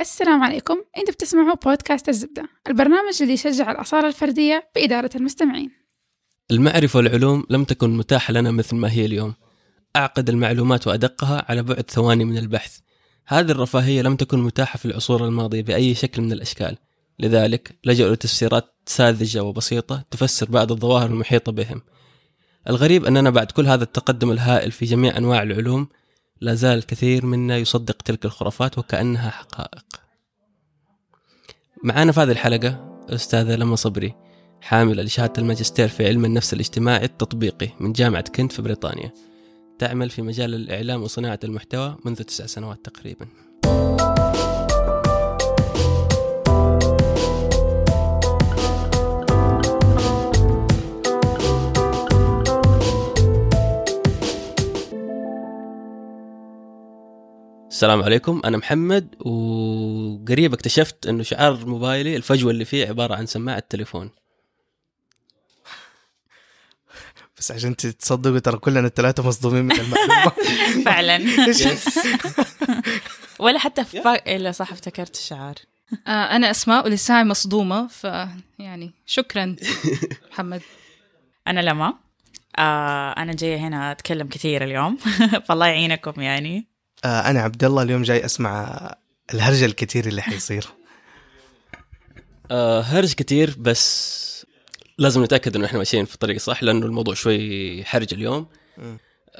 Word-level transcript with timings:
السلام 0.00 0.42
عليكم. 0.42 0.82
أنتوا 0.98 1.14
بتسمعوا 1.14 1.54
بودكاست 1.64 2.08
الزبدة 2.08 2.48
البرنامج 2.68 3.22
اللي 3.22 3.32
يشجع 3.32 3.70
الأصالة 3.70 4.08
الفردية 4.08 4.70
بإدارة 4.74 5.10
المستمعين. 5.14 5.70
المعرفة 6.50 6.96
والعلوم 6.96 7.44
لم 7.50 7.64
تكن 7.64 7.96
متاحة 7.96 8.32
لنا 8.32 8.50
مثل 8.50 8.76
ما 8.76 8.92
هي 8.92 9.04
اليوم. 9.04 9.34
أعقد 9.96 10.28
المعلومات 10.28 10.86
وأدقها 10.86 11.44
على 11.48 11.62
بعد 11.62 11.90
ثواني 11.90 12.24
من 12.24 12.38
البحث. 12.38 12.78
هذه 13.26 13.50
الرفاهية 13.50 14.02
لم 14.02 14.16
تكن 14.16 14.38
متاحة 14.38 14.76
في 14.76 14.84
العصور 14.84 15.24
الماضية 15.24 15.62
بأي 15.62 15.94
شكل 15.94 16.22
من 16.22 16.32
الأشكال. 16.32 16.76
لذلك 17.18 17.78
لجأوا 17.84 18.14
لتفسيرات 18.14 18.74
ساذجة 18.86 19.42
وبسيطة 19.42 20.04
تفسر 20.10 20.50
بعض 20.50 20.72
الظواهر 20.72 21.06
المحيطة 21.06 21.52
بهم. 21.52 21.82
الغريب 22.68 23.04
أننا 23.04 23.30
بعد 23.30 23.50
كل 23.50 23.66
هذا 23.66 23.84
التقدم 23.84 24.30
الهائل 24.30 24.70
في 24.70 24.84
جميع 24.84 25.16
أنواع 25.16 25.42
العلوم 25.42 25.88
لا 26.40 26.54
زال 26.54 26.78
الكثير 26.78 27.26
منا 27.26 27.56
يصدق 27.56 28.02
تلك 28.02 28.24
الخرافات 28.24 28.78
وكأنها 28.78 29.30
حقائق. 29.30 29.84
معانا 31.84 32.12
في 32.12 32.20
هذه 32.20 32.30
الحلقة 32.30 32.98
أستاذة 33.10 33.56
لما 33.56 33.76
صبري 33.76 34.14
حاملة 34.60 35.02
لشهادة 35.02 35.32
الماجستير 35.38 35.88
في 35.88 36.06
علم 36.06 36.24
النفس 36.24 36.52
الاجتماعي 36.54 37.04
التطبيقي 37.04 37.68
من 37.80 37.92
جامعة 37.92 38.24
كنت 38.30 38.52
في 38.52 38.62
بريطانيا. 38.62 39.12
تعمل 39.78 40.10
في 40.10 40.22
مجال 40.22 40.54
الإعلام 40.54 41.02
وصناعة 41.02 41.40
المحتوى 41.44 41.96
منذ 42.04 42.22
تسع 42.22 42.46
سنوات 42.46 42.84
تقريبا. 42.84 43.26
السلام 57.76 58.02
عليكم. 58.02 58.42
أنا 58.44 58.56
محمد 58.56 59.14
وقريب 59.20 60.52
اكتشفت 60.52 61.06
إنه 61.06 61.22
شعار 61.22 61.66
موبايلي 61.66 62.16
الفجوة 62.16 62.50
اللي 62.50 62.64
فيه 62.64 62.88
عبارة 62.88 63.14
عن 63.14 63.26
سماعة 63.26 63.62
تليفون. 63.70 64.10
بس 67.38 67.52
عشان 67.52 67.76
تصدقوا 67.76 68.38
ترى 68.38 68.58
كلنا 68.58 68.86
الثلاثة 68.86 69.28
مصدومين 69.28 69.64
من 69.64 69.72
المعلومة. 69.72 70.32
فعلا. 70.86 71.18
ولا 73.44 73.58
حتى. 73.58 73.84
إلا 74.06 74.52
صح 74.52 74.72
افتكرت 74.72 75.14
الشعار. 75.14 75.54
آه 76.06 76.10
أنا 76.10 76.50
أسماء 76.50 76.84
ولساعي 76.84 77.24
مصدومة 77.24 77.86
فيعني 77.86 78.92
شكرا 79.06 79.56
محمد. 80.30 80.62
أنا 81.48 81.60
لما. 81.60 81.94
آه 82.58 83.12
أنا 83.12 83.32
جاية 83.32 83.56
هنا 83.56 83.92
أتكلم 83.92 84.28
كثير 84.28 84.64
اليوم. 84.64 84.96
فالله 85.46 85.66
يعينكم 85.66 86.20
يعني. 86.20 86.75
آه 87.04 87.30
أنا 87.30 87.40
عبد 87.40 87.64
الله 87.64 87.82
اليوم 87.82 88.02
جاي 88.02 88.24
أسمع 88.24 88.94
الهرجة 89.34 89.64
الكثير 89.64 90.06
اللي 90.06 90.22
حيصير. 90.22 90.66
آه 92.50 92.80
هرج 92.80 93.12
كتير 93.12 93.54
بس 93.58 94.26
لازم 94.98 95.24
نتأكد 95.24 95.56
إنه 95.56 95.66
إحنا 95.66 95.78
ماشيين 95.78 96.04
في 96.04 96.14
الطريق 96.14 96.34
الصح 96.34 96.62
لأنه 96.62 96.86
الموضوع 96.86 97.14
شوي 97.14 97.84
حرج 97.84 98.14
اليوم. 98.14 98.46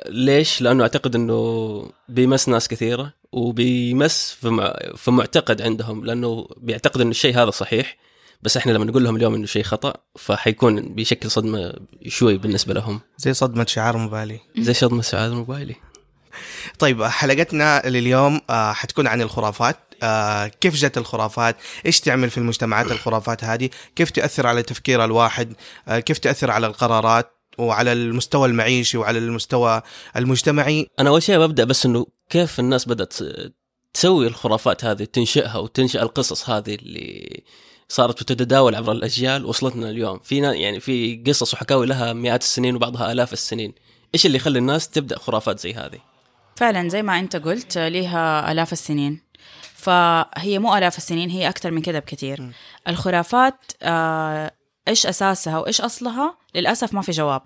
ليش؟ 0.07 0.63
لأنه 0.63 0.83
أعتقد 0.83 1.15
إنه 1.15 1.91
بيمس 2.09 2.49
ناس 2.49 2.69
كثيرة 2.69 3.13
وبيمس 3.33 4.37
في, 4.41 4.49
مع... 4.49 4.77
في 4.97 5.11
معتقد 5.11 5.63
عندهم 5.63 6.05
لأنه 6.05 6.49
بيعتقد 6.57 7.01
انه 7.01 7.11
الشيء 7.11 7.37
هذا 7.43 7.51
صحيح 7.51 7.97
بس 8.43 8.57
إحنا 8.57 8.73
لما 8.73 8.85
نقول 8.85 9.05
لهم 9.05 9.17
اليوم 9.17 9.35
إنه 9.35 9.47
شيء 9.47 9.63
خطأ 9.63 9.95
فحيكون 10.19 10.95
بيشكل 10.95 11.31
صدمة 11.31 11.75
شوي 12.09 12.39
بالنسبة 12.39 12.75
لهم. 12.75 13.01
زي 13.19 13.35
صدمة 13.35 13.67
شعار 13.69 13.97
موبايلي 13.97 14.41
زي 14.59 14.75
صدمة 14.75 15.03
سعاده 15.03 15.35
موبايلي 15.35 15.75
طيب 16.79 17.03
حلقتنا 17.05 17.83
لليوم 17.85 18.41
آه، 18.51 18.73
حتكون 18.73 19.07
عن 19.07 19.23
الخرافات. 19.23 19.77
آه، 20.03 20.47
كيف 20.47 20.75
جت 20.75 20.99
الخرافات؟ 20.99 21.57
إيش 21.87 22.01
تعمل 22.01 22.31
في 22.31 22.39
المجتمعات 22.39 22.91
الخرافات 22.93 23.45
هذه؟ 23.45 23.71
كيف 23.97 24.11
تأثر 24.11 24.47
على 24.47 24.63
تفكير 24.63 25.05
الواحد؟ 25.05 25.53
آه، 25.89 25.99
كيف 25.99 26.19
تأثر 26.19 26.51
على 26.51 26.67
القرارات 26.67 27.33
وعلى 27.59 27.93
المستوى 27.93 28.49
المعيشي 28.49 28.99
وعلى 28.99 29.19
المستوى 29.19 29.83
المجتمعي؟ 30.17 30.87
أنا 31.01 31.11
أول 31.11 31.23
شيء 31.23 31.39
ببدأ 31.39 31.65
بس 31.65 31.87
إنه 31.87 32.07
كيف 32.31 32.61
الناس 32.61 32.89
بدأت 32.89 33.15
تسوي 33.95 34.27
الخرافات 34.27 34.85
هذه 34.85 35.05
تنشئها 35.05 35.57
وتنشئ 35.59 36.03
القصص 36.03 36.51
هذه 36.51 36.75
اللي 36.75 37.43
صارت 37.89 38.23
تتداول 38.23 38.75
عبر 38.75 38.93
الأجيال 38.93 39.45
وصلتنا 39.45 39.91
اليوم. 39.91 40.19
في 40.19 40.41
نا- 40.41 40.55
يعني 40.55 40.81
في 40.81 41.23
قصص 41.27 41.55
وحكاوي 41.55 41.87
لها 41.87 42.13
مئات 42.13 42.43
السنين 42.43 42.77
وبعضها 42.77 43.13
آلاف 43.13 43.33
السنين. 43.33 43.73
إيش 44.15 44.27
اللي 44.27 44.37
يخلي 44.37 44.59
الناس 44.59 44.89
تبدأ 44.89 45.19
خرافات 45.19 45.61
زي 45.61 45.75
هذه؟ 45.75 45.99
فعلا 46.57 46.89
زي 46.89 47.03
ما 47.03 47.19
أنت 47.19 47.37
قلت 47.37 47.79
ليها 47.79 48.53
آلاف 48.53 48.73
السنين. 48.73 49.21
فهي 49.75 50.59
مو 50.59 50.77
آلاف 50.77 50.97
السنين 50.99 51.31
هي 51.31 51.49
أكثر 51.49 51.71
من 51.71 51.83
كذا 51.83 51.99
بكثير. 51.99 52.51
الخرافات 52.89 53.55
آه 53.83 54.51
إيش 54.89 55.07
أساسها 55.07 55.59
وإيش 55.59 55.81
أصلها؟ 55.81 56.37
للأسف 56.55 56.95
ما 56.95 57.03
في 57.03 57.13
جواب. 57.13 57.43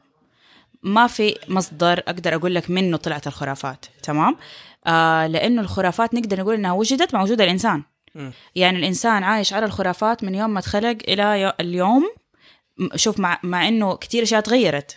ما 0.82 1.06
في 1.06 1.37
مصدر 1.48 1.98
أقدر 1.98 2.34
أقول 2.34 2.54
لك 2.54 2.71
منه 2.71 2.97
طلعت 2.97 3.26
الخرافات. 3.26 3.87
تمام؟ 4.03 4.37
آه 4.87 5.27
لأنه 5.27 5.62
الخرافات 5.62 6.15
نقدر 6.15 6.41
نقول 6.41 6.54
إنها 6.54 6.72
وجدت 6.72 7.15
مع 7.15 7.22
وجود 7.22 7.41
الانسان. 7.41 7.82
يعني 8.54 8.78
الإنسان 8.78 9.22
عايش 9.22 9.53
على 9.53 9.66
الخرافات 9.66 10.25
من 10.25 10.34
يوم 10.34 10.50
ما 10.50 10.59
اتخلق 10.59 10.97
إلى 11.09 11.41
يو- 11.41 11.53
اليوم. 11.60 12.10
شوف 12.94 13.19
مع 13.21 13.38
مع 13.42 13.69
إنه 13.69 13.97
كثير 13.97 14.22
أشياء 14.22 14.41
تغيرت. 14.41 14.97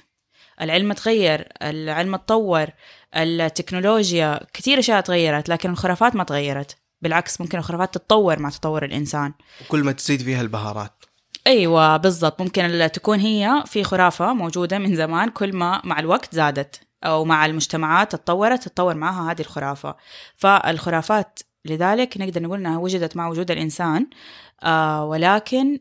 العلم 0.62 0.94
تغير 0.94 1.48
العلم 1.62 2.16
تطور. 2.16 2.68
التكنولوجيا 3.16 4.40
كثير 4.54 4.80
أشياء 4.80 5.02
تغيرت 5.02 5.50
لكن 5.50 5.70
الخرافات 5.70 6.16
ما 6.16 6.24
تغيرت. 6.24 6.78
بالعكس 7.02 7.42
ممكن 7.42 7.58
الخرافات 7.58 7.94
تتطور 7.94 8.40
مع 8.40 8.50
تطور 8.50 8.86
الإنسان. 8.86 9.34
وكل 9.66 9.84
ما 9.84 9.92
تزيد 9.92 10.22
فيها 10.22 10.42
البهارات. 10.42 11.06
أيوه 11.48 11.98
بالضبط. 11.98 12.42
ممكن 12.42 12.90
تكون 12.94 13.20
هي 13.20 13.64
في 13.66 13.84
خرافة 13.84 14.34
موجودة 14.34 14.78
من 14.80 14.96
زمان 14.96 15.30
كل 15.30 15.56
ما 15.56 15.82
مع 15.84 16.00
الوقت 16.00 16.36
زادت 16.36 16.80
أو 17.04 17.26
مع 17.26 17.46
المجتمعات 17.46 18.16
تطورت 18.16 18.64
تتطور 18.64 18.96
معها 18.96 19.32
هذه 19.32 19.42
الخرافة. 19.42 19.96
فالخرافات 20.36 21.40
لذلك 21.66 22.18
نقدر 22.18 22.42
نقول 22.42 22.60
إنها 22.60 22.78
وجدت 22.78 23.16
مع 23.16 23.28
وجود 23.28 23.52
الإنسان 23.52 24.08
آه 24.64 25.06
ولكن 25.06 25.80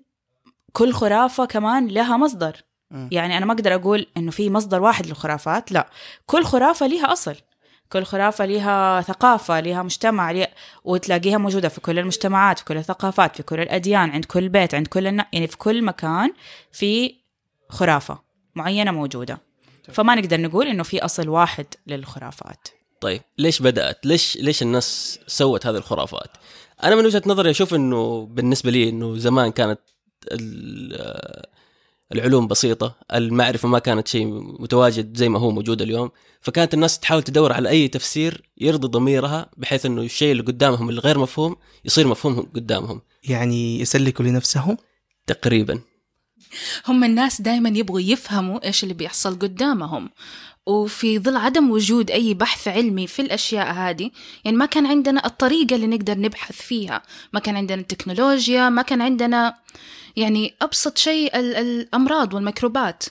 كل 0.72 0.92
خرافة 0.92 1.44
كمان 1.44 1.88
لها 1.88 2.16
مصدر. 2.16 2.62
يعني 3.10 3.36
أنا 3.36 3.46
ما 3.46 3.52
أقدر 3.52 3.74
أقول 3.74 4.06
إنه 4.16 4.30
في 4.30 4.50
مصدر 4.50 4.82
واحد 4.82 5.06
للخرافات 5.06 5.72
لا. 5.72 5.90
كل 6.26 6.44
خرافة 6.44 6.86
لها 6.86 7.12
أصل. 7.12 7.34
كل 7.92 8.04
خرافة 8.04 8.44
لها 8.46 9.00
ثقافة 9.00 9.60
لها 9.60 9.82
مجتمع 9.82 10.30
لها 10.30 10.48
وتلاقيها 10.84 11.38
موجودة 11.38 11.68
في 11.68 11.80
كل 11.80 11.98
المجتمعات 11.98 12.58
في 12.58 12.64
كل 12.64 12.76
الثقافات 12.76 13.36
في 13.36 13.42
كل 13.42 13.60
الأديان 13.60 14.10
عند 14.10 14.24
كل 14.24 14.48
بيت 14.48 14.74
عند 14.74 14.86
كل 14.86 15.06
النا... 15.06 15.26
يعني 15.32 15.46
في 15.46 15.56
كل 15.56 15.84
مكان 15.84 16.32
في 16.72 17.14
خرافة 17.68 18.18
معينة 18.54 18.90
موجودة. 18.90 19.38
فما 19.92 20.14
نقدر 20.14 20.40
نقول 20.40 20.66
إنه 20.66 20.82
في 20.82 21.04
أصل 21.04 21.28
واحد 21.28 21.66
للخرافات. 21.86 22.68
طيب 23.00 23.22
ليش 23.38 23.62
بدأت؟ 23.62 24.06
ليش 24.06 24.36
ليش 24.36 24.62
الناس 24.62 25.18
سوت 25.26 25.66
هذه 25.66 25.76
الخرافات؟ 25.76 26.30
أنا 26.84 26.94
من 26.94 27.06
وجهة 27.06 27.22
نظري 27.26 27.50
أشوف 27.50 27.74
إنه 27.74 28.26
بالنسبة 28.30 28.70
لي 28.70 28.88
إنه 28.88 29.16
زمان 29.16 29.52
كانت 29.52 29.80
ال- 30.32 31.42
العلوم 32.12 32.46
بسيطة 32.46 32.96
المعرفة 33.14 33.68
ما 33.68 33.78
كانت 33.78 34.08
شيء 34.08 34.26
متواجد 34.62 35.16
زي 35.16 35.28
ما 35.28 35.38
هو 35.38 35.50
موجود 35.50 35.82
اليوم. 35.82 36.10
فكانت 36.40 36.74
الناس 36.74 36.98
تحاول 36.98 37.22
تدور 37.22 37.52
على 37.52 37.68
أي 37.68 37.88
تفسير 37.88 38.50
يرضي 38.58 38.88
ضميرها 38.88 39.50
بحيث 39.56 39.86
إنه 39.86 40.02
الشيء 40.02 40.32
اللي 40.32 40.42
قدامهم 40.42 40.90
الغير 40.90 41.18
مفهوم 41.18 41.56
يصير 41.84 42.06
مفهوم 42.06 42.40
قدامهم. 42.54 43.02
يعني 43.24 43.80
يسلكوا 43.80 44.24
لنفسهم؟ 44.24 44.76
تقريبا. 45.26 45.80
هم 46.86 47.04
الناس 47.04 47.42
دائما 47.42 47.68
يبغوا 47.68 48.00
يفهموا 48.00 48.66
إيش 48.66 48.82
اللي 48.82 48.94
بيحصل 48.94 49.38
قدامهم. 49.38 50.10
وفي 50.66 51.18
ظل 51.18 51.36
عدم 51.36 51.70
وجود 51.70 52.10
أي 52.10 52.34
بحث 52.34 52.68
علمي 52.68 53.06
في 53.06 53.22
الأشياء 53.22 53.72
هذه 53.72 54.10
يعني 54.44 54.56
ما 54.56 54.66
كان 54.66 54.86
عندنا 54.86 55.26
الطريقة 55.26 55.76
اللي 55.76 55.86
نقدر 55.86 56.18
نبحث 56.18 56.62
فيها. 56.62 57.02
ما 57.32 57.40
كان 57.40 57.56
عندنا 57.56 57.80
التكنولوجيا 57.80 58.68
ما 58.68 58.82
كان 58.82 59.02
عندنا 59.02 59.54
يعني 60.16 60.54
أبسط 60.62 60.98
شيء 60.98 61.38
ال- 61.38 61.56
الأمراض 61.56 62.34
والميكروبات. 62.34 63.04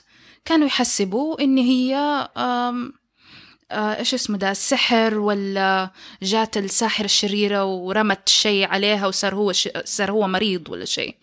كانوا 0.44 0.66
يحسبوا 0.66 1.40
إن 1.40 1.58
هي 1.58 1.96
آه، 2.36 3.94
إيش 3.98 4.14
اسمه 4.14 4.38
ده 4.38 4.50
السحر 4.50 5.18
ولا 5.18 5.90
جات 6.22 6.56
الساحرة 6.56 7.04
الشريرة 7.04 7.64
ورمت 7.64 8.28
شيء 8.28 8.66
عليها 8.68 9.06
وصار 9.06 9.34
هو 9.34 9.52
ش... 9.52 9.68
صار 9.84 10.10
هو 10.10 10.28
مريض 10.28 10.68
ولا 10.70 10.84
شيء. 10.84 11.14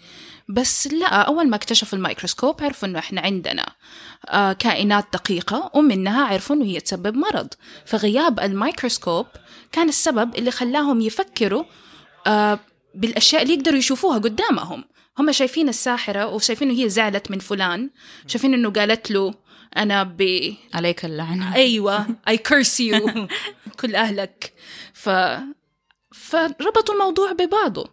بس 0.50 0.88
لا 0.88 1.08
أول 1.08 1.50
ما 1.50 1.56
اكتشفوا 1.56 1.98
الميكروسكوب 1.98 2.64
عرفوا 2.64 2.88
إنه 2.88 3.00
إحنا 3.00 3.22
عندنا 3.22 3.66
آه 4.30 4.54
كائنات 4.54 5.06
دقيقة 5.14 5.72
ومنها 5.74 6.26
عرفوا 6.26 6.56
إنه 6.56 6.66
هي 6.66 6.80
تسبب 6.80 7.16
مرض. 7.16 7.48
فغياب 7.86 8.40
الميكروسكوب 8.40 9.26
كان 9.72 9.90
السبب 9.90 10.36
اللي 10.36 10.52
خلاهم 10.52 11.02
يفكروا 11.02 11.64
آه 12.28 12.60
بالأشياء 12.96 13.42
اللي 13.42 13.54
يقدروا 13.54 13.78
يشوفوها 13.78 14.18
قدامهم. 14.18 14.84
هم 15.20 15.32
شايفين 15.32 15.70
الساحرة 15.70 16.26
وشايفين 16.26 16.70
إنه 16.70 16.80
هي 16.80 16.90
زعلت 16.90 17.32
من 17.32 17.40
فلان 17.40 17.90
شايفين 18.28 18.54
إنه 18.54 18.70
قالت 18.72 19.12
له 19.12 19.34
أنا 19.78 20.04
ب 20.04 20.54
عليك 20.74 21.06
اللعنة. 21.06 21.56
أيوه 21.56 22.08
I 22.28 22.38
curse 22.38 22.80
you 22.80 23.28
كل 23.80 23.96
أهلك. 23.96 24.54
ف 24.94 25.10
فربطوا 26.12 26.94
الموضوع 26.94 27.32
ببعضه. 27.32 27.90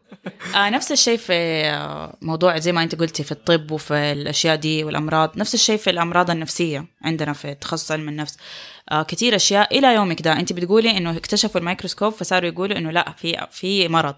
آه 0.54 0.70
نفس 0.70 0.92
الشيء 0.92 1.16
في 1.18 1.32
آه، 1.64 2.16
موضوع 2.22 2.58
زي 2.58 2.72
ما 2.72 2.82
انت 2.82 2.94
قلتي 2.94 3.24
في 3.24 3.32
الطب 3.32 3.70
وفي 3.70 3.94
الأشياء 3.94 4.56
دي 4.56 4.84
والأمراض 4.84 5.38
نفس 5.38 5.54
الشيء 5.54 5.76
في 5.76 5.90
الأمراض 5.90 6.30
النفسية 6.30 6.86
عندنا 7.02 7.32
في 7.32 7.54
تخصص 7.54 7.92
علم 7.92 8.08
النفس. 8.08 8.36
آه 8.92 9.02
كثير 9.02 9.36
أشياء 9.36 9.78
إلى 9.78 9.94
يومك 9.94 10.22
ده. 10.22 10.32
انت 10.32 10.52
بتقولي 10.52 10.96
إنه 10.96 11.16
اكتشفوا 11.16 11.60
الميكروسكوب 11.60 12.12
فصاروا 12.12 12.48
يقولوا 12.48 12.78
إنه 12.78 12.90
لا 12.90 13.12
في 13.16 13.46
في 13.50 13.88
مرض. 13.88 14.16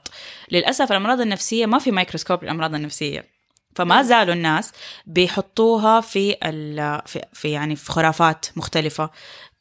للأسف 0.51 0.91
الأمراض 0.93 1.21
النفسية 1.21 1.67
ما 1.67 1.79
في 1.79 1.91
ميكروسكوب 1.91 2.45
للأمراض 2.45 2.75
النفسية. 2.75 3.39
فما 3.75 4.03
زالوا 4.03 4.35
الناس 4.35 4.73
بيحطوها 5.07 6.01
في 6.01 6.37
ال 6.45 7.01
في, 7.07 7.23
في 7.33 7.51
يعني 7.51 7.77
في 7.77 7.93
خرافات 7.93 8.47
مختلفة. 8.57 9.11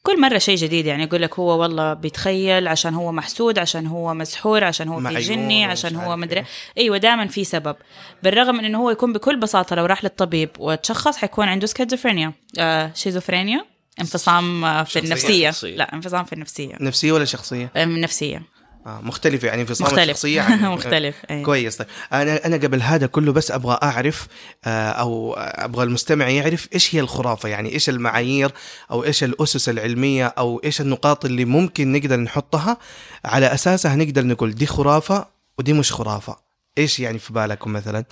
كل 0.08 0.22
مرة 0.22 0.38
شيء 0.38 0.56
جديد 0.56 0.86
يعني 0.86 1.04
يقول 1.04 1.22
لك 1.22 1.40
هو 1.40 1.62
والله 1.62 1.94
بيتخيل 1.94 2.68
عشان 2.68 2.94
هو 2.94 3.12
محسود 3.12 3.60
عشان 3.60 3.88
هو 3.88 4.14
مسحور 4.14 4.64
عشان 4.64 4.88
هو 4.88 5.00
في 5.00 5.20
جني 5.20 5.66
عشان 5.66 5.96
هو 5.96 6.18
مدري 6.18 6.40
إيه. 6.40 6.46
أيوه 6.78 6.98
دائما 6.98 7.28
في 7.28 7.44
سبب 7.44 7.76
بالرغم 8.24 8.56
من 8.56 8.66
إنه 8.66 8.78
هو 8.78 8.90
يكون 8.90 9.14
بكل 9.14 9.40
بساطة 9.40 9.76
لو 9.76 9.86
راح 9.86 10.04
للطبيب 10.04 10.50
وتشخص 10.60 11.18
حيكون 11.18 11.48
عنده 11.48 11.68
سكيزوفرينيا 11.68 12.34
آه 12.60 12.92
شيزوفرينيا 12.96 13.66
انفصام 14.02 14.66
آه، 14.66 14.84
في 14.84 14.92
شخصية. 14.92 15.08
النفسية 15.08 15.52
شخصية. 15.52 15.76
لا 15.76 15.94
انفصام 15.94 16.26
في 16.26 16.34
النفسية 16.34 16.76
نفسية 16.82 17.12
ولا 17.12 17.26
شخصية؟ 17.26 17.72
نفسية 17.76 18.42
آه 18.88 19.02
مختلفة 19.02 19.48
يعني 19.48 19.62
انفصام 19.62 19.88
مختلف. 19.88 20.04
الشخصية 20.04 20.42
عن 20.52 20.66
مختلف، 20.66 21.16
أي. 21.32 21.44
كويس 21.44 21.76
طيب 21.78 21.88
أنا 22.14 22.46
أنا 22.46 22.56
قبل 22.58 22.82
هذا 22.82 23.08
كله 23.08 23.34
بس 23.34 23.52
أبغى 23.52 23.78
أعرف 23.84 24.28
آه 24.66 24.90
أو 24.90 25.34
أبغى 25.38 25.84
المستمع 25.84 26.30
يعرف 26.30 26.68
إيش 26.74 26.96
هي 26.96 27.00
الخرافة 27.00 27.50
يعني 27.50 27.74
إيش 27.74 27.90
المعايير 27.90 28.52
أو 28.92 29.04
إيش 29.04 29.24
الأسس 29.24 29.70
العلمية 29.70 30.26
أو 30.26 30.62
إيش 30.64 30.82
النقاط 30.82 31.26
اللي 31.26 31.46
ممكن 31.46 31.92
نقدر 31.92 32.20
نحطها 32.20 32.78
على 33.26 33.46
أساسها 33.46 33.96
نقدر 33.96 34.26
نقول 34.26 34.56
دي 34.56 34.66
خرافة 34.66 35.26
ودي 35.60 35.74
مش 35.74 35.92
خرافة 35.92 36.38
إيش 36.78 37.00
يعني 37.00 37.20
في 37.20 37.34
بالكم 37.34 37.74
مثلا؟ 37.74 38.06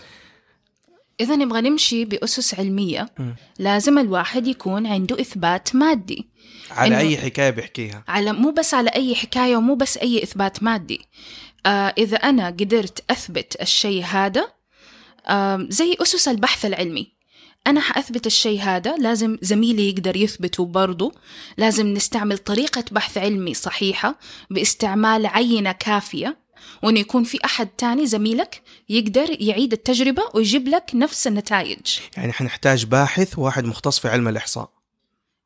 إذا 1.22 1.36
نبغى 1.36 1.62
نمشي 1.62 2.06
بأسس 2.06 2.54
علمية 2.54 3.10
لازم 3.60 4.00
الواحد 4.00 4.48
يكون 4.48 4.88
عنده 4.88 5.22
إثبات 5.22 5.76
مادي. 5.76 6.30
على 6.72 6.98
أي 6.98 7.18
حكاية 7.18 7.50
بيحكيها؟ 7.50 8.04
على 8.08 8.34
مو 8.34 8.52
بس 8.52 8.74
على 8.74 8.90
أي 8.90 9.16
حكاية 9.16 9.58
ومو 9.58 9.76
بس 9.76 9.98
أي 9.98 10.24
إثبات 10.24 10.64
مادي. 10.64 11.02
آه 11.66 11.94
إذا 11.98 12.18
أنا 12.18 12.48
قدرت 12.48 13.12
أثبت 13.12 13.62
الشيء 13.62 14.04
هذا 14.04 14.48
آه 15.28 15.68
زي 15.70 15.98
أسس 16.02 16.28
البحث 16.28 16.66
العلمي. 16.66 17.16
أنا 17.68 17.82
حأثبت 17.82 18.26
الشيء 18.28 18.62
هذا 18.62 18.96
لازم 18.98 19.38
زميلي 19.42 19.90
يقدر 19.90 20.18
يثبته 20.18 20.66
برضو. 20.66 21.14
لازم 21.58 21.88
نستعمل 21.88 22.38
طريقة 22.38 22.84
بحث 22.92 23.18
علمي 23.18 23.54
صحيحة 23.54 24.20
بإستعمال 24.50 25.26
عينة 25.26 25.72
كافية. 25.72 26.45
وإنه 26.84 27.00
يكون 27.00 27.24
في 27.24 27.40
أحد 27.46 27.68
تاني 27.68 28.06
زميلك 28.06 28.62
يقدر 28.90 29.38
يعيد 29.40 29.74
التجربة 29.74 30.24
ويجيب 30.34 30.68
لك 30.68 30.92
نفس 30.94 31.28
النتائج. 31.28 31.80
يعني 32.18 32.34
حنحتاج 32.34 32.86
باحث 32.86 33.40
واحد 33.40 33.66
مختص 33.66 34.00
في 34.00 34.08
علم 34.08 34.28
الإحصاء. 34.28 34.70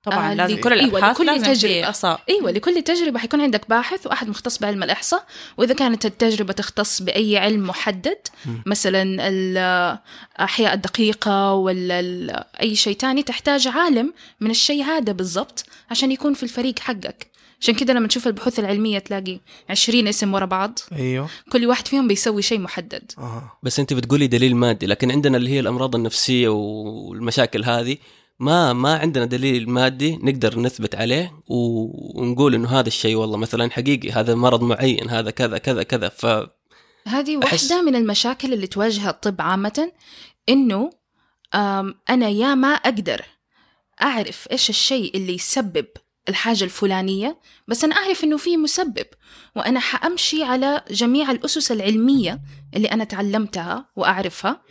طبعا 0.03 0.31
آه، 0.31 0.33
لازم 0.33 0.61
كل 0.61 0.73
أيوة، 0.73 0.85
الأبحاث 0.85 1.15
لكل 1.15 1.25
لازم 1.25 1.43
تجربة. 1.43 1.73
في 1.73 1.89
إحصاء. 1.89 2.21
أيوه 2.29 2.51
لكل 2.51 2.81
تجربة 2.81 3.19
حيكون 3.19 3.41
عندك 3.41 3.69
باحث 3.69 4.07
وأحد 4.07 4.29
مختص 4.29 4.57
بعلم 4.57 4.83
الإحصاء. 4.83 5.25
وإذا 5.57 5.73
كانت 5.73 6.05
التجربة 6.05 6.53
تختص 6.53 7.01
بأي 7.01 7.37
علم 7.37 7.67
محدد 7.67 8.17
مثلا 8.65 9.27
الأحياء 9.27 10.73
الدقيقة 10.73 11.53
ولا 11.53 11.99
ال- 11.99 12.43
أي 12.61 12.75
شيء 12.75 12.95
تاني 12.95 13.23
تحتاج 13.23 13.67
عالم 13.67 14.13
من 14.39 14.51
الشيء 14.51 14.83
هذا 14.83 15.11
بالضبط 15.11 15.65
عشان 15.91 16.11
يكون 16.11 16.33
في 16.33 16.43
الفريق 16.43 16.79
حقك. 16.79 17.27
عشان 17.61 17.75
كده 17.75 17.93
لما 17.93 18.07
تشوف 18.07 18.27
البحوث 18.27 18.59
العلمية 18.59 18.99
تلاقي 18.99 19.39
عشرين 19.69 20.07
اسم 20.07 20.33
ورا 20.33 20.45
بعض. 20.45 20.79
أيوه. 20.91 21.29
كل 21.51 21.65
واحد 21.65 21.87
فيهم 21.87 22.07
بيسوي 22.07 22.41
شيء 22.41 22.59
محدد. 22.59 23.11
آه. 23.17 23.51
بس 23.63 23.79
أنت 23.79 23.93
بتقولي 23.93 24.27
دليل 24.27 24.55
مادي 24.55 24.85
لكن 24.85 25.11
عندنا 25.11 25.37
اللي 25.37 25.49
هي 25.49 25.59
الأمراض 25.59 25.95
النفسية 25.95 26.47
والمشاكل 26.47 27.63
هذه 27.63 27.97
ما 28.39 28.73
ما 28.73 28.97
عندنا 28.97 29.25
دليل 29.25 29.69
مادي 29.69 30.15
نقدر 30.17 30.59
نثبت 30.59 30.95
عليه 30.95 31.31
و- 31.47 32.21
ونقول 32.21 32.55
إنه 32.55 32.79
هذا 32.79 32.87
الشيء 32.87 33.15
والله 33.15 33.37
مثلا 33.37 33.71
حقيقي 33.71 34.11
هذا 34.11 34.35
مرض 34.35 34.63
معين 34.63 35.09
هذا 35.09 35.31
كذا 35.31 35.57
كذا 35.57 35.83
كذا. 35.83 36.09
ف 36.09 36.25
هذه 37.07 37.37
واحدة 37.37 37.81
من 37.81 37.95
المشاكل 37.95 38.53
اللي 38.53 38.67
تواجه 38.67 39.09
الطب 39.09 39.41
عامة 39.41 39.91
إنه 40.49 40.89
آم، 41.55 41.95
أنا 42.09 42.29
يا 42.29 42.55
ما 42.55 42.67
أقدر 42.67 43.21
أعرف 44.01 44.47
إيش 44.51 44.69
الشيء 44.69 45.15
اللي 45.15 45.33
يسبب 45.33 45.85
الحاجة 46.29 46.63
الفلانية 46.63 47.39
بس 47.67 47.83
أنا 47.83 47.95
أعرف 47.95 48.23
إنه 48.23 48.37
في 48.37 48.57
مسبب 48.57 49.05
وأنا 49.55 49.79
حأمشي 49.79 50.43
على 50.43 50.83
جميع 50.91 51.31
الأسس 51.31 51.71
العلمية 51.71 52.41
اللي 52.75 52.87
أنا 52.87 53.03
تعلمتها 53.03 53.89
وأعرفها 53.95 54.61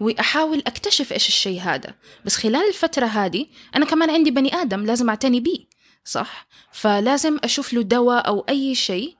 وأحاول 0.00 0.62
أكتشف 0.66 1.12
إيش 1.12 1.28
الشيء 1.28 1.60
هذا. 1.60 1.94
بس 2.24 2.36
خلال 2.36 2.68
الفترة 2.68 3.06
هذه 3.06 3.46
أنا 3.76 3.84
كمان 3.84 4.10
عندي 4.10 4.30
بني 4.30 4.54
آدم 4.54 4.84
لازم 4.84 5.08
أعتني 5.08 5.40
بيه 5.40 5.58
صح؟ 6.04 6.46
فلازم 6.72 7.38
أشوف 7.44 7.72
له 7.72 7.82
دواء 7.82 8.26
أو 8.26 8.40
أي 8.48 8.74
شيء 8.74 9.16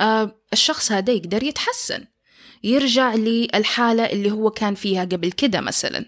آه 0.00 0.36
الشخص 0.52 0.92
هذا 0.92 1.12
يقدر 1.12 1.42
يتحسن 1.42 2.04
يرجع 2.64 3.14
للحالة 3.14 4.04
اللي 4.04 4.30
هو 4.30 4.50
كان 4.50 4.74
فيها 4.74 5.04
قبل 5.04 5.32
كده 5.32 5.60
مثلا. 5.60 6.04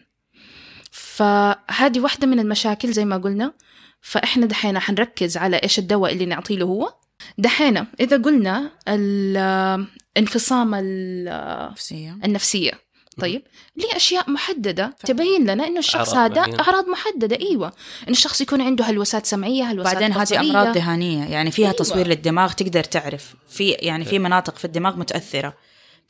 فهذه 0.91 2.01
واحدة 2.01 2.27
من 2.27 2.41
المشاكل 2.41 2.93
زي 2.93 3.05
ما 3.05 3.17
قلنا. 3.17 3.53
فإحنا 4.01 4.47
دحين 4.47 4.79
حنركز 4.79 5.37
على 5.37 5.57
إيش 5.57 5.79
الدواء 5.79 6.13
اللي 6.13 6.27
نعطيه 6.27 6.57
له 6.57 6.67
هو. 6.67 6.93
دحين 7.39 7.87
إذا 8.01 8.17
قلنا 8.17 8.71
ال- 8.89 9.87
انفصام 10.17 10.75
ال- 10.75 11.71
نفسية. 11.73 12.19
النفسية. 12.25 12.73
طيب 13.21 13.43
ليه 13.77 13.97
أشياء 13.97 14.31
محددة 14.31 14.97
تبين 15.05 15.51
لنا 15.51 15.67
إنه 15.67 15.79
الشخص 15.79 16.15
أعراض 16.15 16.39
هذا. 16.39 16.61
أعراض 16.61 16.89
محددة 16.89 17.39
أيوة. 17.41 17.73
إن 18.09 18.13
الشخص 18.13 18.41
يكون 18.41 18.61
عنده 18.61 18.85
هلوسات 18.85 19.27
سمعية 19.27 19.65
هلوسات 19.65 19.95
بعدين 19.95 20.13
هذه 20.13 20.23
بصرية. 20.23 20.41
أمراض 20.41 20.75
ذهانيه 20.77 21.25
يعني 21.25 21.51
فيها 21.51 21.67
أيوة. 21.67 21.77
تصوير 21.77 22.07
للدماغ 22.07 22.53
تقدر 22.53 22.85
تعرف. 22.85 23.35
في 23.49 23.71
يعني 23.71 24.05
في 24.05 24.19
مناطق 24.19 24.57
في 24.59 24.65
الدماغ 24.65 24.97
متأثرة. 24.97 25.55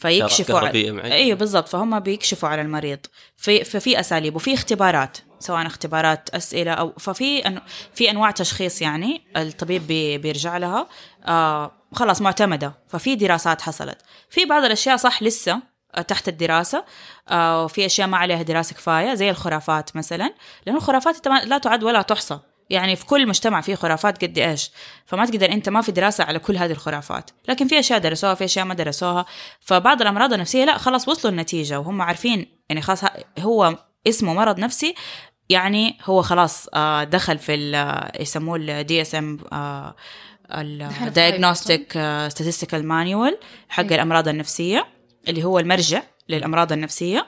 فيكشفوا 0.00 0.58
على. 0.58 1.12
أيوه 1.12 1.38
بالضبط. 1.38 1.69
فهم 1.69 2.00
بيكشفوا 2.00 2.49
على 2.49 2.62
المريض. 2.62 2.99
في 3.37 3.64
ففي 3.64 4.00
أساليب 4.00 4.37
وفي 4.37 4.55
اختبارات 4.55 5.19
سواء 5.38 5.67
اختبارات 5.67 6.31
أسئلة 6.31 6.73
أو 6.73 6.93
ففي 6.99 7.47
أن 7.47 7.61
في 7.94 8.11
أنواع 8.11 8.31
تشخيص 8.31 8.82
يعني 8.82 9.23
الطبيب 9.37 9.87
بي 9.87 10.19
بيرجع 10.19 10.56
لها. 10.56 10.88
آه 11.25 11.73
خلاص 11.93 12.20
معتمدة. 12.23 12.73
ففي 12.88 13.14
دراسات 13.14 13.62
حصلت. 13.62 13.99
في 14.31 14.44
بعض 14.44 14.64
الأشياء 14.64 14.97
صح 14.97 15.23
لسه 15.23 15.62
آه، 15.94 16.03
تحت 16.03 16.29
الدراسة. 16.29 16.84
آه، 17.29 17.65
وفي 17.65 17.86
أشياء 17.86 18.08
ما 18.08 18.17
عليها 18.17 18.43
دراسة 18.43 18.75
كفاية 18.75 19.15
زي 19.15 19.31
الخرافات 19.31 19.96
مثلا. 19.96 20.34
لأنه 20.67 20.79
الخرافات 20.79 21.27
لا 21.27 21.58
تعد 21.58 21.84
ولا 21.84 22.03
تحصى. 22.03 22.39
يعني 22.70 22.96
في 22.96 23.06
كل 23.06 23.29
مجتمع 23.29 23.60
في 23.60 23.77
خرافات 23.77 24.24
قد 24.24 24.39
إيش. 24.39 24.70
فما 25.06 25.27
تقدر 25.27 25.53
أنت 25.53 25.69
ما 25.69 25.81
في 25.82 25.93
دراسة 25.93 26.24
على 26.24 26.39
كل 26.39 26.56
هذه 26.56 26.70
الخرافات. 26.72 27.31
لكن 27.48 27.69
في 27.69 27.79
أشياء 27.79 27.98
درسوها 27.98 28.34
في 28.34 28.44
أشياء 28.44 28.65
ما 28.65 28.74
درسوها. 28.74 29.27
فبعض 29.60 30.00
الأمراض 30.00 30.32
النفسية 30.32 30.65
لا 30.65 30.79
خلاص 30.79 31.08
وصلوا 31.08 31.32
النتيجة 31.32 31.81
وهم 31.81 32.03
عارفين 32.03 32.46
يعني 32.69 32.82
خلاص 32.82 33.00
هو 33.39 33.79
اسمه 34.08 34.34
مرض 34.34 34.58
نفسي 34.58 34.94
يعني 35.48 35.98
هو 36.05 36.22
خلاص 36.22 36.69
آه، 36.74 37.05
دخل 37.05 37.39
في 37.39 37.55
ال- 37.55 38.10
يسموه 38.22 38.56
ال 38.56 39.03
DSM 39.03 39.15
ال 39.15 39.39
diagnostic 41.03 41.93
statistical 42.29 42.74
manual 42.75 43.39
حق 43.69 43.84
الأمراض 43.93 44.29
النفسية 44.29 44.86
اللي 45.29 45.44
هو 45.44 45.58
المرجع 45.58 46.03
للأمراض 46.29 46.72
النفسية. 46.72 47.27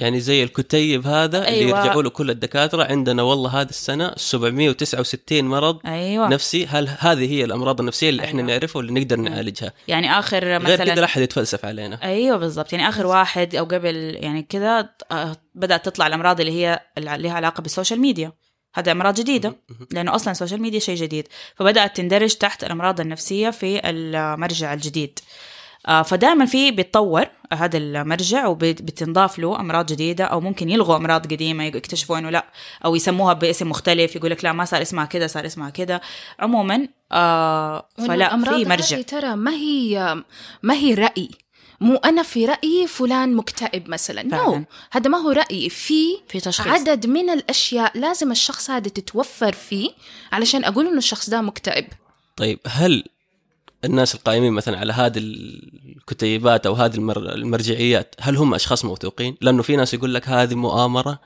يعني 0.00 0.20
زي 0.20 0.42
الكتيب 0.42 1.06
هذا 1.06 1.38
اللي 1.38 1.58
أيوة. 1.58 1.78
يرجعوا 1.78 2.02
له 2.02 2.10
كل 2.10 2.30
الدكاترة. 2.30 2.84
عندنا 2.84 3.22
والله 3.22 3.60
هذه 3.60 3.68
السنة 3.68 4.14
769 4.16 5.44
مرض 5.44 5.78
أيوه. 5.86 6.28
نفسي. 6.28 6.66
هل 6.66 6.88
هذه 6.98 7.30
هي 7.32 7.44
الأمراض 7.44 7.80
النفسية 7.80 8.08
اللي 8.08 8.24
إحنا 8.24 8.40
أيوة. 8.40 8.52
نعرفها 8.52 8.78
واللي 8.78 9.00
نقدر 9.00 9.16
نعالجها؟ 9.16 9.72
يعني 9.88 10.18
آخر 10.18 10.44
غير 10.44 10.58
كذا 10.62 10.84
مثلا 10.84 11.00
لا 11.00 11.04
أحد 11.04 11.22
يتفلسف 11.22 11.64
علينا. 11.64 12.02
أيوه 12.02 12.36
بالضبط. 12.36 12.72
يعني 12.72 12.88
آخر 12.88 13.06
واحد 13.06 13.54
أو 13.54 13.64
قبل 13.64 14.16
يعني 14.20 14.42
كذا 14.42 14.90
آه، 15.12 15.36
بدأت 15.54 15.84
تطلع 15.84 16.06
الأمراض 16.06 16.40
اللي 16.40 16.52
هي 16.52 16.80
اللي 16.98 17.16
لها 17.18 17.32
علاقة 17.32 17.60
بال 17.60 17.70
social 17.70 18.00
media. 18.00 18.32
هذا 18.74 18.92
أمراض 18.92 19.14
جديدة. 19.14 19.56
لأنه 19.90 20.14
أصلا 20.14 20.30
ال 20.30 20.35
social 20.35 20.62
media 20.62 20.78
شيء 20.78 20.96
جديد. 20.96 21.28
فبدأت 21.56 21.96
تندرج 21.96 22.34
تحت 22.34 22.64
الأمراض 22.64 23.00
النفسية 23.00 23.50
في 23.50 23.90
المرجع 23.90 24.74
الجديد. 24.74 25.18
فدائما 26.04 26.46
في 26.46 26.70
بيتطور 26.70 27.26
هذا 27.52 27.78
المرجع 27.78 28.46
وبتنضاف 28.46 29.38
له 29.38 29.60
أمراض 29.60 29.86
جديدة 29.86 30.24
أو 30.24 30.40
ممكن 30.40 30.70
يلغوا 30.70 30.96
أمراض 30.96 31.26
قديمة 31.26 31.64
يكتشفوا 31.64 32.18
إنه 32.18 32.30
لا 32.30 32.46
أو 32.84 32.94
يسموها 32.94 33.32
باسم 33.32 33.68
مختلف 33.68 34.16
يقول 34.16 34.30
لك 34.30 34.44
لا 34.44 34.52
ما 34.52 34.64
صار 34.64 34.82
اسمها 34.82 35.04
كذا 35.04 35.26
صار 35.26 35.46
اسمها 35.46 35.70
كذا. 35.70 36.00
عموما 36.38 36.88
آه 37.12 37.88
فلا 37.98 38.28
في 38.44 38.64
مرجع. 38.64 38.96
هذه 38.96 39.02
ترى 39.02 39.36
ما 39.36 39.50
هي 39.50 40.22
ما 40.62 40.74
هي 40.74 40.94
رأي. 40.94 41.28
مو 41.80 41.96
أنا 41.96 42.22
في 42.22 42.46
رأيي 42.46 42.86
فلان 42.86 43.34
مكتئب 43.36 43.88
مثلا. 43.88 44.22
نو 44.22 44.58
no. 44.58 44.64
هذا 44.90 45.10
ما 45.10 45.18
هو 45.18 45.30
رأيي 45.30 45.68
في 45.68 46.04
في 46.28 46.40
تشخيص. 46.40 46.72
عدد 46.72 47.06
من 47.06 47.30
الأشياء 47.30 47.98
لازم 47.98 48.30
الشخص 48.30 48.70
هذا 48.70 48.88
تتوفر 48.88 49.52
فيه 49.52 49.90
علشان 50.32 50.64
أقول 50.64 50.86
إنه 50.86 50.98
الشخص 50.98 51.30
ده 51.30 51.40
مكتئب. 51.40 51.86
طيب 52.36 52.58
هل 52.66 53.04
الناس 53.84 54.14
القائمين 54.14 54.52
مثلا 54.52 54.78
على 54.78 54.92
هذه 54.92 55.18
الكتيبات 55.18 56.66
أو 56.66 56.74
هذه 56.74 56.94
المر... 56.94 57.34
المرجعيات 57.34 58.14
هل 58.20 58.36
هم 58.36 58.54
أشخاص 58.54 58.84
موثوقين؟ 58.84 59.36
لأنه 59.40 59.62
في 59.62 59.76
ناس 59.76 59.94
يقول 59.94 60.14
لك 60.14 60.28
هذه 60.28 60.54
مؤامرة. 60.54 61.20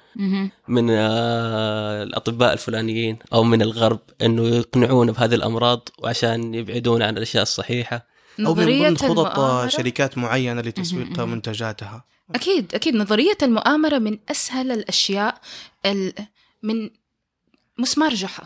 من 0.68 0.90
آه، 0.90 2.02
الأطباء 2.02 2.52
الفلانيين 2.52 3.18
أو 3.32 3.44
من 3.44 3.62
الغرب 3.62 4.00
إنه 4.22 4.46
يقنعون 4.46 5.12
بهذه 5.12 5.34
الأمراض 5.34 5.88
وعشان 5.98 6.54
يبعدون 6.54 7.02
عن 7.02 7.16
الأشياء 7.16 7.42
الصحيحة 7.42 8.06
أو 8.46 8.54
من 8.54 8.64
ضمن 8.64 8.96
خطط 8.96 9.68
شركات 9.68 10.18
معينة 10.18 10.60
لتسويق. 10.60 11.20
منتجاتها 11.20 12.04
أكيد 12.34 12.74
أكيد 12.74 12.94
نظرية 12.94 13.38
المؤامرة 13.42 13.98
من 13.98 14.18
أسهل 14.30 14.72
الأشياء 14.72 15.40
ال... 15.86 16.12
من 16.62 16.90
مسمار 17.78 18.14
جحا 18.14 18.42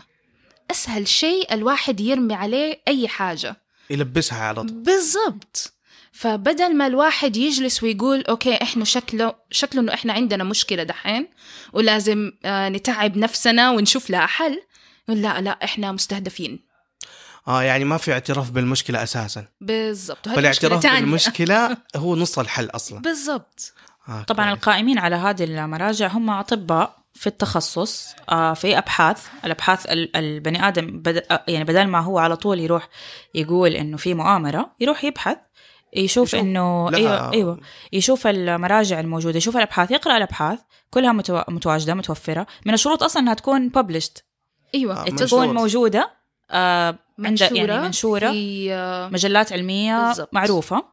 أسهل 0.71 1.07
شيء 1.07 1.53
الواحد 1.53 1.99
يرمي 1.99 2.33
عليه 2.33 2.81
أي 2.87 3.07
حاجة 3.07 3.62
يلبسها 3.89 4.43
على 4.43 4.63
طول. 4.63 4.71
بالضبط. 4.71 5.73
فبدل 6.11 6.75
ما 6.77 6.87
الواحد 6.87 7.37
يجلس 7.37 7.83
ويقول 7.83 8.23
أوكي 8.29 8.61
إحنا 8.61 8.85
شكله 8.85 9.33
شكله 9.51 9.81
إنه 9.81 9.93
إحنا 9.93 10.13
عندنا 10.13 10.43
مشكلة 10.43 10.83
دحين 10.83 11.27
ولازم 11.73 12.31
آه 12.45 12.69
نتعب 12.69 13.17
نفسنا 13.17 13.71
ونشوف 13.71 14.09
لها 14.09 14.25
حل. 14.25 14.61
يقول 15.09 15.21
لا 15.21 15.41
لا 15.41 15.59
إحنا 15.63 15.91
مستهدفين. 15.91 16.59
آه 17.47 17.63
يعني 17.63 17.85
ما 17.85 17.97
في 17.97 18.13
اعتراف 18.13 18.51
بالمشكلة 18.51 19.03
أساسا. 19.03 19.45
بالضبط. 19.61 20.29
فالاعتراف 20.29 20.83
تانية. 20.83 20.99
بالمشكلة 20.99 21.77
هو 21.95 22.15
نص 22.15 22.39
الحل 22.39 22.65
أصلا. 22.65 22.99
بالضبط. 23.01 23.73
آه 24.09 24.23
طبعا 24.23 24.45
كويس. 24.45 24.57
القائمين 24.57 24.99
على 24.99 25.15
هذه 25.15 25.43
المراجع 25.43 26.07
هم 26.07 26.29
أطباء. 26.29 27.02
في 27.13 27.27
التخصص 27.27 28.15
آه، 28.29 28.53
في 28.53 28.77
أبحاث. 28.77 29.27
الأبحاث 29.45 29.85
ال- 29.85 30.15
البني 30.17 30.67
آدم 30.67 30.87
بد... 31.01 31.23
آه، 31.31 31.43
يعني 31.47 31.63
بدل 31.63 31.87
ما 31.87 31.99
هو 31.99 32.19
على 32.19 32.35
طول 32.35 32.59
يروح 32.59 32.87
يقول 33.35 33.75
إنه 33.75 33.97
في 33.97 34.13
مؤامرة 34.13 34.71
يروح 34.79 35.03
يبحث 35.03 35.37
يشوف, 35.95 36.27
يشوف. 36.27 36.39
إنه 36.39 36.95
إيوه 36.95 37.33
إيوه 37.33 37.59
يشوف 37.93 38.27
المراجع 38.27 38.99
الموجودة 38.99 39.37
يشوف 39.37 39.57
الأبحاث 39.57 39.91
يقرأ 39.91 40.17
الأبحاث 40.17 40.59
كلها 40.89 41.11
متو... 41.11 41.41
متواجدة 41.49 41.93
متوفرة. 41.93 42.47
من 42.65 42.73
الشروط 42.73 43.03
أصلا 43.03 43.21
إنها 43.23 43.33
تكون 43.33 43.71
published. 43.77 44.21
إيوه. 44.75 45.01
آه، 45.01 45.09
تكون. 45.09 45.53
موجودة 45.53 46.11
آه 46.51 46.87
عند 46.87 46.97
منشورة 47.29 47.57
يعني 47.57 47.81
منشورة 47.81 48.31
في 48.31 48.73
آه، 48.73 49.07
مجلات 49.09 49.53
علمية 49.53 50.07
بالضبط. 50.07 50.29
معروفة. 50.33 50.83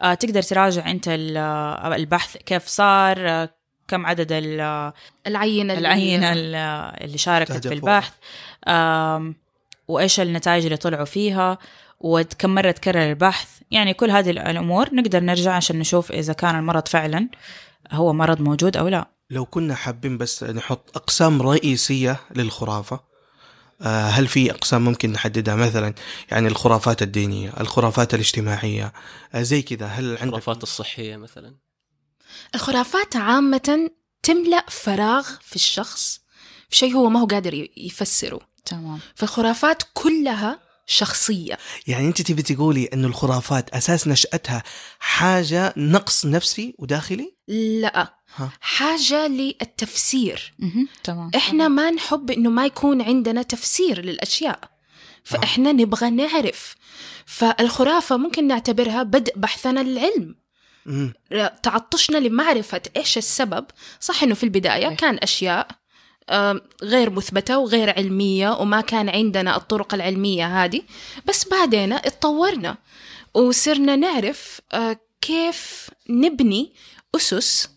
آه، 0.00 0.14
تقدر 0.14 0.42
تراجع 0.42 0.90
أنت 0.90 1.08
ال- 1.08 1.36
آه، 1.36 1.94
البحث 1.96 2.36
كيف 2.36 2.66
صار 2.66 3.16
آه، 3.28 3.48
كم 3.88 4.06
عدد 4.06 4.32
ال- 4.32 4.60
آه، 4.60 4.94
العينة 5.26 5.74
اللي- 5.74 5.80
العينة 5.88 6.32
ال- 6.32 6.54
اللي 7.04 7.18
شاركت 7.18 7.66
في. 7.66 7.74
البحث. 7.74 8.12
آم، 8.68 9.34
وإيش 9.88 10.20
النتائج 10.20 10.64
اللي 10.64 10.76
طلعوا 10.76 11.04
فيها 11.04 11.58
وكم 12.00 12.50
مرة 12.54 12.70
تكرر 12.70 13.10
البحث. 13.10 13.48
يعني 13.70 13.94
كل 13.94 14.10
هذه 14.10 14.30
الأمور 14.30 14.94
نقدر 14.94 15.20
نرجع 15.20 15.52
عشان 15.52 15.78
نشوف 15.78 16.12
إذا 16.12 16.32
كان 16.32 16.58
المرض 16.58 16.88
فعلا 16.88 17.28
هو 17.92 18.12
مرض 18.12 18.40
موجود 18.40 18.76
أو 18.76 18.88
لا. 18.88 19.08
لو 19.30 19.44
كنا 19.46 19.74
حابين 19.74 20.18
بس 20.18 20.44
نحط 20.44 20.96
أقسام 20.96 21.42
رئيسية 21.42 22.20
للخرافة 22.36 23.00
آه، 23.82 24.06
هل 24.08 24.26
في 24.26 24.50
أقسام 24.50 24.84
ممكن 24.84 25.12
نحددها؟ 25.12 25.54
مثلا 25.54 25.94
يعني 26.30 26.48
الخرافات 26.48 27.02
الدينية 27.02 27.52
الخرافات 27.60 28.14
الاجتماعية 28.14 28.92
آه، 29.34 29.42
زي 29.42 29.62
كذا. 29.62 29.86
هل 29.86 30.04
عندك 30.10 30.22
الخرافات 30.22 30.62
الصحية 30.62 31.16
مثلا؟ 31.16 31.54
الخرافات 32.54 33.16
عامة 33.16 33.90
تملأ 34.22 34.64
فراغ 34.68 35.28
في 35.42 35.56
الشخص 35.56 36.20
في 36.68 36.76
شيء 36.76 36.94
هو 36.94 37.08
ما 37.08 37.20
هو 37.20 37.26
قادر 37.26 37.68
يفسره. 37.76 38.40
تمام. 38.64 38.98
فالخرافات 39.14 39.82
كلها 39.94 40.60
شخصية. 40.86 41.58
يعني 41.86 42.08
انت 42.08 42.22
تبي 42.22 42.42
تقولي 42.42 42.84
انه 42.84 43.08
الخرافات 43.08 43.70
أساس 43.70 44.08
نشأتها 44.08 44.62
حاجة 44.98 45.74
نقص 45.76 46.26
نفسي 46.26 46.74
وداخلي؟ 46.78 47.34
لا. 47.48 48.14
ها. 48.36 48.50
حاجة 48.60 49.26
للتفسير. 49.26 50.54
تمام. 51.04 51.30
إحنا 51.36 51.68
ما 51.68 51.90
نحب 51.90 52.30
إنه 52.30 52.50
ما 52.50 52.66
يكون 52.66 53.02
عندنا 53.02 53.42
تفسير 53.42 54.00
للأشياء. 54.00 54.60
فاحنا 55.24 55.72
نبغى 55.72 56.10
نعرف. 56.10 56.74
فالخرافة 57.26 58.16
ممكن 58.16 58.46
نعتبرها 58.46 59.02
بدء 59.02 59.32
بحثنا 59.38 59.80
للعلم. 59.80 60.43
تعطشنا 61.62 62.18
لمعرفة 62.18 62.82
إيش 62.96 63.18
السبب. 63.18 63.64
صح 64.00 64.22
إنه 64.22 64.34
في 64.34 64.44
البداية 64.44 64.88
كان 64.96 65.18
أشياء 65.22 65.68
آم، 66.30 66.60
غير 66.82 67.10
مثبتة 67.10 67.58
وغير 67.58 67.90
علمية 67.98 68.50
وما 68.60 68.80
كان 68.80 69.08
عندنا 69.08 69.56
الطرق 69.56 69.94
العلمية 69.94 70.64
هذه 70.64 70.82
بس 71.26 71.48
بعدين 71.48 71.92
اتطورنا 71.92 72.76
وصرنا 73.34 73.96
نعرف 73.96 74.60
آه، 74.72 74.96
كيف 75.20 75.90
نبني 76.10 76.72
أسس 77.16 77.68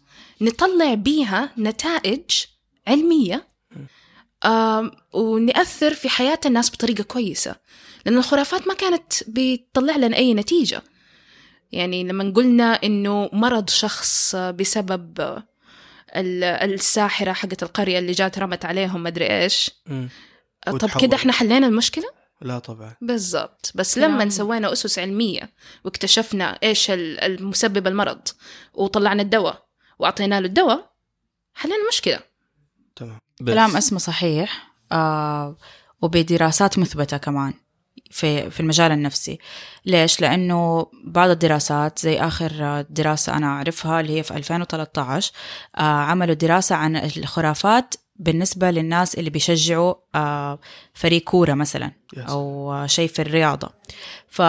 نطلع 0.42 0.94
بيها 0.94 1.50
نتائج 1.58 2.24
علمية 2.88 3.48
آم، 4.46 4.92
ونأثر 5.14 5.94
في 5.94 6.10
حياة 6.10 6.40
الناس 6.46 6.70
بطريقة 6.72 7.04
كويسة. 7.04 7.56
لأن 8.06 8.18
الخرافات 8.18 8.68
ما 8.68 8.74
كانت 8.74 9.14
بتطلع 9.28 9.96
لنا 9.96 10.18
أي 10.18 10.34
نتيجة. 10.34 10.82
يعني 11.72 12.04
لما 12.04 12.34
قلنا 12.36 12.64
إنه 12.84 13.30
مرض 13.34 13.70
شخص 13.70 14.36
بسبب 14.36 15.20
ال- 16.16 16.44
الساحرة 16.44 17.34
حقت 17.34 17.64
القرية 17.64 18.00
اللي 18.00 18.12
جات 18.12 18.40
رمت 18.40 18.66
عليهم 18.66 19.04
مدري 19.04 19.26
إيش 19.44 19.72
مم. 19.86 20.10
طب. 20.66 21.02
كده 21.02 21.16
إحنا 21.16 21.32
حلينا 21.34 21.68
المشكلة؟ 21.68 22.06
لا 22.42 22.60
طبعا 22.60 22.96
بالضبط 23.02 23.72
بس 23.76 23.98
نعم. 23.98 24.12
لما 24.22 24.30
سوينا 24.30 24.72
أسس 24.74 25.00
علمية 25.00 25.50
واكتشفنا 25.86 26.60
إيش 26.64 26.92
ال- 26.92 27.20
المسبب 27.20 27.88
المرض 27.88 28.28
وطلعنا 28.74 29.22
الدواء 29.22 29.66
وأعطينا 30.00 30.40
له 30.40 30.48
الدواء 30.48 30.92
حلينا 31.54 31.78
المشكلة 31.84 32.20
تمام 32.96 33.20
بس 33.42 33.48
كلام 33.54 33.78
اسمه 33.78 34.00
صحيح 34.00 34.72
آه 34.92 35.58
وبدراسات 36.02 36.80
مثبتة 36.80 37.18
كمان 37.18 37.54
في 38.12 38.50
في 38.50 38.60
المجال 38.60 38.92
النفسي 38.92 39.40
ليش؟ 39.86 40.22
لأنه 40.22 40.88
بعض 41.06 41.30
الدراسات 41.30 42.00
زي 42.00 42.20
آخر 42.20 42.82
دراسة 42.90 43.34
أنا 43.38 43.48
أعرفها 43.48 44.00
اللي 44.00 44.18
هي 44.18 44.24
في 44.24 44.32
2013 44.38 45.32
آه 45.76 45.82
عملوا 45.82 46.36
دراسة 46.36 46.76
عن 46.76 46.96
الخرافات 46.96 47.96
بالنسبة 48.16 48.72
للناس 48.72 49.16
اللي 49.16 49.30
بيشجعوا 49.30 49.94
آه 50.16 50.60
فريق 50.94 51.24
كورة 51.24 51.54
مثلا. 51.54 51.92
أو 52.30 52.74
شيء 52.88 53.08
في 53.10 53.22
الرياضة 53.22 53.70
ف 54.28 54.42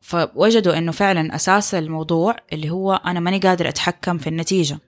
فوجدوا 0.00 0.78
إنه 0.78 0.92
فعلا 0.92 1.34
أساس 1.34 1.74
الموضوع 1.74 2.36
اللي 2.52 2.70
هو 2.70 2.94
أنا 3.06 3.20
ماني 3.20 3.38
قادر 3.38 3.68
أتحكم 3.68 4.18
في 4.18 4.26
النتيجة 4.26 4.78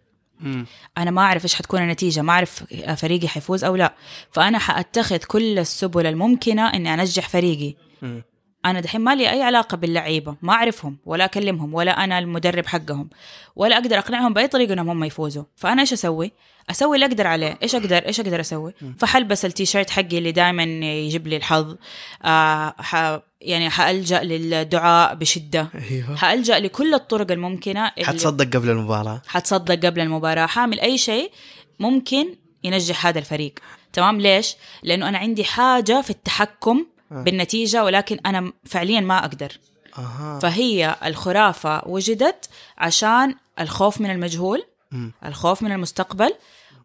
مم. 0.43 0.67
أنا 0.99 1.11
ما 1.11 1.23
أعرف 1.23 1.45
إيش 1.45 1.55
حتكون 1.55 1.83
النتيجة 1.83 2.23
ما 2.23 2.33
أعرف 2.33 2.65
فريقي 2.97 3.29
حيفوز 3.29 3.65
أو 3.65 3.77
لا. 3.77 3.95
فأنا 4.31 4.59
حأتخذ 4.59 5.17
كل 5.17 5.59
السبل 5.59 6.07
الممكنة 6.07 6.75
إني 6.75 6.95
أنجح 6.95 7.29
فريقي. 7.29 7.75
مم. 8.03 8.23
أنا 8.65 8.81
دحين 8.81 9.01
ما 9.01 9.15
لي 9.15 9.31
أي 9.31 9.43
علاقة 9.43 9.77
باللعيبة 9.77 10.37
ما 10.43 10.53
أعرفهم 10.53 10.99
ولا 11.05 11.25
أكلمهم 11.25 11.75
ولا 11.75 12.05
أنا 12.05 12.19
المدرب 12.19 12.67
حقهم 12.67 13.11
ولا 13.57 13.77
أقدر 13.79 13.99
أقنعهم 13.99 14.33
بأي 14.33 14.49
طريقة 14.49 14.73
إنهم 14.73 14.91
هم 14.91 15.05
يفوزوا. 15.05 15.45
فأنا 15.57 15.81
إيش 15.81 15.93
أسوي؟ 15.93 16.33
أسوي 16.71 16.95
اللي 16.95 17.07
أقدر 17.07 17.27
عليه. 17.27 17.59
إيش 17.63 17.75
أقدر؟ 17.75 17.97
إيش 17.97 18.21
أقدر 18.21 18.41
أسوي؟ 18.41 18.75
فحلبس 18.99 19.45
التيشيرت 19.45 19.91
حقي 19.91 20.19
اللي 20.19 20.33
دائما 20.33 20.63
يجيب 20.63 21.27
لي 21.27 21.37
الحظ. 21.37 21.77
آه. 22.25 23.23
يعني 23.43 23.71
حألجأ 23.71 24.23
للدعاء 24.23 25.15
بشدة. 25.15 25.69
أيوه. 25.91 26.17
حألجأ 26.17 26.59
لكل 26.59 26.95
الطرق 26.95 27.31
الممكنة 27.33 27.93
اللي 27.99 28.07
حتصدق 28.07 28.57
قبل 28.57 28.71
المباراة. 28.71 29.23
حتصدق 29.27 29.87
قبل 29.87 30.01
المباراة. 30.01 30.47
حامل 30.47 30.81
أي 30.81 30.99
شيء 30.99 31.33
ممكن 31.81 32.35
ينجح 32.65 33.07
هذا 33.07 33.19
الفريق. 33.19 33.55
تمام؟ 33.93 34.21
ليش؟ 34.21 34.57
لأنه 34.83 35.09
أنا 35.09 35.19
عندي 35.19 35.45
حاجة 35.45 36.01
في 36.01 36.11
التحكم 36.11 36.87
بالنتيجة 37.11 37.85
ولكن 37.85 38.19
أنا 38.27 38.53
فعليا 38.65 39.01
ما 39.01 39.19
أقدر. 39.19 39.53
أها. 39.99 40.39
فهي 40.43 40.97
الخرافة 41.05 41.89
وجدت 41.89 42.49
عشان 42.79 43.35
الخوف 43.61 44.01
من 44.01 44.11
المجهول 44.11 44.65
مم. 44.93 45.13
الخوف 45.27 45.63
من 45.63 45.73
المستقبل 45.73 46.35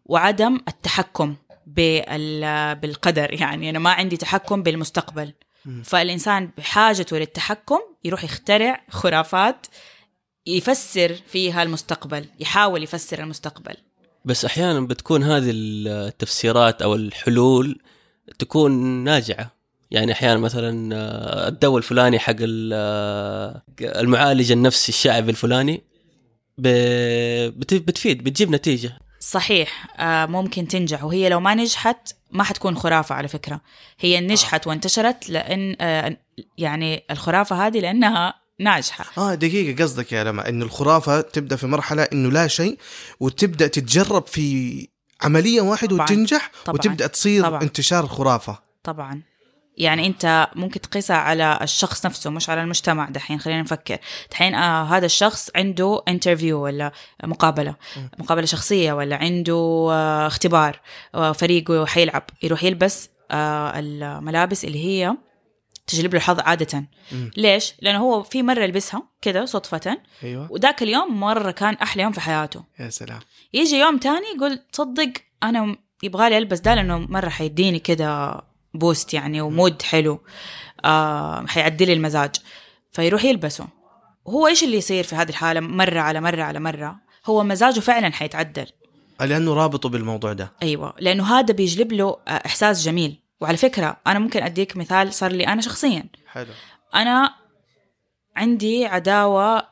وعدم 0.06 0.60
التحكم 0.68 1.34
بال- 1.66 2.74
بالقدر. 2.74 3.32
يعني 3.34 3.70
أنا 3.70 3.78
ما 3.78 3.90
عندي 3.90 4.16
تحكم 4.16 4.62
بالمستقبل. 4.62 5.32
فالإنسان 5.84 6.50
بحاجته 6.58 7.18
للتحكم 7.18 7.80
يروح 8.04 8.24
يخترع 8.24 8.84
خرافات 8.90 9.66
يفسر 10.46 11.14
فيها 11.26 11.62
المستقبل 11.62 12.24
يحاول 12.40 12.82
يفسر 12.82 13.18
المستقبل. 13.18 13.76
بس 14.24 14.44
أحيانا 14.44 14.80
بتكون 14.80 15.22
هذه 15.22 15.50
التفسيرات 15.50 16.82
أو 16.82 16.94
الحلول 16.94 17.80
تكون 18.38 18.72
ناجعة. 19.04 19.58
يعني 19.90 20.12
أحيانا 20.12 20.40
مثلا 20.40 20.96
آه، 20.96 21.48
الدواء 21.48 21.78
الفلاني 21.78 22.18
حق 22.18 22.36
آه، 22.72 23.62
المعالج 23.80 24.52
النفسي 24.52 24.88
الشعبي 24.88 25.30
الفلاني 25.30 25.82
بتفيد 26.58 28.24
بتجيب 28.24 28.50
نتيجة. 28.50 28.98
صحيح 29.20 30.00
آه، 30.00 30.26
ممكن 30.26 30.68
تنجح 30.68 31.04
وهي 31.04 31.28
لو 31.28 31.40
ما 31.40 31.54
نجحت 31.54 32.14
ما 32.30 32.44
حتكون 32.44 32.76
خرافة 32.76 33.14
على 33.14 33.28
فكرة 33.28 33.60
هي 34.00 34.20
نجحت 34.20 34.66
وانتشرت 34.66 35.28
لأن 35.30 35.76
آه، 35.80 36.16
يعني 36.58 37.04
الخرافة 37.10 37.66
هذه 37.66 37.78
لأنها 37.80 38.34
ناجحة 38.60 39.04
آه 39.18 39.34
دقيقة 39.34 39.82
قصدك 39.82 40.12
يا 40.12 40.24
لما 40.24 40.48
انه 40.48 40.64
الخرافة 40.64 41.20
تبدأ 41.20 41.56
في 41.56 41.66
مرحلة 41.66 42.02
إنه 42.02 42.30
لا 42.30 42.46
شيء 42.46 42.78
وتبدأ 43.20 43.66
تتجرب 43.66 44.26
في 44.26 44.88
عملية 45.22 45.60
واحدة 45.60 45.88
طبعاً. 45.96 46.04
وتنجح 46.04 46.50
طبعاً. 46.64 46.74
وتبدأ 46.78 47.06
تصير 47.06 47.42
طبعاً. 47.42 47.62
انتشار 47.62 48.04
الخرافة 48.04 48.58
طبعا 48.84 49.22
يعني 49.78 50.06
انت 50.06 50.48
ممكن 50.54 50.80
تقيسها 50.80 51.16
على 51.16 51.58
الشخص 51.62 52.06
نفسه 52.06 52.30
مش 52.30 52.50
على 52.50 52.62
المجتمع 52.62 53.08
دحين 53.08 53.40
خلينا 53.40 53.62
نفكر. 53.62 53.98
دحين 54.30 54.54
آه 54.54 54.84
هذا 54.84 55.06
الشخص 55.06 55.50
عنده 55.56 56.02
انترفيو 56.08 56.64
ولا 56.64 56.92
مقابلة 57.24 57.74
مقابلة 58.18 58.46
شخصية 58.46 58.92
ولا 58.92 59.16
عنده 59.16 59.88
آه 59.90 60.26
اختبار 60.26 60.80
آه 61.14 61.32
فريقه 61.32 61.86
حيلعب 61.86 62.22
يروح 62.42 62.64
يلبس 62.64 63.10
آه 63.30 63.72
الملابس 63.78 64.64
اللي 64.64 64.84
هي 64.84 65.16
تجلب 65.86 66.14
له 66.14 66.18
الحظ 66.18 66.40
عادة. 66.40 66.84
مم. 67.12 67.30
ليش؟ 67.36 67.74
لأنه 67.80 67.98
هو 67.98 68.22
في 68.22 68.42
مرة 68.42 68.62
يلبسها 68.62 69.02
كده 69.22 69.44
صدفة. 69.44 69.98
أيوه. 70.24 70.52
وذاك 70.52 70.82
اليوم 70.82 71.20
مرة 71.20 71.50
كان 71.50 71.74
أحلى 71.74 72.02
يوم 72.02 72.12
في 72.12 72.20
حياته. 72.20 72.64
يا 72.80 72.90
سلام. 72.90 73.20
يجي 73.52 73.76
يوم 73.76 73.98
تاني 73.98 74.26
يقول 74.36 74.58
تصدق 74.72 75.12
أنا 75.42 75.76
يبغالي 76.02 76.38
ألبس 76.38 76.60
ده 76.60 76.74
لأنه 76.74 76.98
مرة 76.98 77.28
حيديني 77.28 77.78
كده 77.78 78.40
بوست 78.74 79.14
يعني 79.14 79.40
ومود 79.40 79.82
حلو. 79.82 80.20
آه 80.84 81.46
حيعدلي 81.46 81.92
المزاج. 81.92 82.36
فيروح 82.92 83.24
يلبسه. 83.24 83.66
هو 84.28 84.46
إيش 84.46 84.64
اللي 84.64 84.76
يصير 84.76 85.04
في 85.04 85.16
هذه 85.16 85.28
الحالة؟ 85.28 85.60
مرة 85.60 86.00
على 86.00 86.20
مرة 86.20 86.42
على 86.42 86.60
مرة. 86.60 86.96
هو 87.26 87.44
مزاجه 87.44 87.80
فعلا 87.80 88.12
حيتعدل. 88.12 88.66
لأنه 89.20 89.54
رابطه 89.54 89.88
بالموضوع 89.88 90.32
ده. 90.32 90.52
أيوه. 90.62 90.94
لأنه 91.00 91.38
هذا 91.38 91.54
بيجلب 91.54 91.92
له 91.92 92.16
آه، 92.28 92.30
إحساس 92.30 92.84
جميل. 92.84 93.20
وعلى 93.40 93.56
فكرة 93.56 93.96
أنا 94.06 94.18
ممكن 94.18 94.42
أديك 94.42 94.76
مثال 94.76 95.14
صار 95.14 95.32
لي 95.32 95.46
أنا 95.46 95.60
شخصيا. 95.60 96.08
حلو. 96.26 96.52
أنا 96.94 97.34
عندي 98.36 98.86
عداوة 98.86 99.62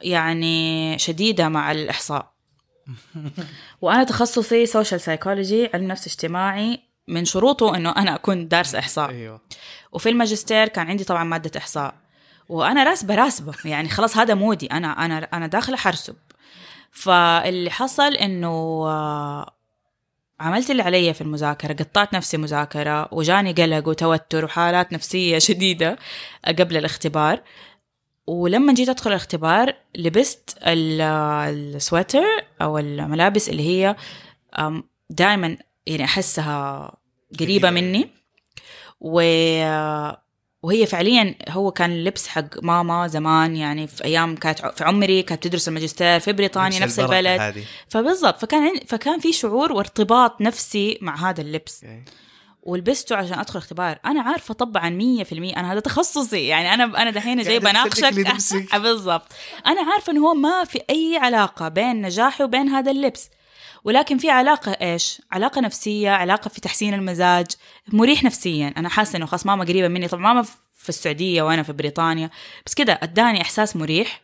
يعني 0.00 0.98
شديدة 0.98 1.48
مع 1.48 1.72
الإحصاء. 1.72 2.32
وأنا 3.82 4.04
تخصصي 4.04 4.66
social 4.66 5.00
psychology 5.00 5.70
علم 5.74 5.88
نفس 5.88 6.06
اجتماعي. 6.06 6.87
من 7.08 7.24
شروطه 7.24 7.76
إنه 7.76 7.90
أنا 7.90 8.14
أكون 8.14 8.48
دارس 8.48 8.74
إحصاء. 8.74 9.10
أيوه. 9.10 9.40
وفي 9.92 10.08
الماجستير 10.08 10.68
كان 10.68 10.86
عندي 10.86 11.04
طبعا 11.04 11.24
مادة 11.24 11.50
إحصاء. 11.58 11.94
وأنا 12.48 12.84
راسبة 12.84 13.14
راسبة. 13.14 13.54
يعني 13.64 13.88
خلاص 13.88 14.16
هذا 14.16 14.34
مودي. 14.34 14.66
أنا 14.66 15.04
أنا 15.04 15.18
أنا 15.32 15.46
داخله 15.46 15.76
حرسب. 15.76 16.16
فاللي 16.90 17.70
حصل 17.70 18.14
إنه 18.14 18.48
آه، 18.88 19.54
عملت 20.40 20.70
اللي 20.70 20.82
علي 20.82 21.14
في 21.14 21.20
المذاكرة. 21.20 21.72
قطعت 21.72 22.14
نفسي 22.14 22.36
مذاكرة. 22.36 23.08
وجاني 23.12 23.52
قلق 23.52 23.88
وتوتر 23.88 24.44
وحالات 24.44 24.92
نفسية 24.92 25.38
شديدة 25.48 25.98
قبل 26.58 26.76
الاختبار. 26.76 27.40
ولما 28.26 28.74
جيت 28.74 28.88
أدخل 28.88 29.10
الاختبار 29.10 29.74
لبست 29.94 30.58
ال- 30.62 31.00
السويتر 31.74 32.24
أو 32.62 32.78
الملابس 32.78 33.48
اللي 33.48 33.62
هي 33.68 33.96
دائما 35.10 35.56
يعني 35.88 36.04
أحسها 36.04 36.92
قريبة. 37.40 37.70
مني. 37.70 38.10
و 39.00 39.20
وهي 40.62 40.86
فعليا 40.86 41.34
هو 41.48 41.70
كان 41.70 41.90
اللبس 41.92 42.28
حق 42.28 42.62
ماما 42.62 43.06
زمان 43.06 43.56
يعني 43.56 43.86
في 43.86 44.04
أيام 44.04 44.36
كانت 44.36 44.58
في 44.58 44.84
عمري 44.84 45.22
كانت 45.22 45.42
تدرس 45.42 45.68
الماجستير 45.68 46.20
في 46.20 46.32
بريطانيا 46.32 46.80
نفس 46.80 46.98
البلد. 47.00 47.40
هذه. 47.40 47.64
فبالضبط 47.88 48.40
فكان 48.40 48.80
فكان 48.86 49.20
في 49.20 49.32
شعور 49.32 49.72
وارتباط 49.72 50.40
نفسي 50.40 50.98
مع 51.02 51.30
هذا 51.30 51.40
اللبس. 51.40 51.84
ولبسته 52.62 53.16
عشان 53.16 53.38
أدخل 53.38 53.58
اختبار. 53.58 53.98
أنا 54.06 54.22
عارفة 54.22 54.54
طبعا 54.54 54.90
100% 54.90 55.56
أنا 55.56 55.72
هذا 55.72 55.80
تخصصي 55.80 56.46
يعني 56.46 56.74
أنا 56.74 57.02
أنا 57.02 57.10
دحين 57.10 57.42
جاي 57.42 57.58
بناقشك 57.58 58.12
لنفسك. 58.12 58.76
بالضبط. 58.76 59.32
أنا 59.66 59.92
عارفة 59.92 60.12
انه 60.12 60.20
هو 60.20 60.34
ما 60.34 60.64
في 60.64 60.80
أي 60.90 61.18
علاقة 61.22 61.68
بين 61.68 62.02
نجاحي 62.02 62.44
وبين 62.44 62.68
هذا 62.68 62.90
اللبس. 62.90 63.30
ولكن 63.84 64.18
في 64.18 64.30
علاقة 64.30 64.72
إيش؟ 64.72 65.22
علاقة 65.32 65.60
نفسية، 65.60 66.10
علاقة 66.10 66.48
في 66.48 66.60
تحسين 66.60 66.94
المزاج، 66.94 67.46
مريح 67.92 68.24
نفسيا، 68.24 68.74
أنا 68.76 68.88
حاسة 68.88 69.16
إنه 69.16 69.26
خلاص 69.26 69.46
ماما 69.46 69.64
قريبة 69.64 69.88
مني، 69.88 70.08
طبعا 70.08 70.22
ماما 70.22 70.42
في 70.74 70.88
السعودية 70.88 71.42
وأنا 71.42 71.62
في 71.62 71.72
بريطانيا، 71.72 72.30
بس 72.66 72.74
كده 72.74 72.98
أداني 73.02 73.42
إحساس 73.42 73.76
مريح، 73.76 74.20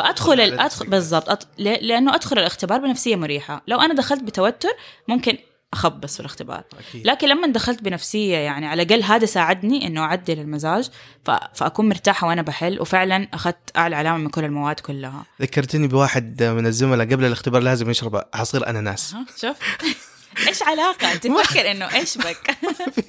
أدخل 0.00 0.56
نفسك. 0.56 0.86
بالضبط. 0.86 1.28
أد... 1.28 1.42
ل- 1.58 1.86
لأنه 1.88 2.14
أدخل 2.14 2.38
الاختبار 2.38 2.80
بنفسية 2.80 3.16
مريحة، 3.16 3.62
لو 3.66 3.80
أنا 3.80 3.94
دخلت 3.94 4.22
بتوتر 4.22 4.68
ممكن 5.08 5.38
أخبص 5.74 6.14
في 6.14 6.20
الاختبار، 6.20 6.64
أكيد. 6.88 7.06
لكن 7.06 7.28
لما 7.28 7.46
دخلت 7.46 7.82
بنفسية 7.82 8.36
يعني 8.36 8.66
على 8.66 8.82
الأقل 8.82 9.02
هذا 9.02 9.26
ساعدني 9.26 9.86
إنه 9.86 10.00
أعدل 10.00 10.38
المزاج 10.40 10.90
ف... 11.24 11.30
فأكون 11.54 11.88
مرتاحة 11.88 12.26
وأنا 12.28 12.42
بحل 12.42 12.80
وفعلا 12.80 13.28
أخذت 13.34 13.70
أعلى 13.76 13.96
علامة 13.96 14.18
من 14.18 14.28
كل 14.28 14.44
المواد 14.44 14.80
كلها. 14.80 15.24
ذكرتني 15.42 15.88
بواحد 15.88 16.42
من 16.42 16.66
الزملاء 16.66 17.06
قبل 17.06 17.24
الاختبار 17.24 17.62
لازم 17.62 17.90
يشرب 17.90 18.22
عصير 18.34 18.68
أناناس. 18.70 19.14
شوف. 19.40 19.56
إيش 20.48 20.62
علاقة؟ 20.62 21.14
تفكر 21.14 21.70
إنه 21.70 21.94
إيش 21.94 22.18
بك؟ 22.18 22.56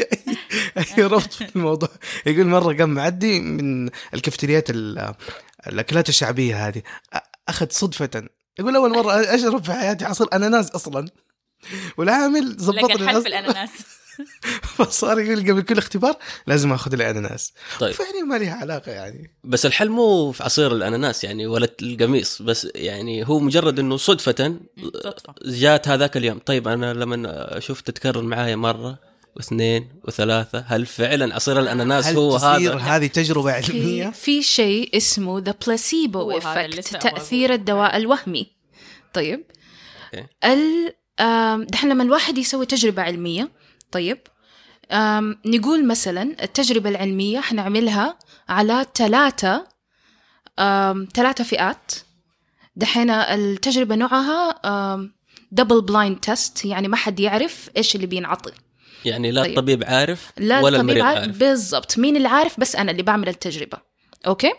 اي 0.97 1.03
ربط 1.03 1.33
في 1.33 1.55
الموضوع. 1.55 1.89
يقول 2.25 2.45
مرة 2.47 2.73
قام 2.77 2.89
معدي 2.89 3.39
من 3.39 3.89
الكافتريات 4.13 4.69
ال- 4.69 5.13
الأكلات 5.67 6.09
الشعبية 6.09 6.67
هذه 6.67 6.81
أخذ 7.49 7.67
صدفة. 7.69 8.23
يقول 8.59 8.75
أول 8.75 8.91
مرة 8.91 9.35
أشرب 9.35 9.63
في 9.63 9.73
حياتي 9.73 10.05
عصير 10.05 10.27
أناناس 10.33 10.71
أصلا. 10.71 11.07
والعامل 11.97 12.55
ظبط 12.59 12.75
لقى 12.75 12.87
لي 12.87 12.93
الحل 12.93 13.09
العص- 13.09 13.21
في 13.23 13.27
الأناناس. 13.29 13.69
فصار 14.77 15.19
يقول 15.19 15.51
قبل 15.51 15.61
كل 15.61 15.77
اختبار 15.77 16.15
لازم 16.47 16.73
آخذ 16.73 16.95
لي 16.95 17.09
اناناس 17.09 17.53
طيب 17.79 17.93
فعلا 17.93 18.21
ما 18.23 18.35
لها 18.35 18.53
علاقة 18.55 18.91
يعني. 18.91 19.31
بس 19.43 19.65
الحل 19.65 19.89
مو 19.89 20.31
في 20.31 20.43
عصير 20.43 20.71
الأناناس 20.71 21.23
يعني 21.23 21.47
ولا 21.47 21.67
القميص 21.81 22.41
بس 22.41 22.67
يعني 22.75 23.27
هو 23.27 23.39
مجرد 23.39 23.79
إنه 23.79 23.97
صدفة 23.97 24.55
صدفة. 25.03 25.33
جات 25.45 25.87
هذاك 25.87 26.17
اليوم. 26.17 26.39
طيب 26.45 26.67
أنا 26.67 26.93
لما 26.93 27.57
أشوف 27.57 27.81
تتكرر 27.81 28.21
معايا 28.21 28.55
مرة 28.55 28.99
واثنين 29.35 29.89
وثلاثة 30.03 30.59
هل 30.67 30.85
فعلا 30.85 31.35
عصير 31.35 31.59
الأناناس 31.59 32.05
هل 32.05 32.15
هو 32.17 32.35
هذا؟ 32.35 32.75
هذه 32.75 33.07
تجربة 33.07 33.61
في, 33.61 33.71
علمية؟ 33.71 34.09
في 34.09 34.43
شيء 34.43 34.97
اسمه 34.97 35.39
the 35.39 35.55
placebo 35.67 36.31
effect 36.37 36.87
تأثير 36.97 37.53
الدواء 37.53 37.97
الوهمي. 37.97 38.47
طيب. 39.13 39.43
okay. 40.13 40.27
ال 40.43 40.49
آم، 40.51 40.93
دحين 41.71 41.89
لما 41.89 42.03
الواحد 42.03 42.37
يسوي 42.37 42.65
تجربة 42.65 43.01
علمية 43.01 43.49
طيب 43.91 44.17
نقول 45.45 45.87
مثلا 45.87 46.43
التجربة 46.43 46.89
العلمية 46.89 47.39
حنعملها 47.39 48.17
على 48.49 48.85
ثلاثة 48.95 49.67
ثلاثة 51.13 51.43
فئات. 51.43 51.91
دحين 52.75 53.09
التجربة 53.09 53.95
نوعها 53.95 54.59
double 55.51 55.81
blind 55.81 56.19
test 56.19 56.65
يعني 56.65 56.87
ما 56.87 56.95
حد 56.97 57.19
يعرف 57.19 57.69
إيش 57.77 57.95
اللي 57.95 58.07
بينعطي. 58.07 58.51
يعني 59.05 59.31
لا 59.31 59.41
طيب. 59.41 59.51
الطبيب 59.51 59.83
عارف 59.83 60.31
لا 60.37 60.61
ولا 60.61 60.77
الطبيب 60.77 60.79
المريض 60.79 61.03
عارف. 61.05 61.19
عارف؟ 61.19 61.37
بالضبط. 61.37 61.97
مين 61.97 62.17
اللي 62.17 62.27
عارف؟ 62.27 62.59
بس 62.59 62.75
أنا 62.75 62.91
اللي 62.91 63.03
بعمل 63.03 63.29
التجربة. 63.29 63.77
okay؟ 64.27 64.51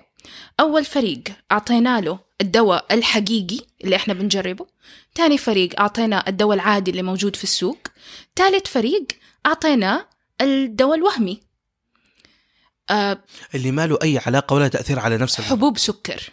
أول 0.61 0.85
فريق 0.85 1.23
أعطينا 1.53 2.01
له 2.01 2.19
الدواء 2.41 2.87
الحقيقي 2.95 3.61
اللي 3.85 3.97
إحنا 3.97 4.15
بنجربه 4.15 4.67
تاني 5.15 5.39
فريق 5.39 5.81
أعطينا 5.81 6.29
الدواء 6.29 6.55
العادي 6.55 6.91
اللي 6.91 7.03
موجود 7.03 7.37
في 7.37 7.45
السوق 7.45 7.79
ثالث 8.37 8.67
فريق 8.67 9.07
اعطيناه 9.47 10.07
الدواء 10.41 10.95
الوهمي. 10.99 11.41
آه 12.91 13.19
اللي 13.55 13.71
ما 13.71 13.87
له 13.87 13.99
أي 14.03 14.21
علاقة 14.27 14.55
ولا 14.55 14.69
تأثير 14.69 14.99
على 14.99 15.17
نفس 15.19 15.39
المرض. 15.39 15.53
حبوب 15.53 15.79
سكر. 15.79 16.31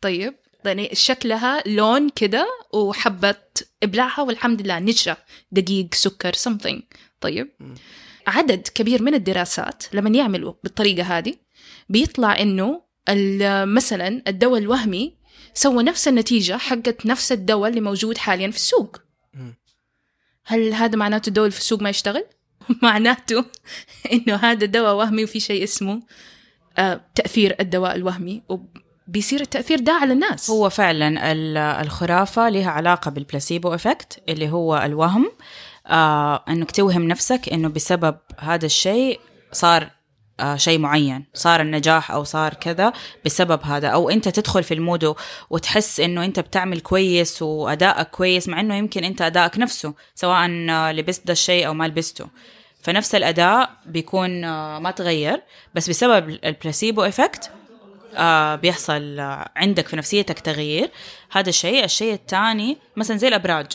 طيب 0.00 0.34
يعني 0.64 0.90
شكلها 0.92 1.62
لون 1.66 2.08
كده 2.08 2.46
وحبة 2.72 3.34
إبلعها 3.82 4.22
والحمد 4.22 4.62
لله 4.62 4.78
نشا 4.78 5.16
دقيق 5.52 5.94
سكر 5.94 6.32
something. 6.32 6.80
طيب 7.20 7.52
عدد 8.26 8.68
كبير 8.68 9.02
من 9.02 9.14
الدراسات 9.14 9.94
لما 9.94 10.10
يعملوا 10.18 10.54
بالطريقة 10.64 11.02
هذه 11.18 11.34
بيطلع 11.88 12.40
إنه 12.40 12.64
ال- 12.72 12.85
مثلا 13.64 14.22
الدواء 14.28 14.60
الوهمي 14.60 15.14
سوى 15.54 15.82
نفس 15.82 16.08
النتيجة 16.08 16.56
حقت 16.56 17.06
نفس 17.06 17.32
الدواء 17.32 17.70
اللي 17.70 17.80
موجود 17.80 18.18
حاليا 18.18 18.50
في 18.50 18.56
السوق. 18.56 18.96
هل 20.44 20.72
هذا 20.74 20.96
معناته 20.96 21.28
الدواء 21.28 21.46
اللي 21.46 21.54
في 21.54 21.60
السوق 21.60 21.82
ما 21.82 21.90
يشتغل؟ 21.90 22.24
معناته 22.82 23.44
إنه 24.12 24.34
هذا 24.36 24.66
دواء 24.66 24.94
وهمي 24.94 25.24
وفي 25.24 25.40
شيء 25.40 25.64
اسمه 25.64 26.02
آه، 26.78 27.00
تأثير 27.14 27.56
الدواء 27.60 27.94
الوهمي 27.96 28.42
وبيصير 29.08 29.40
التأثير 29.40 29.80
ده 29.80 29.92
على 29.92 30.12
الناس 30.12 30.50
هو 30.50 30.70
فعلا 30.70 31.32
ال- 31.32 31.56
الخرافة 31.56 32.48
لها 32.48 32.70
علاقة 32.70 33.10
بالبلاسيبو 33.10 33.74
إفكت 33.74 34.22
اللي 34.28 34.50
هو 34.50 34.76
الوهم 34.84 35.32
آه 35.86 36.44
إنك 36.48 36.70
توهم 36.70 37.08
نفسك 37.08 37.48
إنه 37.52 37.68
بسبب 37.68 38.16
هذا 38.38 38.66
الشيء 38.66 39.20
صار 39.52 39.90
شيء 40.56 40.78
معين. 40.78 41.24
صار 41.34 41.60
النجاح 41.60 42.10
أو 42.10 42.24
صار 42.24 42.54
كذا 42.54 42.92
بسبب 43.24 43.62
هذا. 43.62 43.88
أو 43.88 44.10
أنت 44.10 44.28
تدخل 44.28 44.62
في 44.62 44.74
ال 44.74 44.82
mood 44.82 45.14
وتحس 45.50 46.00
إنه 46.00 46.24
أنت 46.24 46.40
بتعمل 46.40 46.80
كويس 46.80 47.42
وأدائك 47.42 48.06
كويس 48.10 48.48
مع 48.48 48.60
إنه 48.60 48.74
يمكن 48.74 49.04
أنت 49.04 49.22
أدائك 49.22 49.58
نفسه 49.58 49.94
سواء 50.14 50.50
آه، 50.70 50.92
لبست 50.92 51.26
ده 51.26 51.32
الشيء 51.32 51.66
أو 51.66 51.74
ما 51.74 51.88
لبسته. 51.88 52.26
فنفس 52.82 53.14
الأداء 53.14 53.70
بيكون 53.86 54.44
آه، 54.44 54.78
ما 54.78 54.90
تغير 54.90 55.42
بس 55.74 55.90
بسبب 55.90 56.38
ال 56.44 56.51
placebo 56.51 57.02
effect 57.02 57.50
آه 58.16 58.54
بيحصل 58.54 59.20
آه 59.20 59.50
عندك 59.56 59.88
في 59.88 59.96
نفسيتك 59.96 60.38
تغيير. 60.38 60.90
هذا 61.32 61.48
الشيء. 61.48 61.84
الشيء 61.84 62.12
الثاني 62.14 62.78
مثلا 62.96 63.16
زي 63.16 63.28
الأبراج. 63.28 63.66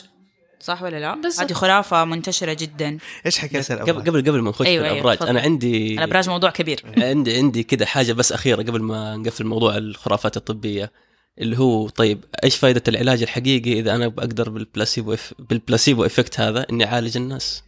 صح 0.62 0.82
ولا 0.82 1.00
لا. 1.00 1.30
هذه 1.40 1.52
خرافة 1.52 2.04
منتشرة 2.04 2.52
جدا 2.52 2.98
إيش 3.26 3.38
حكايه 3.38 3.62
قبل 3.62 3.74
الأبراج؟ 3.74 4.08
قبل 4.08 4.20
قبل 4.20 4.40
ما 4.40 4.50
نخش 4.50 4.66
أيوة، 4.66 4.82
في 4.82 4.88
أيوة، 4.88 4.96
الأبراج 4.96 5.16
تفضل. 5.16 5.30
أنا 5.30 5.40
عندي 5.40 5.94
الأبراج 5.94 6.28
موضوع 6.28 6.50
كبير 6.50 6.82
عندي 6.98 7.36
عندي 7.36 7.62
كده 7.62 7.86
حاجة 7.86 8.12
بس 8.12 8.32
أخيرة 8.32 8.62
قبل 8.62 8.82
ما 8.82 9.16
نقفل 9.16 9.44
موضوع 9.44 9.76
الخرافات 9.76 10.36
الطبية 10.36 10.92
اللي 11.38 11.58
هو 11.58 11.88
طيب 11.88 12.24
إيش 12.44 12.56
فائده 12.56 12.82
العلاج 12.88 13.22
الحقيقي 13.22 13.80
إذا 13.80 13.94
أنا 13.94 14.08
بقدر 14.08 14.50
بال 14.50 14.64
placebo 14.64 15.14
eff... 15.14 15.34
بال 15.38 15.53
placebo 15.53 16.04
effect 16.06 16.40
هذا 16.40 16.66
إني 16.70 16.84
أعالج 16.84 17.16
الناس 17.16 17.62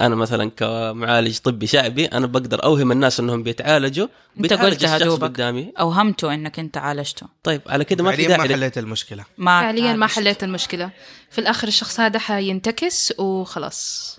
أنا 0.00 0.14
مثلا 0.14 0.50
كمعالج 0.50 1.38
طبي 1.38 1.66
شعبي 1.66 2.06
أنا 2.06 2.26
بقدر 2.26 2.64
أوهم 2.64 2.92
الناس 2.92 3.20
إنهم 3.20 3.42
بيتعالجوا 3.42 4.06
بيتعالج 4.36 4.74
قلتها 4.74 4.98
دوبك. 4.98 5.22
قدامي 5.24 5.72
اوهمته 5.80 6.34
إنك 6.34 6.58
أنت 6.58 6.76
عالجته 6.76 7.26
طيب 7.42 7.62
على 7.66 7.84
كده 7.84 8.04
ما 8.04 8.10
في 8.10 8.16
فعليا 8.16 8.28
ما 8.28 8.36
داعي 8.36 8.48
لل- 8.48 8.54
حليت 8.54 8.78
المشكلة 8.78 9.24
ما 9.38 9.60
فعليا 9.60 9.92
ما. 9.92 10.06
حليت 10.06 10.44
المشكلة 10.44 10.90
في 11.30 11.38
الآخر 11.40 11.68
الشخص 11.68 12.00
هذا 12.00 12.18
حينتكس 12.18 13.12
وخلاص 13.18 14.18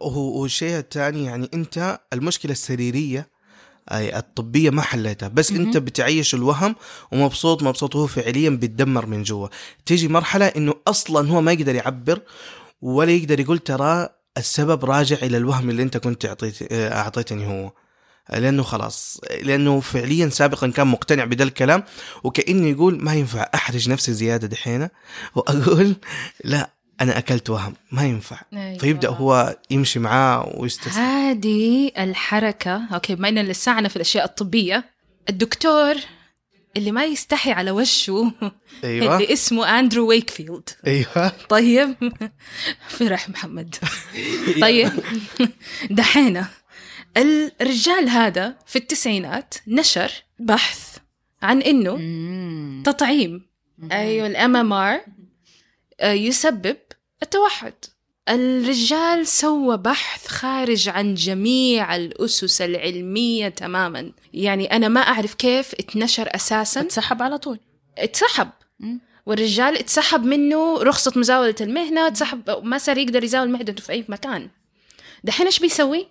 وهو 0.00 0.42
والشيء 0.42 0.78
الثاني 0.78 1.24
يعني 1.24 1.50
أنت 1.54 1.98
المشكلة 2.12 2.52
السريرية 2.52 3.28
أي 3.92 4.18
الطبية 4.18 4.70
ما 4.70 4.82
حليتها 4.82 5.28
بس 5.28 5.52
مهم. 5.52 5.60
أنت 5.66 5.76
بتعيش 5.76 6.34
الوهم 6.34 6.76
ومبسوط 7.12 7.62
مبسوط 7.62 7.96
وهو 7.96 8.06
فعليا 8.06 8.50
بيتدمر 8.50 9.06
من 9.06 9.22
جوا 9.22 9.48
تيجي 9.86 10.08
مرحلة 10.08 10.46
إنه 10.46 10.74
أصلا 10.88 11.28
هو 11.30 11.40
ما 11.40 11.52
يقدر 11.52 11.74
يعبر 11.74 12.20
ولا 12.82 13.10
يقدر 13.12 13.40
يقول 13.40 13.58
ترى 13.58 14.08
السبب 14.36 14.84
راجع 14.84 15.16
إلى 15.16 15.36
الوهم 15.36 15.70
اللي 15.70 15.82
أنت 15.82 15.96
كنت 15.96 16.26
اعطيت 16.26 16.72
أعطيتني 16.72 17.46
هو. 17.46 17.72
لأنه 18.32 18.62
خلاص 18.62 19.20
لأنه 19.42 19.80
فعليا 19.80 20.28
سابقا 20.28 20.70
كان 20.70 20.86
مقتنع 20.86 21.24
بدا 21.24 21.44
الكلام 21.44 21.84
وكأنه 22.24 22.66
يقول 22.66 23.04
ما 23.04 23.14
ينفع 23.14 23.50
أحرج 23.54 23.90
نفسي 23.90 24.12
زيادة 24.12 24.46
دحين 24.46 24.88
وأقول 25.34 25.96
لا 26.44 26.70
أنا 27.00 27.18
أكلت 27.18 27.50
وهم 27.50 27.74
ما 27.92 28.04
ينفع. 28.04 28.40
أيوة. 28.52 28.78
فيبدأ 28.78 29.08
هو 29.08 29.56
يمشي 29.70 29.98
معاه 29.98 30.52
ويستسلم. 30.56 31.02
هذه 31.02 31.90
الحركة 31.98 32.94
okay 32.94 33.14
بما 33.14 33.28
إن 33.28 33.38
لساعنا 33.38 33.88
في 33.88 33.96
الأشياء 33.96 34.24
الطبية 34.24 34.84
الدكتور 35.28 35.94
اللي 36.76 36.92
ما 36.92 37.04
يستحي 37.04 37.52
على 37.52 37.70
وشه 37.70 38.32
أيوه. 38.84 39.16
اللي 39.16 39.32
اسمه 39.32 39.78
أندرو 39.78 40.08
ويكفيلد. 40.08 40.68
أيوه. 40.86 41.28
طيب. 41.48 41.94
فرح 42.98 43.28
محمد. 43.28 43.74
طيب. 44.62 44.92
دحين 45.90 46.44
الرجال 47.16 48.08
هذا 48.08 48.56
في 48.66 48.76
التسعينات 48.76 49.54
نشر 49.66 50.12
بحث 50.38 50.96
عن 51.42 51.62
إنه. 51.62 51.92
تطعيم. 52.82 53.46
أيوه 53.92 54.26
ال 54.26 54.56
MMR 54.56 55.00
يسبب 56.02 56.76
التوحد. 57.22 57.74
الرجال 58.28 59.26
سوى 59.26 59.76
بحث 59.76 60.26
خارج 60.26 60.88
عن 60.88 61.14
جميع 61.14 61.96
الأسس 61.96 62.60
العلمية 62.60 63.48
تماما. 63.48 64.12
يعني 64.34 64.76
أنا 64.76 64.88
ما 64.88 65.00
أعرف 65.00 65.34
كيف 65.34 65.74
اتنشر 65.74 66.28
أساسا. 66.34 66.80
اتسحب 66.80 67.22
على 67.22 67.38
طول. 67.38 67.58
اتسحب. 67.98 68.48
والرجال 69.26 69.78
اتسحب 69.78 70.24
منه 70.24 70.82
رخصة 70.82 71.12
مزاولة 71.16 71.54
المهنة 71.60 72.06
اتسحب 72.06 72.60
ما 72.62 72.78
صار 72.78 72.98
يقدر 72.98 73.24
يزاول 73.24 73.50
مهنته 73.50 73.82
في 73.82 73.92
أي 73.92 74.04
مكان. 74.08 74.48
دحين 75.24 75.46
إيش 75.46 75.58
بيسوي؟ 75.58 76.06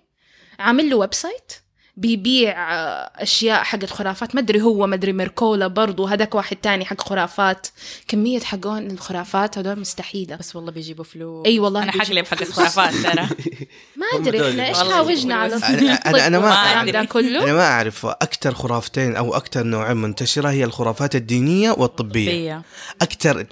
عامل 0.58 0.90
له 0.90 0.96
website. 0.96 1.52
بيبيع 1.96 2.74
آه، 2.74 3.10
أشياء 3.16 3.62
حقت 3.62 3.90
خرافات 3.90 4.34
ما 4.34 4.40
أدري 4.40 4.62
هو 4.62 4.86
ما 4.86 4.94
أدري 4.94 5.12
ميركولا 5.12 5.66
برضو 5.66 6.04
هذاك 6.06 6.34
واحد 6.34 6.56
تاني 6.56 6.84
حق 6.84 7.00
خرافات. 7.00 7.66
كمية 8.08 8.40
حقون 8.40 8.90
الخرافات 8.90 9.58
هذول 9.58 9.80
مستحيلة. 9.80 10.36
بس 10.36 10.56
والله 10.56 10.72
بيجيبوا 10.72 11.04
فلوس. 11.04 11.46
أي 11.46 11.58
والله 11.58 11.82
أنا 11.82 11.92
حقلب 11.92 12.26
حق 12.26 12.42
الخرافات 12.42 12.94
ترى. 12.94 13.28
ما 13.96 14.06
أدري 14.14 14.50
إحنا 14.50 14.68
إيش 14.68 14.78
والله 14.78 14.94
حاوجنا 14.94 15.34
على 15.34 15.60
أنا- 15.60 16.06
أنا 16.06 16.38
ما 16.38 16.52
أعرف. 16.52 17.12
كله؟ 17.12 17.44
أنا 17.44 17.52
ما 17.52 17.66
أعرف 17.68 18.06
أكثر 18.06 18.54
خرافتين 18.54 19.16
أو 19.16 19.34
أكثر 19.36 19.62
نوعين 19.62 19.96
منتشرة 19.96 20.48
هي 20.50 20.64
الخرافات 20.64 21.16
الدينية 21.16 21.70
والطبية. 21.70 22.62
أكثر 23.02 23.46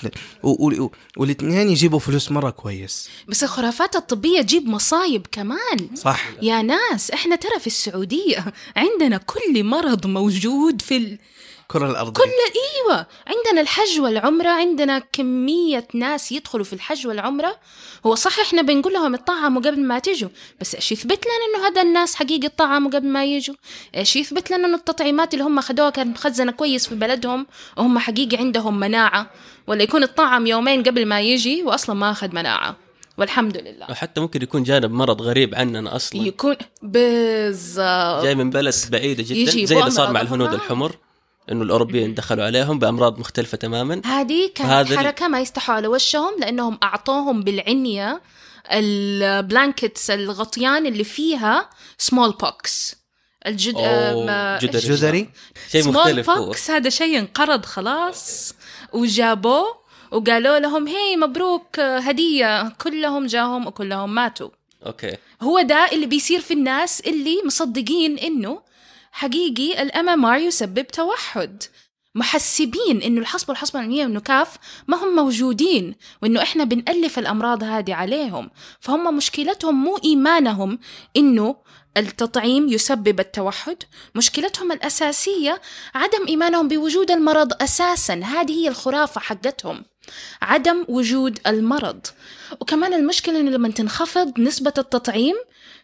والإثنين 1.17 1.69
يجيبوا 1.71 1.99
فلوس 1.99 2.31
مرة 2.33 2.51
كويس. 2.51 3.09
بس 3.29 3.43
الخرافات 3.45 3.97
الطبية 3.97 4.43
تجيب 4.43 4.69
مصايب 4.69 5.27
كمان. 5.33 5.89
صح. 5.95 6.25
يا 6.43 6.63
ناس 6.63 7.11
إحنا 7.11 7.37
ترى 7.37 7.61
في 7.61 7.67
السعودية 7.67 8.34
عندنا 8.77 9.17
كل 9.17 9.65
مرض 9.65 10.07
موجود 10.07 10.83
في 10.83 10.97
ال... 10.97 11.19
الكره 11.61 11.91
الأرضية. 11.91 12.23
كل 12.23 12.31
إيوه. 12.31 13.07
عندنا 13.27 13.61
الحج 13.61 14.01
والعمرة 14.01 14.49
عندنا 14.49 14.99
كمية 14.99 15.89
ناس 15.95 16.33
يدخلوا 16.33 16.65
في 16.65 16.73
الحج 16.73 17.07
والعمرة. 17.07 17.57
هو 18.07 18.15
صح 18.15 18.41
إحنا 18.41 18.63
بنقول 18.63 18.93
لهم 18.93 19.15
اتطعموا 19.15 19.63
قبل 19.63 19.81
ما 19.81 19.99
تيجوا 19.99 20.29
بس 20.61 20.75
إيش 20.75 20.93
يثبت 20.93 21.27
لنا 21.27 21.59
إنه 21.59 21.69
هذا 21.69 21.83
الناس 21.83 22.15
حقيقي 22.15 22.47
اتطعموا 22.47 22.91
قبل 22.91 23.07
ما 23.07 23.25
يجوا؟ 23.25 23.55
إيش 23.97 24.17
يثبت 24.17 24.51
لنا 24.51 24.67
إنه 24.67 24.77
التطعيمات 24.77 25.35
اللي 25.35 25.45
هم 25.45 25.59
اخذوها 25.59 25.91
كانت 25.91 26.17
مخزنة 26.17 26.53
كويس 26.53 26.89
في 26.89 26.95
بلدهم 26.95 27.47
وهم 27.77 27.99
حقيقي 27.99 28.37
عندهم 28.37 28.81
مناعة؟ 28.81 29.31
ولا 29.67 29.83
يكون 29.83 30.03
اتطعم 30.03 30.47
يومين 30.47 30.83
قبل 30.83 31.07
ما 31.07 31.21
يجي 31.21 31.63
واصلا 31.63 31.97
ما 31.97 32.11
أخذ 32.11 32.35
مناعة. 32.35 32.84
والحمد 33.19 33.57
لله. 33.57 33.87
أو 33.87 33.95
حتى 33.95 34.21
ممكن 34.21 34.43
يكون 34.43 34.63
جانب 34.63 34.91
مرض 34.91 35.23
غريب 35.23 35.55
عننا 35.55 35.97
أصلا. 35.97 36.23
يكون 36.23 36.57
بالضبط. 36.83 38.25
جاي 38.25 38.35
من 38.35 38.51
بلد 38.51 38.75
بعيدة 38.91 39.23
جدا. 39.23 39.35
يجيبوا 39.35 39.67
زي 39.67 39.79
اللي 39.81 39.91
صار 39.91 40.13
مع. 40.13 40.21
الهنود 40.21 40.55
الحمر 40.55 40.97
إنه 41.53 41.63
الأوروبيين 41.63 42.15
دخلوا 42.15 42.45
عليهم 42.45 42.79
بأمراض 42.79 43.19
مختلفة 43.19 43.57
تماما. 43.57 44.03
هذه 44.05 44.51
كانت 44.55 44.93
حركة 44.93 45.29
ما 45.29 45.41
يستحوا 45.41 45.75
على 45.75 45.89
وشهم 45.89 46.41
لأنهم 46.41 46.79
أعطوهم 46.83 47.43
بالعنية 47.43 48.23
ال 48.73 48.88
blankets 48.88 50.11
الغطيان 50.11 50.87
اللي 50.87 51.05
فيها 51.05 51.71
smallpox 51.99 52.97
الجد 53.47 53.75
أوه، 53.77 54.59
جدري. 54.59 54.81
جزري. 54.81 55.31
شيء 55.71 55.83
سمول 55.83 55.95
مختلف 55.95 56.31
هو. 56.31 56.45
pox 56.47 56.71
هذا 56.71 56.91
شيء 56.91 57.19
انقرض 57.19 57.65
خلاص 57.65 58.55
وجابوه 58.93 59.84
وقالوا 60.15 60.59
لهم 60.59 60.89
هي 60.89 61.17
مبروك 61.17 61.81
هدية 61.81 62.69
كلهم 62.69 63.27
جاهم 63.27 63.67
وكلهم 63.67 64.15
ماتوا. 64.15 64.49
okay. 64.87 65.17
هو 65.43 65.61
ده 65.61 65.89
اللي 65.93 66.07
بيصير 66.07 66.41
في 66.41 66.55
الناس 66.55 67.01
اللي 67.01 67.43
مصدقين 67.45 68.19
إنه 68.19 68.61
حقيقي 69.13 69.83
ال 69.83 70.09
MMR 70.09 70.39
يسبب 70.39 70.87
توحد. 70.87 71.63
محسبين 72.15 73.03
إنه 73.05 73.21
الحصبه 73.21 73.51
والحصبه 73.51 73.81
الألمانية 73.81 74.05
والنكاف 74.05 74.57
ما 74.89 75.05
هم 75.05 75.17
موجودين 75.17 75.95
وإنه 76.23 76.43
إحنا 76.43 76.65
بنألف 76.65 77.19
الأمراض 77.19 77.63
هذه 77.65 77.95
عليهم. 77.95 78.51
فهم 78.81 79.17
مشكلتهم 79.17 79.85
مو 79.85 79.99
إيمانهم 80.05 80.79
إنه 81.17 81.57
التطعيم 81.97 82.69
يسبب 82.69 83.21
التوحد. 83.21 83.77
مشكلتهم 84.15 84.73
الأساسية 84.73 85.61
عدم 85.95 86.27
إيمانهم 86.29 86.69
بوجود 86.69 87.11
المرض 87.11 87.63
أساسا. 87.63 88.15
هذه 88.15 88.53
هي 88.53 88.69
الخرافة 88.69 89.21
حقتهم. 89.21 89.85
عدم 90.43 90.85
وجود 90.89 91.39
المرض. 91.47 92.07
وكمان 92.61 92.95
المشكلة 92.95 93.41
إنه 93.41 93.51
لما 93.51 93.69
تنخفض 93.69 94.41
نسبة 94.41 94.73
التطعيم 94.79 95.35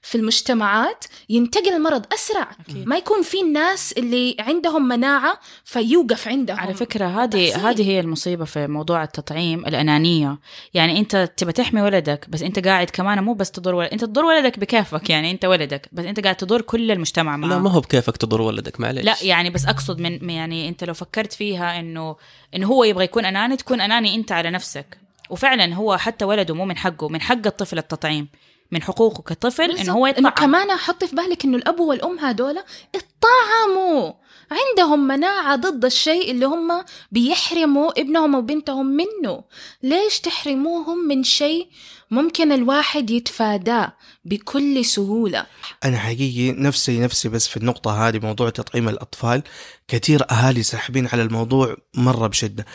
في 0.03 0.19
المجتمعات 0.19 1.05
ينتقل 1.29 1.73
المرض 1.73 2.07
أسرع. 2.15 2.51
أكيد. 2.69 2.87
ما 2.87 2.97
يكون 2.97 3.23
في 3.23 3.41
الناس 3.41 3.93
اللي 3.93 4.37
عندهم 4.39 4.89
مناعة 4.89 5.41
فيوقف 5.65 6.29
عندهم. 6.29 6.61
على 6.61 6.75
فكرة 6.75 7.07
هذه. 7.07 7.71
هذه 7.71 7.89
هي 7.89 8.01
المصيبة 8.01 8.45
في 8.45 8.67
موضوع 8.67 9.03
التطعيم 9.03 9.67
الأنانية. 9.67 10.39
يعني 10.75 10.99
أنت 10.99 11.33
تبى 11.37 11.53
تحمي 11.53 11.83
ولدك 11.83 12.27
بس 12.29 12.43
أنت 12.43 12.67
قاعد 12.67 12.91
كمان 12.91 13.25
مو 13.25 13.35
بس 13.35 13.51
تضر 13.51 13.75
ولد 13.75 13.91
أنت 13.93 14.05
تضر 14.05 14.25
ولدك 14.25 14.59
بكيفك 14.59 15.11
يعني 15.11 15.31
أنت 15.31 15.45
ولدك 15.45 15.89
بس 15.93 16.05
أنت 16.05 16.21
قاعد 16.21 16.37
تضر 16.37 16.61
كل 16.61 16.91
المجتمع 16.91 17.37
معاه 17.37 17.51
لا 17.51 17.59
ما 17.59 17.71
هو 17.71 17.81
بكيفك 17.81 18.17
تضر 18.17 18.41
ولدك 18.41 18.81
معليش. 18.81 19.05
لا 19.05 19.17
يعني 19.23 19.51
بس 19.51 19.67
أقصد 19.67 20.01
من 20.01 20.31
يعني 20.31 20.69
أنت 20.69 20.85
لو 20.85 20.95
فكرت 20.95 21.33
فيها 21.33 21.81
انه 21.81 22.17
إنه 22.55 22.67
هو 22.67 22.85
يبغى 22.85 23.05
يكون 23.05 23.25
أناني 23.25 23.57
تكون 23.57 23.81
أناني 23.81 24.15
أنت 24.15 24.33
على 24.33 24.51
نفسك. 24.51 24.99
وفعلا 25.31 25.75
هو 25.75 25.97
حتى 25.97 26.25
ولده 26.25 26.55
مو 26.55 26.65
من 26.65 26.77
حقه 26.77 27.09
من 27.09 27.21
حق 27.21 27.47
الطفل 27.47 27.79
التطعيم. 27.79 28.29
من 28.73 28.83
حقوقه 28.83 29.23
كطفل 29.23 29.71
إنه 29.71 29.93
هو 29.93 30.07
إنه 30.07 30.29
يطعم 30.29 30.47
كمان 30.47 30.71
حطي 30.71 31.07
في 31.07 31.17
بالك 31.17 31.45
إنه 31.45 31.57
الأب 31.57 31.81
والأم 31.81 32.19
هذولا 32.19 32.65
اتطعموا. 32.95 34.13
عندهم 34.51 35.07
مناعة 35.07 35.57
ضد 35.57 35.85
الشيء 35.85 36.31
اللي 36.31 36.47
هم 36.47 36.85
بيحرموا 37.13 38.01
ابنهم 38.01 38.35
وبنتهم 38.35 38.87
منه. 38.87 39.45
ليش 39.83 40.21
تحرموهم 40.21 41.09
من 41.09 41.25
شيء 41.25 41.69
ممكن 42.11 42.53
الواحد 42.53 43.11
يتفاداه 43.11 43.93
بكل 44.25 44.85
سهولة؟ 44.85 45.47
أنا 45.85 45.99
حقيقي 45.99 46.53
نفسي 46.53 47.01
نفسي 47.01 47.29
بس 47.29 47.49
في 47.49 47.57
النقطة 47.57 48.09
هذه 48.09 48.19
موضوع 48.19 48.51
تطعيم 48.51 48.89
الأطفال. 48.89 49.43
كثير 49.89 50.31
أهالي 50.31 50.63
ساحبين 50.63 51.09
على 51.13 51.23
الموضوع 51.23 51.77
مرة 51.95 52.27
بشدة. 52.27 52.67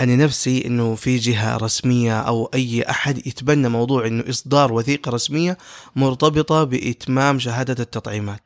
أنا 0.00 0.16
نفسي 0.16 0.66
إنه 0.66 0.94
في 0.94 1.16
جهة 1.16 1.56
رسمية 1.56 2.20
أو 2.20 2.50
أي 2.54 2.82
أحد 2.90 3.26
يتبنى 3.26 3.68
موضوع 3.68 4.06
إنه 4.06 4.24
إصدار 4.30 4.72
وثيقة 4.72 5.10
رسمية 5.10 5.58
مرتبطة 5.96 6.64
بإتمام 6.64 7.38
شهادة 7.38 7.82
التطعيمات 7.82 8.40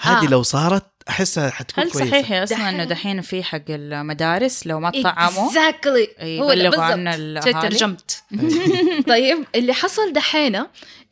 هذه 0.00 0.26
آه. 0.26 0.30
لو 0.30 0.42
صارت 0.42 0.86
أحسها 1.08 1.50
حتكون 1.50 1.84
هل 1.84 1.90
كويسه 1.90 2.10
صحيح 2.10 2.30
يا 2.30 2.44
أصلا 2.44 2.56
دحين- 2.58 2.74
إنه 2.74 2.84
دحين 2.84 3.20
في 3.20 3.42
حق 3.42 3.60
المدارس 3.68 4.66
لو 4.66 4.80
ما 4.80 4.90
طعموا 5.02 5.50
exactly. 5.50 6.20
أي، 6.20 6.40
هو 6.40 6.46
بالضبط. 6.46 7.62
ترجمت 7.62 8.22
طيب 9.08 9.44
اللي 9.54 9.72
حصل 9.72 10.12
دحين 10.12 10.62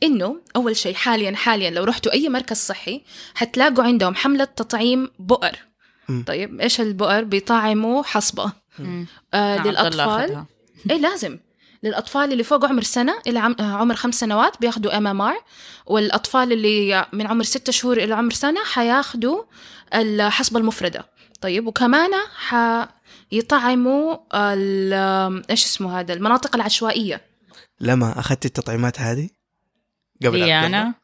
إنه 0.02 0.40
أول 0.56 0.76
شيء 0.76 0.94
حاليا 0.94 1.36
حاليا 1.36 1.70
لو 1.70 1.84
رحتوا 1.84 2.12
أي 2.12 2.28
مركز 2.28 2.56
صحي 2.56 3.02
حتلاقوا 3.34 3.84
عندهم 3.84 4.14
حملة 4.14 4.44
تطعيم 4.44 5.10
بؤر. 5.18 5.52
طيب 6.26 6.60
إيش 6.60 6.80
البؤر 6.80 7.24
بيطعموا 7.24 8.02
حصبة. 8.02 8.52
آه 9.34 9.56
الله 9.56 9.70
للأطفال. 9.70 10.44
إيه 10.90 10.96
لازم. 10.96 11.38
للأطفال 11.82 12.32
اللي 12.32 12.44
فوق 12.44 12.64
عمر 12.64 12.82
سنة 12.82 13.14
إلى 13.26 13.38
عم... 13.38 13.56
آه، 13.60 13.62
عمر 13.62 13.94
خمس 13.94 14.14
سنوات 14.14 14.60
بياخذوا 14.60 14.96
MMR 14.96 15.34
والأطفال 15.86 16.52
اللي 16.52 17.06
من 17.12 17.26
عمر 17.26 17.44
ستة 17.44 17.72
شهور 17.72 17.96
إلى 17.96 18.14
عمر 18.14 18.32
سنة 18.32 18.64
حياخذوا 18.64 19.42
الحصبة 19.94 20.60
المفردة. 20.60 21.04
طيب 21.40 21.66
وكمان 21.66 22.10
حيطعموا 23.32 24.16
ال- 24.34 25.42
إيش 25.50 25.64
اسمه 25.64 26.00
هذا؟ 26.00 26.12
المناطق 26.14 26.54
العشوائية. 26.56 27.20
لما 27.80 28.18
أخذت 28.18 28.44
التطعيمات 28.46 29.00
هذه؟ 29.00 29.28
قبل 30.24 30.38
لي 30.38 30.42
قبل- 30.44 30.66
أنا 30.66 30.94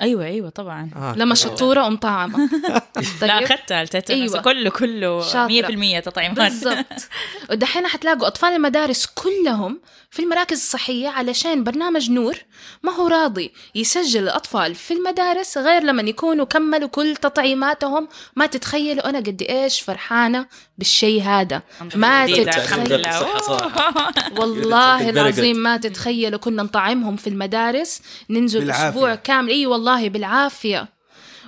أيوه 0.00 0.24
أيوه 0.24 0.48
طبعا 0.48 0.90
آه. 0.96 1.14
لما 1.16 1.34
شطورة 1.34 1.86
ام 1.86 1.96
طعمه 1.96 2.38
لا 2.68 2.82
طيب 3.20 3.30
أخذتها 3.30 3.82
التيتانوس 3.82 4.30
أيوة. 4.32 4.42
كله 4.42 4.70
كله 4.70 5.22
شاطرة. 5.22 5.98
100% 6.00 6.04
تطعيمات 6.04 6.36
بالضبط 6.38 6.86
ودحين 7.50 7.86
حتلاقوا 7.86 8.26
أطفال 8.26 8.52
المدارس 8.52 9.06
كلهم 9.06 9.80
في 10.10 10.22
المراكز 10.22 10.56
الصحية 10.56 11.08
علشان 11.08 11.64
برنامج 11.64 12.10
نور 12.10 12.34
ما 12.82 12.92
هو 12.92 13.06
راضي 13.08 13.52
يسجل 13.74 14.22
الأطفال 14.22 14.74
في 14.74 14.94
المدارس 14.94 15.58
غير 15.58 15.82
لما 15.82 16.02
يكونوا 16.02 16.44
كملوا 16.44 16.88
كل 16.88 17.16
تطعيماتهم 17.16 18.08
ما 18.36 18.46
تتخيلوا 18.46 19.08
أنا 19.08 19.18
قد 19.18 19.42
إيش 19.42 19.80
فرحانة 19.80 20.46
بالشيء 20.78 21.22
هذا 21.22 21.62
ما 21.94 22.26
جديدة، 22.26 22.52
تتخيل. 22.52 22.64
الحمد 22.64 22.92
لله. 22.92 23.20
صحة 23.20 23.38
صراحة. 23.40 24.12
والله. 24.40 25.10
العظيم 25.10 25.56
ما 25.56 25.76
تتخيلوا 25.76 26.38
كنا 26.38 26.62
نطعمهم 26.62 27.16
في 27.16 27.26
المدارس 27.26 28.02
ننزل 28.30 28.60
بالعافية. 28.60 28.88
أسبوع 28.88 29.14
كامل 29.14 29.50
اي 29.50 29.66
والله 29.66 29.85
بالعافية. 30.08 30.95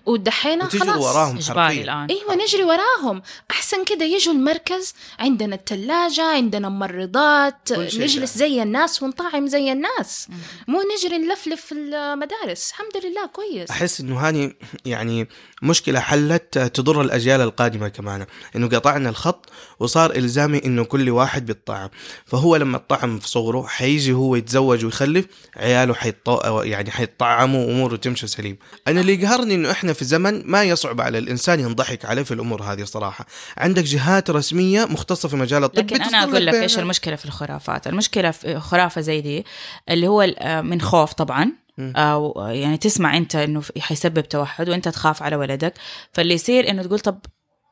ودحين 0.09 0.62
وتجروا 0.62 0.92
خلاص 0.92 1.05
وراهم 1.05 1.37
اجباري 1.37 1.61
حرفيا 1.61 1.83
الآن؟ 1.83 2.09
إيوه 2.11 2.35
نجري 2.35 2.64
وراهم. 2.64 3.23
أحسن 3.51 3.85
كده 3.85 4.05
يجوا 4.05 4.35
المركز 4.35 4.94
عندنا 5.18 5.55
الثلاجه 5.55 6.25
عندنا 6.25 6.68
ممرضات 6.68 7.73
نجلس. 7.73 8.38
زي 8.38 8.62
الناس 8.62 9.03
ونطعم 9.03 9.47
زي 9.47 9.73
الناس. 9.73 10.29
مو 10.68 10.79
نجري 10.97 11.18
نلفلف 11.18 11.61
في 11.61 11.75
المدارس. 11.75 12.71
الحمد 12.71 13.05
لله 13.05 13.27
كويس. 13.27 13.71
أحس 13.71 14.01
إنه 14.01 14.29
هاني 14.29 14.57
يعني 14.85 15.29
مشكلة 15.62 16.01
حلت 16.01 16.59
تضر 16.59 17.01
الأجيال 17.01 17.40
القادمة 17.40 17.88
كمان. 17.88 18.27
إنه 18.57 18.68
قطعنا 18.68 19.09
الخط 19.09 19.47
وصار 19.81 20.16
إلزامي 20.16 20.61
إنه 20.64 20.85
كل 20.85 21.11
واحد 21.11 21.47
بيطعم 21.47 21.88
فهو 22.27 22.57
لما 22.57 22.77
الطعم 22.77 23.18
في 23.18 23.29
صغره 23.29 23.66
حيجي 23.66 24.12
هو 24.12 24.37
يتزوج 24.37 24.85
ويخلف 24.85 25.27
عياله 25.57 25.94
حيطو 25.94 26.62
يعني 26.62 26.90
حيطعموا 26.90 27.66
واموره 27.66 27.97
تمشي 27.97 28.27
سليم. 28.27 28.59
أنا 28.88 29.01
اللي 29.01 29.27
قهرني 29.27 29.55
إنه 29.55 29.71
إحنا 29.71 29.92
في 29.99 30.05
زمن 30.05 30.43
ما 30.47 30.63
يصعب 30.65 31.01
على 31.01 31.19
الإنسان 31.19 31.61
ينضحك 31.61 32.05
عليه 32.05 32.23
في 32.23 32.35
الأمور 32.35 32.63
هذه 32.63 32.85
صراحة 32.85 33.27
عندك 33.57 33.83
جهات 33.83 34.31
رسمية 34.31 34.85
مختصة 34.85 35.29
في 35.29 35.37
مجال 35.37 35.65
الطب 35.65 35.79
لكن 35.79 36.03
أنا 36.03 36.25
أقول 36.25 36.47
لك 36.47 36.55
إيش. 36.55 36.79
المشكلة 36.79 37.17
في 37.17 37.25
الخرافات 37.25 37.87
المشكلة 37.87 38.31
في 38.31 38.61
خرافة 38.61 39.01
زي 39.01 39.21
دي 39.21 39.45
اللي 39.91 40.09
هو 40.09 40.23
ال- 40.23 40.63
من 40.63 40.81
خوف 40.81 41.13
طبعا. 41.13 41.53
أو 41.79 42.49
يعني 42.49 42.77
تسمع 42.77 43.17
أنت 43.17 43.37
إنه 43.37 43.63
حيسبب 43.81 44.21
توحد 44.29 44.69
وأنت 44.69 44.89
تخاف 44.89 45.23
على 45.23 45.37
ولدك 45.37 45.75
فاللي 46.13 46.35
يصير 46.35 46.71
إنه 46.71 46.83
تقول 46.83 47.01
طب 47.01 47.19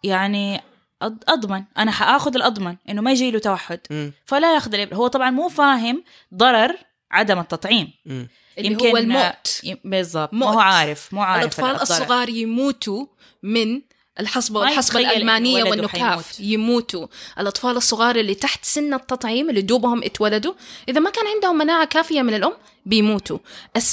يعني 0.04 0.60
أضمن 1.28 1.62
أنا 1.78 1.90
حآخذ 1.90 2.34
الأضمن 2.36 2.76
إنه 2.88 3.02
ما 3.02 3.10
يجي 3.12 3.30
له 3.30 3.38
توحد. 3.38 3.80
فلا 4.24 4.54
ياخذ. 4.54 4.94
هو 4.94 5.06
طبعا 5.06 5.30
مو 5.30 5.48
فاهم 5.48 6.04
ضرر 6.34 6.76
عدم 7.10 7.38
التطعيم 7.38 7.90
مم. 8.06 8.28
اللي 8.58 8.76
هو 8.76 8.96
الموت 8.96 9.62
بالضبط. 9.84 10.34
مو 10.34 10.60
عارف 10.60 11.14
مو 11.14 11.22
عارف 11.22 11.42
الأطفال 11.42 11.64
الضرر. 11.70 11.82
الصغار 11.82 12.28
يموتوا 12.28 13.06
من 13.42 13.82
الحصبة 14.20 14.60
والحصبة 14.60 15.00
الألمانية 15.00 15.64
والنكاف. 15.64 16.40
يموتوا 16.40 17.06
الأطفال 17.38 17.76
الصغار 17.76 18.16
اللي 18.16 18.34
تحت 18.34 18.64
سن 18.64 18.94
التطعيم 18.94 19.50
اللي 19.50 19.62
دوبهم 19.62 20.02
اتولدوا 20.04 20.54
إذا 20.88 21.00
ما 21.00 21.10
كان 21.10 21.26
عندهم 21.26 21.58
مناعة 21.58 21.84
كافية 21.86 22.22
من 22.22 22.34
الأم 22.34 22.52
بيموتوا 22.86 23.38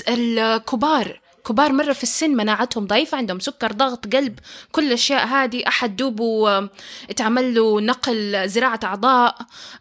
الكبار 0.08 1.22
كبار 1.46 1.72
مرة 1.72 1.94
في 1.94 2.04
السن 2.04 2.30
مناعتهم 2.30 2.88
ضعيفة 2.88 3.18
عندهم 3.18 3.40
سكر 3.40 3.72
ضغط 3.72 4.16
قلب 4.16 4.40
كل 4.72 4.88
الأشياء 4.88 5.28
هذه. 5.28 5.68
أحد 5.68 5.96
دوبه 5.96 6.70
اتعمل 7.10 7.56
له 7.56 7.82
نقل 7.82 8.50
زراعة 8.50 8.80
أعضاء. 8.84 9.36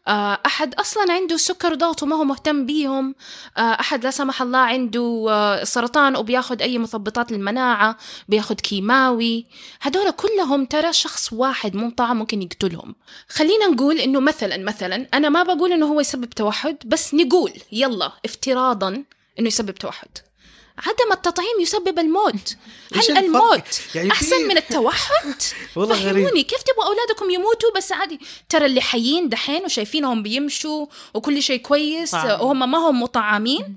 آه، 0.08 0.38
أحد 0.46 0.74
أصلا 0.74 1.12
عنده 1.12 1.36
سكر 1.36 1.72
وضغط 1.72 2.02
وما 2.02 2.16
هو 2.16 2.24
مهتم 2.24 2.66
بيهم. 2.66 3.14
آه، 3.56 3.60
أحد 3.60 4.04
لا 4.04 4.10
سمح 4.10 4.42
الله 4.42 4.58
عنده 4.58 5.26
آه، 5.30 5.64
سرطان 5.64 6.16
وبياخد 6.16 6.62
أي 6.62 6.78
مثبطات 6.78 7.32
للمناعة 7.32 7.96
بياخد 8.28 8.60
كيماوي. 8.60 9.46
هدول 9.80 10.10
كلهم 10.10 10.64
ترى 10.64 10.92
شخص 10.92 11.32
واحد 11.32 11.76
مو 11.76 11.90
طعم 11.90 12.16
ممكن 12.18 12.42
يقتلهم. 12.42 12.94
خلينا 13.28 13.66
نقول 13.66 13.98
إنه 13.98 14.20
مثلا 14.20 14.56
مثلا 14.56 15.06
أنا 15.14 15.28
ما 15.28 15.42
بقول 15.42 15.72
إنه 15.72 15.86
هو 15.86 16.00
يسبب 16.00 16.30
توحد 16.30 16.76
بس 16.86 17.14
نقول 17.14 17.52
يلا 17.72 18.12
افتراضا 18.24 19.04
إنه 19.38 19.46
يسبب 19.46 19.74
توحد. 19.74 20.08
عدم 20.78 21.12
التطعيم 21.12 21.60
يسبب 21.60 21.98
الموت 21.98 22.56
هل؟ 22.96 23.18
الموت 23.18 23.80
يعني 23.94 24.10
أحسن 24.10 24.48
من 24.48 24.56
التوحد؟ 24.56 25.34
والله 25.76 25.96
غريب 25.96 26.24
فهموني 26.24 26.42
كيف 26.42 26.62
تبغوا 26.62 26.86
أولادكم 26.86 27.30
يموتوا 27.30 27.70
بس 27.76 27.92
عادي 27.92 28.20
ترى 28.48 28.66
اللي 28.66 28.80
حيين 28.80 29.28
دحين 29.28 29.64
وشايفينهم 29.64 30.22
بيمشوا 30.22 30.86
وكل 31.14 31.42
شيء 31.42 31.60
كويس 31.60 32.10
طبعاً. 32.10 32.32
وهم 32.32 32.70
ما 32.70 32.78
هم 32.78 33.02
مطعمين 33.02 33.76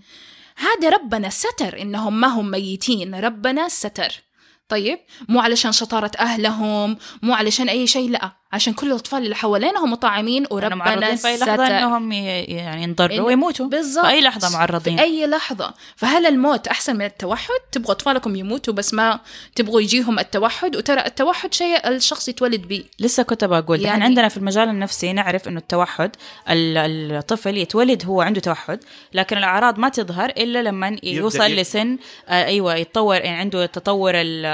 هذا 0.56 0.90
ربنا 0.90 1.30
ستر 1.30 1.82
إنهم 1.82 2.22
ما 2.22 2.28
هم 2.28 2.52
ميتين 2.52 3.16
ربنا 3.16 3.70
ستر 3.70 4.26
طيب 4.70 5.00
مو 5.30 5.40
علشان 5.40 5.72
شطارة 5.72 6.12
أهلهم 6.20 6.98
مو 7.22 7.34
علشان 7.34 7.70
أي 7.70 7.88
شيء 7.88 8.10
لا 8.10 8.32
عشان 8.56 8.74
كل 8.74 8.88
الأطفال 8.88 9.24
اللي 9.24 9.36
حوالينهم 9.36 9.92
مطعمين 9.92 10.42
إنه 10.46 10.56
وربنا 10.56 11.16
في 11.16 11.28
أي 11.28 11.38
لحظة 11.38 11.68
إنهم 11.68 12.12
يعني 12.12 12.84
ينضروا 12.84 13.20
ويموتوا. 13.22 13.66
بالضبط 13.68 14.06
في 14.06 14.12
أي 14.12 14.22
لحظة 14.22 14.58
معرضين. 14.58 14.98
في 14.98 15.04
أي 15.04 15.28
لحظة. 15.28 15.74
فهل 15.96 16.26
الموت 16.26 16.68
أحسن 16.68 16.96
من 16.96 17.06
التوحد؟ 17.06 17.50
تبغوا 17.72 17.92
أطفالكم 17.92 18.36
يموتوا 18.36 18.74
بس 18.74 18.94
ما 18.94 19.20
تبغوا 19.56 19.82
يجيهم 19.82 20.20
التوحد؟ 20.20 20.76
وترى 20.76 21.06
التوحد 21.06 21.54
شيء 21.54 21.88
الشخص 21.90 22.30
يتولد 22.30 22.68
به 22.68 22.84
لسه 23.00 23.24
كنت 23.24 23.44
بقول 23.46 23.78
يعني 23.82 23.88
يعني- 23.90 24.04
عندنا 24.04 24.28
في 24.30 24.38
المجال 24.38 24.70
النفسي 24.70 25.14
نعرف 25.14 25.48
إنه 25.48 25.60
التوحد 25.60 26.16
ال- 26.50 27.12
الطفل 27.18 27.58
يتولد 27.58 28.06
هو 28.06 28.22
عنده 28.22 28.40
توحد 28.42 28.80
لكن 29.14 29.38
الأعراض 29.38 29.80
ما 29.80 29.90
تظهر 29.90 30.30
إلا 30.30 30.64
لما 30.64 30.98
يوصل 31.04 31.44
لسن 31.52 31.98
آه 32.30 32.46
أيوه 32.46 32.76
يتطور 32.76 33.16
يعني 33.16 33.38
عنده 33.40 33.66
تطور 33.66 34.12
ال- 34.16 34.46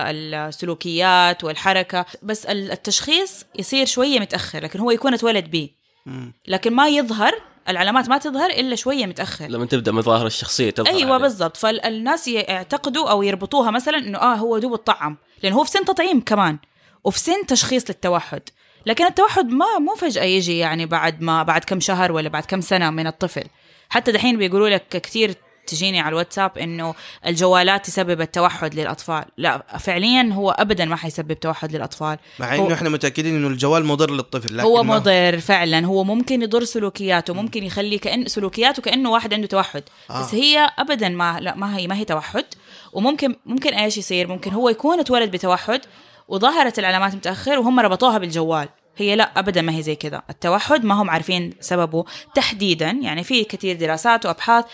السلوكيات 0.72 1.44
والحركة. 1.44 2.06
بس 2.24 2.46
ال- 2.46 2.72
التشخيص 2.72 3.46
يصير 3.60 3.86
شوية 3.92 4.20
متأخر 4.20 4.64
لكن 4.64 4.80
هو 4.80 4.92
يكون 4.92 5.14
اتولد 5.14 5.52
به. 5.52 5.70
لكن 6.48 6.74
ما 6.74 6.88
يظهر 6.88 7.34
العلامات 7.70 8.10
ما 8.10 8.18
تظهر 8.18 8.50
إلا 8.50 8.76
شوية 8.76 9.06
متأخر. 9.06 9.48
لما 9.48 9.66
تبدأ 9.66 9.92
مظاهر 9.92 10.26
الشخصية 10.26 10.70
تظهر 10.70 10.94
أيوه. 10.94 11.18
بالضبط. 11.18 11.58
فالناس 11.58 12.28
يعتقدوا 12.28 13.10
أو 13.10 13.24
يربطوها 13.24 13.72
مثلا 13.72 13.98
إنه 13.98 14.18
آه 14.18 14.36
هو 14.36 14.58
دوب 14.58 14.74
الطعم. 14.74 15.18
لأنه 15.44 15.56
هو 15.56 15.64
في 15.64 15.72
سن 15.72 15.86
تطعيم 15.86 16.22
كمان 16.22 16.58
وفي 17.04 17.20
سن 17.20 17.46
تشخيص 17.48 17.90
للتوحد. 17.90 18.42
لكن 18.86 19.06
التوحد 19.06 19.46
ما 19.46 19.80
مو 19.80 19.96
فجأة 19.96 20.24
يجي 20.24 20.58
يعني 20.58 20.86
بعد 20.86 21.22
ما 21.22 21.44
بعد 21.44 21.64
كم 21.64 21.80
شهر 21.80 22.12
ولا 22.12 22.30
بعد 22.30 22.46
كم 22.46 22.62
سنة 22.62 22.90
من 22.90 23.08
الطفل. 23.08 23.44
حتى 23.90 24.12
دحين 24.12 24.38
بيقولوا 24.38 24.70
لك 24.70 24.88
كثير 24.90 25.36
تجيني 25.72 26.00
على 26.00 26.10
الواتساب 26.10 26.58
إنه 26.58 26.96
الجوالات 27.28 27.86
تسبب 27.86 28.22
التوحد 28.22 28.76
للأطفال. 28.76 29.26
لا 29.38 29.78
فعليا 29.80 30.30
هو 30.34 30.52
ابدا 30.52 30.86
ما 30.86 30.96
حيسبب 30.96 31.40
توحد 31.40 31.76
للأطفال. 31.76 32.18
مع 32.40 32.56
إنه 32.56 32.74
إحنا 32.74 32.90
متأكدين 32.90 33.36
إنه 33.36 33.48
الجوال 33.48 33.86
مضر 33.86 34.12
للطفل 34.12 34.58
لكن 34.58 34.68
هو 34.68 34.84
مضر 34.84 35.40
فعلا. 35.40 35.86
هو 35.86 36.04
ممكن 36.04 36.42
يضر 36.42 36.64
سلوكياته 36.64 37.34
ممكن 37.34 37.64
يخلي 37.64 37.98
كأن 37.98 38.28
سلوكياته 38.28 38.82
كأنه 38.82 39.12
واحد 39.12 39.34
عنده 39.34 39.48
توحد. 39.48 39.84
آه. 40.10 40.22
بس 40.22 40.36
هي 40.36 40.70
أبدا 40.80 41.10
ما 41.10 41.40
لا 41.40 41.56
ما 41.56 41.78
هي 41.78 41.88
ما 41.88 41.96
هي 41.96 42.06
توحد. 42.06 42.46
وممكن 42.94 43.36
ممكن 43.46 43.74
إيش 43.74 43.98
يصير؟ 43.98 44.28
ممكن 44.28 44.54
هو 44.54 44.70
يكون 44.70 45.00
اتولد 45.00 45.32
بتوحد 45.32 45.82
وظهرت 46.28 46.80
العلامات 46.80 47.16
متأخر 47.16 47.60
وهم 47.60 47.80
ربطوها 47.80 48.18
بالجوال. 48.18 48.70
هي 48.98 49.16
لا 49.16 49.40
ابدا 49.40 49.62
ما 49.62 49.76
هي 49.76 49.82
زي 49.82 49.96
كذا. 49.96 50.22
التوحد 50.30 50.86
ما 50.86 51.02
هم 51.02 51.10
عارفين 51.10 51.54
سببه 51.60 52.06
تحديدا. 52.36 53.00
يعني 53.02 53.24
في 53.24 53.44
كثير 53.44 53.76
دراسات 53.76 54.26
وأبحاث 54.26 54.66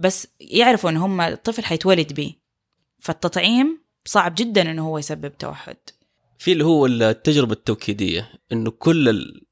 بس 0.00 0.26
يعرفوا 0.40 0.90
إن 0.90 0.96
هم 0.96 1.20
الطفل 1.20 1.64
حيتولد 1.64 2.12
به 2.12 2.34
فالتطعيم 2.98 3.80
صعب 4.04 4.34
جدا 4.34 4.70
إنه 4.70 4.86
هو 4.88 4.98
يسبب 4.98 5.38
توحد 5.38 5.76
في 6.38 6.52
اللي 6.52 6.64
هو 6.64 6.86
التجربة 6.86 7.52
التوكيدية 7.52 8.30
إنه 8.52 8.70
كل 8.70 9.08
ال- 9.08 9.42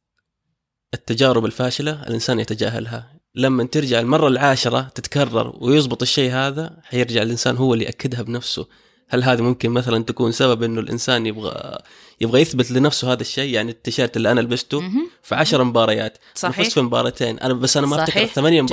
التجارب 0.94 1.44
الفاشلة 1.44 2.02
الإنسان 2.02 2.40
يتجاهلها 2.40 3.14
لما 3.34 3.64
ترجع 3.64 4.00
المرة 4.00 4.28
العاشرة 4.28 4.80
تتكرر 4.94 5.56
ويزبط 5.60 6.02
الشيء 6.02 6.30
هذا 6.32 6.76
حيرجع 6.82 7.22
الإنسان 7.22 7.56
هو 7.56 7.74
اللي 7.74 7.84
يأكدها 7.84 8.22
بنفسه 8.22 8.66
هل 9.08 9.24
هذه 9.24 9.42
ممكن 9.42 9.70
مثلا 9.70 10.04
تكون 10.04 10.32
سبب 10.32 10.62
إنه 10.62 10.80
الإنسان 10.80 11.26
يبغى 11.26 11.78
يبغى 12.20 12.40
يثبت 12.40 12.70
لنفسه 12.70 13.12
هذا 13.12 13.20
الشيء 13.20 13.54
يعني 13.54 13.70
التيشيرت 13.70 14.16
اللي 14.16 14.32
أنا 14.32 14.40
لبسته. 14.40 14.82
في 15.22 15.34
عشر 15.34 15.64
مباريات 15.64 16.16
أنا 16.16 16.22
صحيح. 16.34 16.60
فزت 16.66 16.72
في 16.72 16.80
مباراتين 16.80 17.38
أنا 17.38 17.54
بس 17.54 17.76
أنا 17.76 17.86
ما 17.86 17.96
أفتكر 17.96 18.12
صحيح. 18.12 18.28
الثمانية 18.28 18.62
جداً. 18.62 18.66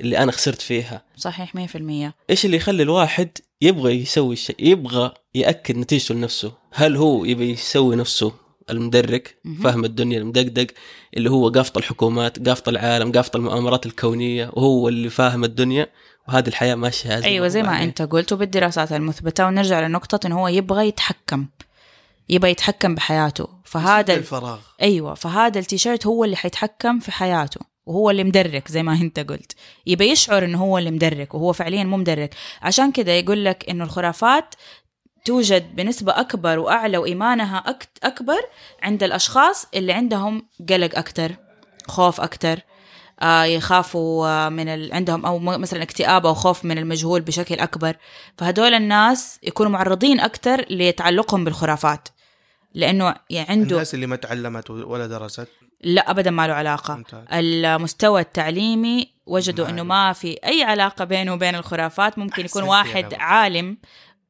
اللي 0.00 0.18
أنا 0.18 0.32
خسرت 0.32 0.62
فيها. 0.62 1.02
صحيح 1.16 1.54
100% 1.56 2.12
إيش 2.30 2.44
اللي 2.44 2.56
يخلي 2.56 2.82
الواحد 2.82 3.28
يبغى 3.62 3.92
يسوي 4.02 4.32
الشيء 4.32 4.56
يبغى 4.58 5.12
يأكد 5.34 5.76
نتيجته 5.76 6.14
لنفسه؟ 6.14 6.52
هل 6.72 6.96
هو 6.96 7.24
يبي 7.24 7.50
يسوي 7.50 7.96
نفسه 7.96 8.32
المدرك. 8.70 9.38
فاهم 9.62 9.84
الدنيا 9.84 10.18
المدقدق 10.18 10.66
اللي 11.16 11.30
هو 11.30 11.48
قافط 11.48 11.76
الحكومات 11.76 12.48
قافط 12.48 12.68
العالم 12.68 13.12
قافط 13.12 13.36
المؤامرات 13.36 13.86
الكونية 13.86 14.50
وهو 14.52 14.88
اللي 14.88 15.10
فاهم 15.10 15.44
الدنيا؟ 15.44 15.86
وهذه 16.28 16.48
الحياة 16.48 16.74
ماشية 16.74 17.14
أيوه 17.24 17.48
زي 17.48 17.62
ما 17.62 17.68
بعدين. 17.68 17.88
أنت 17.88 18.02
قلت 18.02 18.32
وبالدراسات 18.32 18.92
المثبتة 18.92 19.46
ونرجع 19.46 19.80
لنقطة 19.86 20.26
انه 20.26 20.40
هو 20.40 20.48
يبغى 20.48 20.88
يتحكم. 20.88 21.46
يبغى 22.28 22.50
يتحكم 22.50 22.94
بحياته. 22.94 23.48
فهذا 23.64 24.12
ال- 24.14 24.18
الفراغ. 24.18 24.58
أيوه 24.82 25.14
فهذا 25.14 25.58
التيشيرت 25.58 26.06
هو 26.06 26.24
اللي 26.24 26.36
حيتحكم 26.36 26.98
في 26.98 27.12
حياته. 27.12 27.60
وهو 27.88 28.10
اللي 28.10 28.24
مدرك 28.24 28.68
زي 28.68 28.82
ما 28.82 28.92
انت 28.92 29.20
قلت. 29.20 29.52
يبى 29.86 30.10
يشعر 30.10 30.44
إنه 30.44 30.58
هو 30.64 30.78
اللي 30.78 30.90
مدرك 30.90 31.34
وهو 31.34 31.52
فعليا 31.52 31.84
مو 31.84 31.96
مدرك. 31.96 32.34
عشان 32.62 32.92
كذا 32.92 33.18
يقول 33.18 33.44
لك 33.44 33.70
إنه 33.70 33.84
الخرافات 33.84 34.54
توجد 35.24 35.76
بنسبة 35.76 36.20
أكبر 36.20 36.58
وأعلى 36.58 36.98
وإيمانها 36.98 37.64
أك- 37.66 37.86
أكبر 38.06 38.40
عند 38.82 39.02
الأشخاص 39.02 39.66
اللي 39.74 39.92
عندهم 39.92 40.48
قلق 40.68 40.98
أكتر 40.98 41.32
خوف 41.86 42.20
أكتر. 42.20 42.60
آه 43.22 43.44
يخافوا 43.44 44.26
آه 44.28 44.48
من 44.48 44.68
ال... 44.68 44.94
عندهم 44.94 45.26
أو 45.26 45.38
مثلا 45.38 45.82
اكتئاب 45.82 46.26
أو 46.26 46.34
خوف 46.34 46.64
من 46.64 46.78
المجهول 46.78 47.20
بشكل 47.20 47.54
أكبر. 47.54 47.96
فهدول 48.38 48.74
الناس 48.74 49.38
يكونوا 49.42 49.72
معرضين 49.72 50.20
أكتر 50.20 50.66
لتعلقهم 50.70 51.44
بالخرافات. 51.44 52.08
لأنه 52.74 53.14
يعني 53.30 53.50
عنده 53.50 53.72
الناس 53.74 53.94
اللي 53.94 54.06
ما 54.06 54.16
تعلمت 54.16 54.70
ولا 54.70 55.06
درست. 55.06 55.48
لا 55.80 56.10
ابدا 56.10 56.30
ما 56.30 56.46
له 56.46 56.54
علاقة. 56.54 56.96
ممتاز. 56.96 57.24
المستوى 57.32 58.20
التعليمي 58.20 59.08
وجدوا 59.26 59.68
إنه. 59.68 59.82
ما 59.82 60.12
في 60.12 60.38
أي 60.44 60.62
علاقة 60.62 61.04
بينه 61.04 61.32
وبين 61.32 61.54
الخرافات. 61.54 62.18
ممكن 62.18 62.44
يكون 62.44 62.62
واحد. 62.62 63.14
عالم 63.14 63.78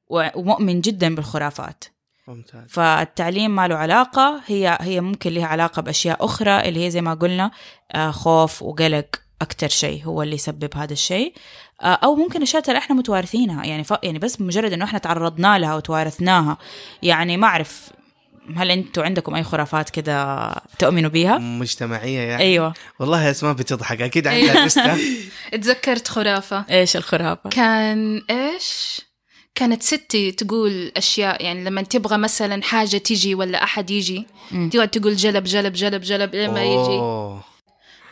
ومؤمن 0.09 0.81
جدا 0.81 1.15
بالخرافات. 1.15 1.85
ممتاز. 2.29 2.69
فالتعليم 2.69 3.57
ما 3.57 3.69
له 3.69 3.75
علاقة. 3.75 4.41
هي 4.47 4.79
هي 4.81 5.01
ممكن 5.01 5.33
لها 5.33 5.47
علاقة 5.47 5.83
بأشياء 5.83 6.25
أخرى 6.25 6.69
اللي 6.69 6.87
هي 6.87 6.91
زي 6.91 7.01
ما 7.01 7.15
قلنا 7.15 7.51
آه، 7.93 8.11
خوف 8.11 8.63
وقلق 8.63 9.07
أكثر 9.43 9.69
شيء 9.69 10.05
هو 10.05 10.23
اللي 10.23 10.35
يسبب 10.35 10.77
هذا 10.77 10.93
الشيء. 10.93 11.35
آه، 11.83 11.85
أو 11.85 12.15
ممكن 12.15 12.43
أشياء 12.43 12.63
ترى 12.63 12.79
إحنا 12.79 12.97
متوارثينها. 12.97 13.65
يعني 13.65 13.85
ف... 13.85 13.93
يعني 14.03 14.19
بس 14.19 14.41
مجرد 14.41 14.73
إنه 14.73 14.85
إحنا 14.85 14.99
تعرضنا 14.99 15.59
لها 15.59 15.75
وتوارثناها. 15.75 16.59
يعني 17.03 17.37
ما 17.37 17.47
أعرف 17.47 17.91
هل 18.57 18.71
أنتم 18.71 19.03
عندكم 19.03 19.35
أي 19.35 19.43
خرافات 19.43 19.91
كذا 19.91 20.55
تؤمنوا 20.79 21.11
بيها؟ 21.11 21.39
مجتمعية 21.39 22.21
يعني 22.21 22.43
أيوه 22.43 22.75
والله 23.01 23.31
اسماء 23.31 23.53
بتضحك 23.53 24.03
أكيد 24.03 24.27
عندها 24.27 24.67
لستة 24.67 24.99
تذكرت 25.63 26.09
خرافة 26.09 26.65
إيش 26.71 26.97
الخرافة؟ 26.97 27.51
كان 27.51 28.23
إيش؟ 28.31 29.01
كانت 29.55 29.83
ستي 29.83 30.33
تقول 30.33 30.93
أشياء 30.97 31.45
يعني 31.45 31.65
لما 31.65 31.83
تبغى 31.83 32.19
مثلا 32.19 32.63
حاجة 32.63 32.97
تيجي 32.97 33.35
ولا 33.35 33.65
أحد 33.65 33.91
يجي. 33.91 34.27
تقعد 34.73 34.89
تقول 34.89 35.17
جلب 35.17 35.45
جلب 35.45 35.73
جلب 35.73 36.03
جلب 36.03 36.35
لما 36.35 36.65
يجي. 36.65 37.01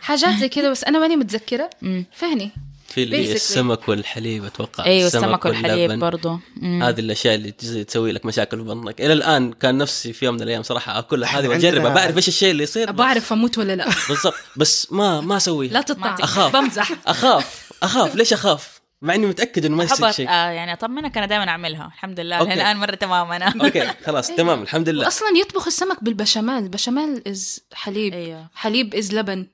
حاجات 0.01 0.35
زي 0.39 0.49
كذا 0.49 0.71
بس 0.71 0.85
أنا 0.85 0.99
ماني 0.99 1.17
متذكرة. 1.17 1.71
فهني 2.13 2.51
في 2.97 3.03
اللي. 3.03 3.33
السمك 3.33 3.89
والحليب 3.89 4.45
أتوقع. 4.45 4.85
أيوه 4.85 5.07
السمك 5.07 5.45
والحليب 5.45 5.91
واللبن. 5.91 5.99
برضو. 6.01 6.39
مم. 6.57 6.83
هذه 6.83 7.01
الأشياء 7.01 7.35
اللي 7.35 7.51
تسوي 7.85 8.13
لك 8.13 8.27
مشاكل 8.27 8.57
في 8.59 8.65
بطنك. 8.65 9.01
إلى 9.01 9.13
الآن 9.13 9.53
كان 9.53 9.79
نفسي 9.79 10.13
في 10.13 10.25
يوم 10.25 10.35
من 10.35 10.43
الأيام 10.43 10.63
صراحة 10.63 10.99
اكلها 10.99 11.39
هذه 11.39 11.49
وأجربها. 11.49 11.95
بعرف 11.95 12.17
إيش 12.17 12.29
الشيء 12.29 12.51
اللي 12.51 12.63
يصير 12.63 12.89
أبغى 12.89 13.07
اعرف 13.07 13.33
أموت 13.33 13.59
ولا 13.59 13.77
لا. 13.77 13.85
بالضبط. 14.09 14.35
بس 14.57 14.93
ما 14.93 15.21
ما 15.21 15.37
اسويها 15.37 15.73
لا 15.73 15.81
تطلع 15.81 16.15
أخاف. 16.21 16.57
بمزح. 16.57 16.91
أخاف. 17.07 17.73
أخاف. 17.83 18.15
ليش 18.15 18.33
أخاف؟ 18.33 18.81
مع 19.03 19.15
إني 19.15 19.27
متأكد 19.27 19.65
إنه 19.65 19.77
ما 19.77 19.85
يصير 19.85 20.11
شيء. 20.13 20.29
آه 20.29 20.51
يعني 20.51 20.73
أطمنك 20.73 21.17
أنا 21.19 21.27
دائما 21.27 21.49
أعملها. 21.49 21.87
الحمد 21.87 22.21
لله. 22.21 22.37
okay. 22.37 22.55
الآن 22.55 22.77
مره 22.77 22.95
تمام 22.95 23.33
أنا 23.33 23.55
okay. 23.65 23.91
خلاص 24.07 24.29
تمام. 24.29 24.63
الحمد 24.63 24.89
لله. 24.89 25.05
واصلا 25.05 25.29
يطبخ 25.41 25.67
السمك 25.67 26.05
بالبشاميل. 26.05 26.57
البشاميل 26.65 27.23
is 27.27 27.61
حليب. 27.75 28.15
أيوه. 28.15 28.47
حليب 28.55 28.95
is 28.95 29.15
لبن. 29.15 29.47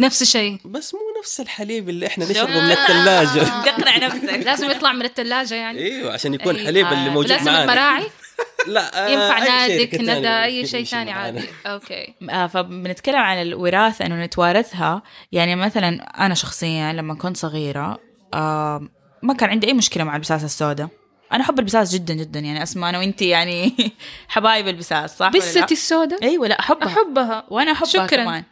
نفس 0.00 0.22
الشيء. 0.22 0.58
بس 0.64 0.94
مو 0.94 1.00
نفس 1.20 1.40
الحليب 1.40 1.88
اللي 1.88 2.06
إحنا. 2.06 2.30
نشربه 2.30 2.60
من 2.60 2.70
الثلاجه 2.70 3.44
تقنع 3.64 3.96
نفسك. 3.96 4.24
لازم 4.46 4.70
يطلع 4.70 4.92
من 4.92 5.04
الثلاجه 5.04 5.54
يعني. 5.54 5.78
إيوه 5.78 6.12
عشان 6.12 6.34
يكون 6.34 6.54
أيوة. 6.56 6.66
حليب 6.66 6.86
اللي 6.86 7.10
موجود 7.10 7.28
لازم 7.28 7.52
معانا. 7.52 7.74
مراعي. 7.74 8.06
لا 8.66 9.06
آه، 9.06 9.08
ينفع 9.08 9.38
نادك 9.38 9.94
ندى 9.94 10.28
أي 10.28 10.66
شيء 10.66 10.84
ثاني. 10.84 11.12
عادي. 11.12 11.44
okay. 11.66 12.14
آه 12.30 12.46
فبنتكلم 12.46 13.16
عن 13.16 13.42
الوراثة 13.42 14.06
إنه 14.06 14.24
نتوارثها 14.24 15.02
يعني 15.32 15.56
مثلا 15.56 15.88
أنا 16.26 16.34
شخصيا 16.34 16.92
لما 16.92 17.14
كنت 17.14 17.36
صغيرة 17.36 17.98
آه 18.34 18.88
ما 19.22 19.34
كان 19.34 19.50
عندي 19.50 19.66
أي 19.66 19.72
مشكلة 19.72 20.04
مع 20.04 20.16
البساس 20.16 20.44
السوداء. 20.44 20.88
أنا 21.32 21.42
أحب 21.44 21.58
البساس 21.58 21.94
جدا 21.94 22.14
جدا 22.14 22.40
يعني 22.40 22.62
أسمع 22.62 22.88
أنا 22.90 22.98
وانت 22.98 23.22
يعني 23.22 23.92
حبايب 24.28 24.68
البساس 24.68 25.18
صح؟ 25.18 25.28
بستي 25.28 25.74
السوداء؟ 25.74 26.22
إيوه 26.22 26.46
لا 26.48 26.60
أحبها. 26.60 26.88
أحبها. 26.88 27.44
وأنا 27.50 27.72
أحبها 27.72 27.88
شكراً. 27.90 28.06
كمان. 28.06 28.44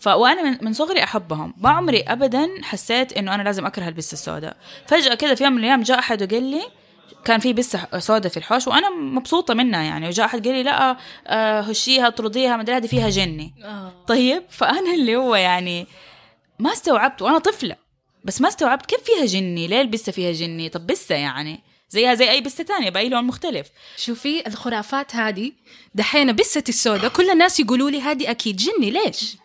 ف 0.00 0.06
وأنا 0.06 0.42
من, 0.42 0.58
من 0.64 0.72
صغري 0.72 1.02
أحبهم. 1.02 1.54
ما 1.58 1.70
عمري 1.70 2.00
ابدا 2.00 2.48
حسيت 2.62 3.12
إنه 3.12 3.34
أنا 3.34 3.42
لازم 3.42 3.66
أكره 3.66 3.88
البسه 3.88 4.12
السوداء. 4.12 4.56
فجأة 4.86 5.14
كذا 5.14 5.34
في 5.34 5.44
يوم 5.44 5.52
من 5.52 5.58
الأيام 5.58 5.82
جاء 5.82 5.98
أحد 5.98 6.22
وقال 6.22 6.42
لي 6.42 6.62
كان 7.24 7.40
في 7.40 7.52
بسه 7.52 7.98
سوداء 7.98 8.32
في 8.32 8.36
الحوش 8.36 8.66
وأنا 8.66 8.90
مبسوطة 8.90 9.54
منها 9.54 9.82
يعني. 9.82 10.08
وجاء 10.08 10.26
أحد 10.26 10.46
قال 10.46 10.54
لي 10.54 10.62
لا 10.62 10.96
آه، 11.26 11.60
هشيها 11.60 12.08
طرديها 12.08 12.56
ما 12.56 12.62
أدري 12.62 12.76
هذه 12.76 12.86
فيها 12.86 13.08
جني. 13.10 13.54
طيب 14.06 14.42
فأنا 14.48 14.94
اللي 14.94 15.16
هو 15.16 15.34
يعني 15.34 15.86
ما 16.58 16.72
استوعبت. 16.72 17.22
وأنا 17.22 17.38
طفلة 17.38 17.76
بس 18.24 18.40
ما 18.40 18.48
استوعبت 18.48 18.86
كيف 18.86 19.00
فيها 19.00 19.26
جني 19.26 19.66
ليه 19.66 19.80
البسة 19.80 20.12
فيها 20.12 20.32
جني؟ 20.32 20.68
طب 20.68 20.86
بسة 20.86 21.14
يعني 21.14 21.60
زيها 21.90 22.14
زي 22.14 22.30
أي 22.30 22.40
بسة 22.40 22.64
تانية 22.64 22.90
بأي 22.90 23.08
لون 23.08 23.24
مختلف. 23.24 23.66
شوفي 23.96 24.46
الخرافات 24.46 25.16
هذه. 25.16 25.52
دحين 25.94 26.32
بسة 26.32 26.64
السوداء 26.68 27.10
كل 27.10 27.30
الناس 27.30 27.60
يقولوا 27.60 27.90
لي 27.90 28.00
هذه 28.00 28.30
أكيد 28.30 28.56
جني 28.56 28.90
ليش؟ 28.90 29.36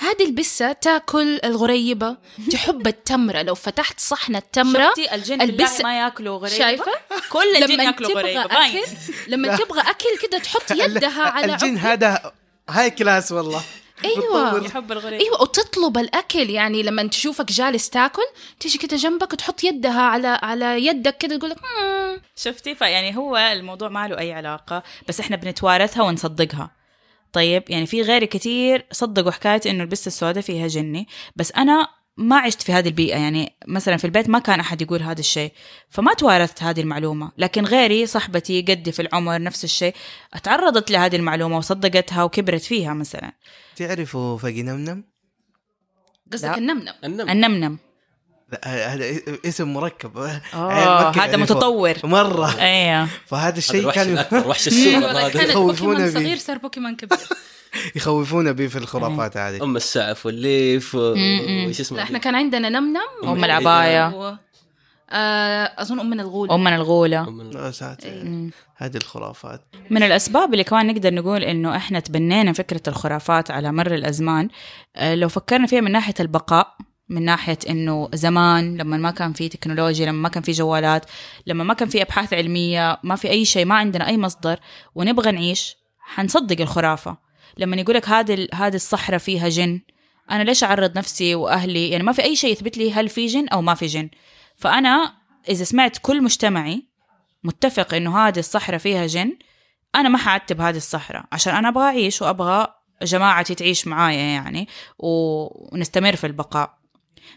هذه 0.00 0.24
البسة 0.26 0.72
تاكل 0.72 1.40
الغريبة 1.44 2.16
تحب 2.52 2.86
التمرة. 2.86 3.42
لو 3.42 3.54
فتحت 3.54 4.00
صحن 4.00 4.36
التمرة 4.36 4.88
شفتي 4.88 5.14
الجن 5.14 5.40
البس- 5.40 5.80
ما 5.80 5.98
ياكلوا 5.98 6.38
غريبة؟ 6.38 6.58
شايفة؟ 6.58 6.92
كل 7.30 7.56
الجن 7.56 7.74
لما 7.74 7.84
ياكلوا 7.84 8.10
تبغى 8.10 8.22
غريبة 8.22 8.46
باين. 8.46 8.76
أكل 8.82 8.88
لما 9.28 9.56
تبغى 9.56 9.80
أكل 9.80 10.28
كده 10.28 10.38
تحط 10.38 10.70
يدها 10.70 11.22
على 11.22 11.52
الجن 11.52 11.76
هذا 11.76 12.32
هاي 12.70 12.90
كلاس 12.90 13.32
والله. 13.32 13.62
أيوة. 14.04 14.64
يحب 14.64 14.92
الغريبة. 14.92 15.24
أيوه 15.24 15.42
وتطلب 15.42 15.98
الأكل. 15.98 16.50
يعني 16.50 16.82
لما 16.82 17.06
تشوفك 17.06 17.52
جالس 17.52 17.90
تاكل 17.90 18.22
تيجي 18.60 18.78
كده 18.78 18.96
جنبك 18.96 19.32
وتحط 19.32 19.64
يدها 19.64 20.00
على 20.02 20.28
على 20.42 20.86
يدك 20.86 21.16
كده 21.18 21.36
تقول 21.36 21.50
لك. 21.50 21.58
شفتي؟ 22.36 22.74
فيعني 22.74 23.16
هو 23.16 23.36
الموضوع 23.36 23.88
ما 23.88 24.08
له 24.08 24.18
أي 24.18 24.32
علاقة 24.32 24.82
بس 25.08 25.20
إحنا 25.20 25.36
بنتوارثها 25.36 26.02
ونصدقها. 26.02 26.70
طيب 27.32 27.62
يعني 27.68 27.86
في 27.86 28.02
غيري 28.02 28.26
كتير 28.26 28.86
صدقوا 28.92 29.30
حكايه 29.30 29.60
إنه 29.66 29.82
البسه 29.82 30.06
السوداء 30.06 30.42
فيها 30.42 30.66
جني 30.66 31.06
بس 31.36 31.52
أنا 31.52 31.88
ما 32.16 32.36
عشت 32.36 32.62
في 32.62 32.72
هذه 32.72 32.88
البيئة 32.88 33.16
يعني 33.16 33.52
مثلا 33.66 33.96
في 33.96 34.04
البيت 34.04 34.28
ما 34.28 34.38
كان 34.38 34.60
أحد 34.60 34.82
يقول 34.82 35.02
هذا 35.02 35.20
الشيء 35.20 35.52
فما 35.88 36.14
توارثت 36.14 36.62
هذه 36.62 36.80
المعلومة 36.80 37.32
لكن 37.38 37.64
غيري 37.64 38.06
صاحبتي 38.06 38.62
قدي 38.62 38.92
في 38.92 39.02
العمر 39.02 39.42
نفس 39.42 39.64
الشيء 39.64 39.94
تعرضت 40.42 40.90
لهذه 40.90 41.16
المعلومة 41.16 41.56
وصدقتها 41.56 42.22
وكبرت 42.22 42.62
فيها 42.62 42.94
مثلا 42.94 43.32
تعرفوا 43.76 44.38
فقي 44.38 44.62
نمنم؟ 44.62 45.04
قصدك. 46.32 46.58
النمنم 46.58 46.94
النمنم 47.04 47.78
هذا 48.64 49.04
اسم 49.46 49.74
مركب. 49.74 50.18
هذا. 50.52 51.36
متطور. 51.36 51.94
مرة. 52.04 52.60
أيوه 52.60 53.08
فهذا 53.26 53.48
هذا 53.48 53.58
الشيء 53.58 53.90
كان 53.90 54.24
وحش 54.46 54.68
السوق 54.68 55.28
كان 55.28 55.50
يخوفونا. 55.50 56.10
صغير 56.10 56.36
صار 56.36 56.58
بوكيمون 56.58 56.96
كبير. 56.96 57.18
يخوفونا 57.96 58.52
به 58.52 58.66
في 58.66 58.78
الخرافات 58.78 59.36
هذه. 59.36 59.62
أم 59.62 59.76
السعف 59.76 60.26
والليف. 60.26 60.94
وش 60.94 61.80
اسمه 61.80 61.98
لا 61.98 62.02
إحنا 62.04 62.18
كان 62.18 62.34
عندنا 62.34 62.68
نمنم. 62.68 63.00
أم 63.24 63.44
العباية. 63.44 64.08
و... 64.08 64.36
آه 65.10 65.72
أظن 65.78 66.00
أم 66.00 66.10
من 66.10 66.20
الغول 66.20 66.50
أم 66.50 66.64
من 66.64 66.74
الغولة. 66.74 67.30
من- 67.30 67.52
يا 67.52 67.70
ساتر 67.70 68.10
مم. 68.24 68.50
هذه 68.76 68.96
الخرافات. 68.96 69.60
من 69.90 70.02
الأسباب 70.02 70.52
اللي 70.52 70.64
كمان 70.64 70.86
نقدر 70.86 71.14
نقول 71.14 71.42
إنه 71.44 71.76
إحنا 71.76 72.00
تبنينا 72.00 72.52
فكرة 72.52 72.82
الخرافات 72.88 73.50
على 73.50 73.72
مر 73.72 73.94
الأزمان 73.94 74.48
آه، 74.96 75.14
لو 75.14 75.28
فكرنا 75.28 75.66
فيها 75.66 75.80
من 75.80 75.92
ناحية 75.92 76.14
البقاء 76.20 76.76
من 77.08 77.24
ناحية 77.24 77.58
إنه 77.68 78.08
زمان 78.14 78.76
لما 78.76 78.96
ما 78.96 79.10
كان 79.10 79.32
في 79.32 79.48
تكنولوجيا 79.48 80.06
لما 80.06 80.22
ما 80.22 80.28
كان 80.28 80.42
في 80.42 80.52
جوالات 80.52 81.06
لما 81.46 81.64
ما 81.64 81.74
كان 81.74 81.88
في 81.88 82.02
أبحاث 82.02 82.32
علمية 82.32 83.00
ما 83.02 83.16
في 83.16 83.30
أي 83.30 83.44
شيء 83.44 83.64
ما 83.64 83.74
عندنا 83.74 84.06
أي 84.06 84.16
مصدر 84.18 84.60
ونبغى 84.94 85.30
نعيش 85.30 85.76
حنصدق 85.98 86.60
الخرافة. 86.60 87.16
لما 87.58 87.76
يقولك 87.76 88.08
هذه 88.08 88.48
هذه 88.54 88.74
الصحراء 88.74 89.18
فيها 89.18 89.48
جن 89.48 89.80
أنا 90.30 90.42
ليش 90.42 90.64
أعرض 90.64 90.98
نفسي 90.98 91.34
وأهلي؟ 91.34 91.90
يعني 91.90 92.04
ما 92.04 92.12
في 92.12 92.22
أي 92.22 92.36
شيء 92.36 92.52
يثبت 92.52 92.78
لي 92.78 92.92
هل 92.92 93.08
في 93.08 93.26
جن 93.26 93.48
أو 93.48 93.62
ما 93.62 93.74
في 93.74 93.86
جن. 93.86 94.10
فأنا 94.56 95.14
إذا 95.48 95.64
سمعت 95.64 95.98
كل 96.02 96.22
مجتمعي 96.22 96.86
متفق 97.44 97.94
إنه 97.94 98.18
هذه 98.18 98.38
الصحراء 98.38 98.78
فيها 98.78 99.06
جن 99.06 99.38
أنا 99.94 100.08
ما 100.08 100.18
حعتب 100.18 100.60
هذه 100.60 100.76
الصحراء 100.76 101.24
عشان 101.32 101.54
أنا 101.54 101.68
أبغى 101.68 101.84
أعيش 101.84 102.22
وأبغى 102.22 102.66
جماعتي 103.02 103.54
تعيش 103.54 103.86
معايا 103.86 104.22
يعني 104.22 104.68
ونستمر 104.98 106.16
في 106.16 106.26
البقاء. 106.26 106.77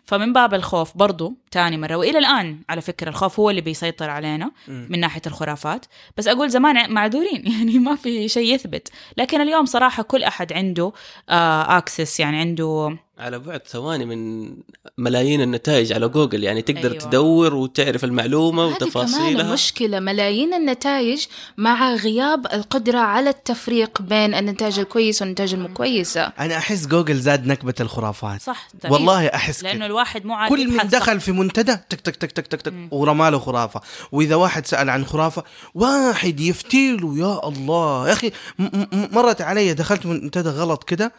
فمن 0.06 0.34
باب 0.34 0.54
الخوف 0.54 0.98
برضو 0.98 1.34
تاني 1.52 1.78
مرة 1.78 1.96
وإلى 1.96 2.20
الآن 2.20 2.60
على 2.70 2.82
فكرة 2.82 3.10
الخوف 3.10 3.40
هو 3.40 3.50
اللي 3.50 3.62
بيسيطر 3.62 4.10
علينا 4.10 4.52
من 4.68 5.00
ناحية 5.00 5.22
الخرافات. 5.28 5.86
بس 6.18 6.28
أقول 6.28 6.50
زمان 6.50 6.94
معذورين 6.94 7.48
يعني 7.54 7.80
ما 7.80 7.96
في 7.96 8.30
شيء 8.30 8.54
يثبت. 8.54 8.92
لكن 9.18 9.42
اليوم 9.42 9.66
صراحة 9.66 10.04
كل 10.04 10.24
أحد 10.24 10.54
عنده 10.54 10.92
آه 11.30 11.78
أكسس 11.78 12.20
يعني 12.20 12.38
عنده 12.38 12.98
على 13.22 13.40
بعد 13.40 13.62
ثواني 13.68 14.06
من 14.06 14.52
ملايين 14.98 15.42
النتائج 15.42 15.94
على 15.94 16.08
جوجل 16.08 16.44
يعني 16.44 16.62
تقدر 16.62 16.92
أيوة. 16.92 17.00
تدور 17.04 17.54
وتعرف 17.56 18.04
المعلومة 18.04 18.64
هذه 18.64 18.74
كمان 18.74 18.84
وتفاصيلها 18.88 19.54
مشكلة 19.54 20.00
ملايين 20.00 20.54
النتائج 20.54 21.26
مع 21.58 21.94
غياب 21.96 22.46
القدرة 22.46 22.98
على 23.00 23.30
التفريق 23.30 24.02
بين 24.02 24.34
النتائج 24.36 24.80
الكويسة 24.80 25.24
والنتائج 25.24 25.54
المكويسة 25.54 26.22
أنا 26.40 26.58
أحس 26.58 26.88
جوجل 26.88 27.20
زاد 27.20 27.48
نكبة 27.48 27.74
الخرافات 27.80 28.42
صح 28.42 28.68
طيب. 28.82 28.92
والله 28.92 29.28
أحس 29.28 29.64
لأنه 29.64 29.76
كده. 29.78 29.86
الواحد 29.86 30.26
مو 30.26 30.34
عارف 30.34 30.50
كل 30.54 30.68
من. 30.68 30.78
دخل 30.78 31.20
في 31.20 31.32
منتدى 31.32 31.78
تك 31.90 32.02
تك 32.02 32.16
تك 32.16 32.32
تك 32.32 32.48
تك 32.48 32.62
تك 32.62 32.74
ورمى 32.92 33.30
له 33.30 33.40
خرافة 33.40 33.82
وإذا 34.12 34.36
واحد 34.36 34.66
سأل 34.66 34.90
عن 34.90 35.06
خرافة 35.06 35.44
واحد 35.76 36.40
يفتي 36.40 36.98
له 36.98 37.18
يا 37.18 37.48
الله 37.48 38.10
يا 38.10 38.32
م- 38.60 38.88
مرت 39.12 39.42
علي 39.42 39.74
دخلت 39.74 40.06
منتدى 40.06 40.50
غلط 40.50 40.84
كده 40.84 41.12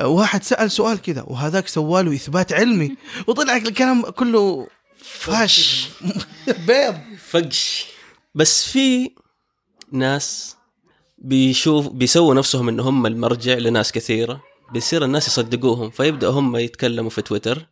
واحد 0.00 0.42
سأل 0.42 0.70
سؤال 0.70 1.02
كده 1.02 1.24
وهذاك 1.26 1.68
سواله 1.68 2.14
إثبات 2.14 2.52
علمي 2.52 2.96
وطلع 3.26 3.56
الكلام 3.56 4.02
كله 4.02 4.66
فاش. 4.96 5.88
بيض. 6.66 6.94
فقش. 7.28 7.86
بس 8.34 8.64
في 8.64 9.10
ناس 9.92 10.56
بيشوف 11.18 11.88
بيسووا 11.88 12.34
نفسهم 12.34 12.68
إن 12.68 12.80
هم 12.80 13.06
المرجع 13.06 13.54
لناس 13.54 13.92
كثيرة 13.92 14.42
بيصير 14.72 15.04
الناس 15.04 15.28
يصدقوهم 15.28 15.90
فيبداوا 15.90 16.32
هم 16.32 16.56
يتكلموا 16.56 17.10
في 17.10 17.22
تويتر. 17.22 17.66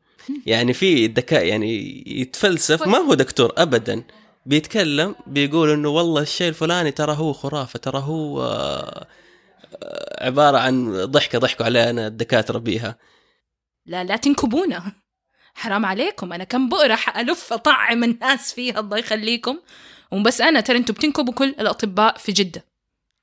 يعني 0.46 0.72
في 0.72 1.06
الذكاء 1.06 1.44
يعني 1.46 2.02
يتفلسف 2.20 2.82
ما 2.82 2.98
هو 2.98 3.14
دكتور 3.14 3.52
ابدا. 3.56 4.02
بيتكلم 4.46 5.14
بيقول 5.26 5.70
إنه 5.70 5.88
والله 5.88 6.22
الشيء 6.22 6.48
الفلاني 6.48 6.90
ترى 6.90 7.12
هو 7.12 7.32
خرافة 7.32 7.78
ترى 7.78 7.98
هو 7.98 8.42
عبارة 10.20 10.58
عن 10.58 11.04
ضحكة 11.04 11.38
ضحكوا 11.38 11.66
علينا 11.66 12.06
الدكاترة 12.06 12.58
بيها. 12.58 12.98
لا 13.86 14.04
لا 14.04 14.16
تنكبونا. 14.16 14.92
حرام 15.54 15.86
عليكم. 15.86 16.32
أنا 16.32 16.44
كم 16.44 16.68
بؤرة 16.68 16.98
ألف 17.16 17.52
أطعم 17.52 18.04
الناس 18.04 18.52
فيها 18.52 18.80
الله 18.80 18.98
يخليكم. 18.98 19.58
وبس 20.12 20.40
أنا 20.40 20.60
ترى 20.60 20.76
أنتم 20.76 20.94
بتنكبوا 20.94 21.34
كل 21.34 21.48
الأطباء 21.48 22.18
في 22.18 22.32
جدة 22.32 22.64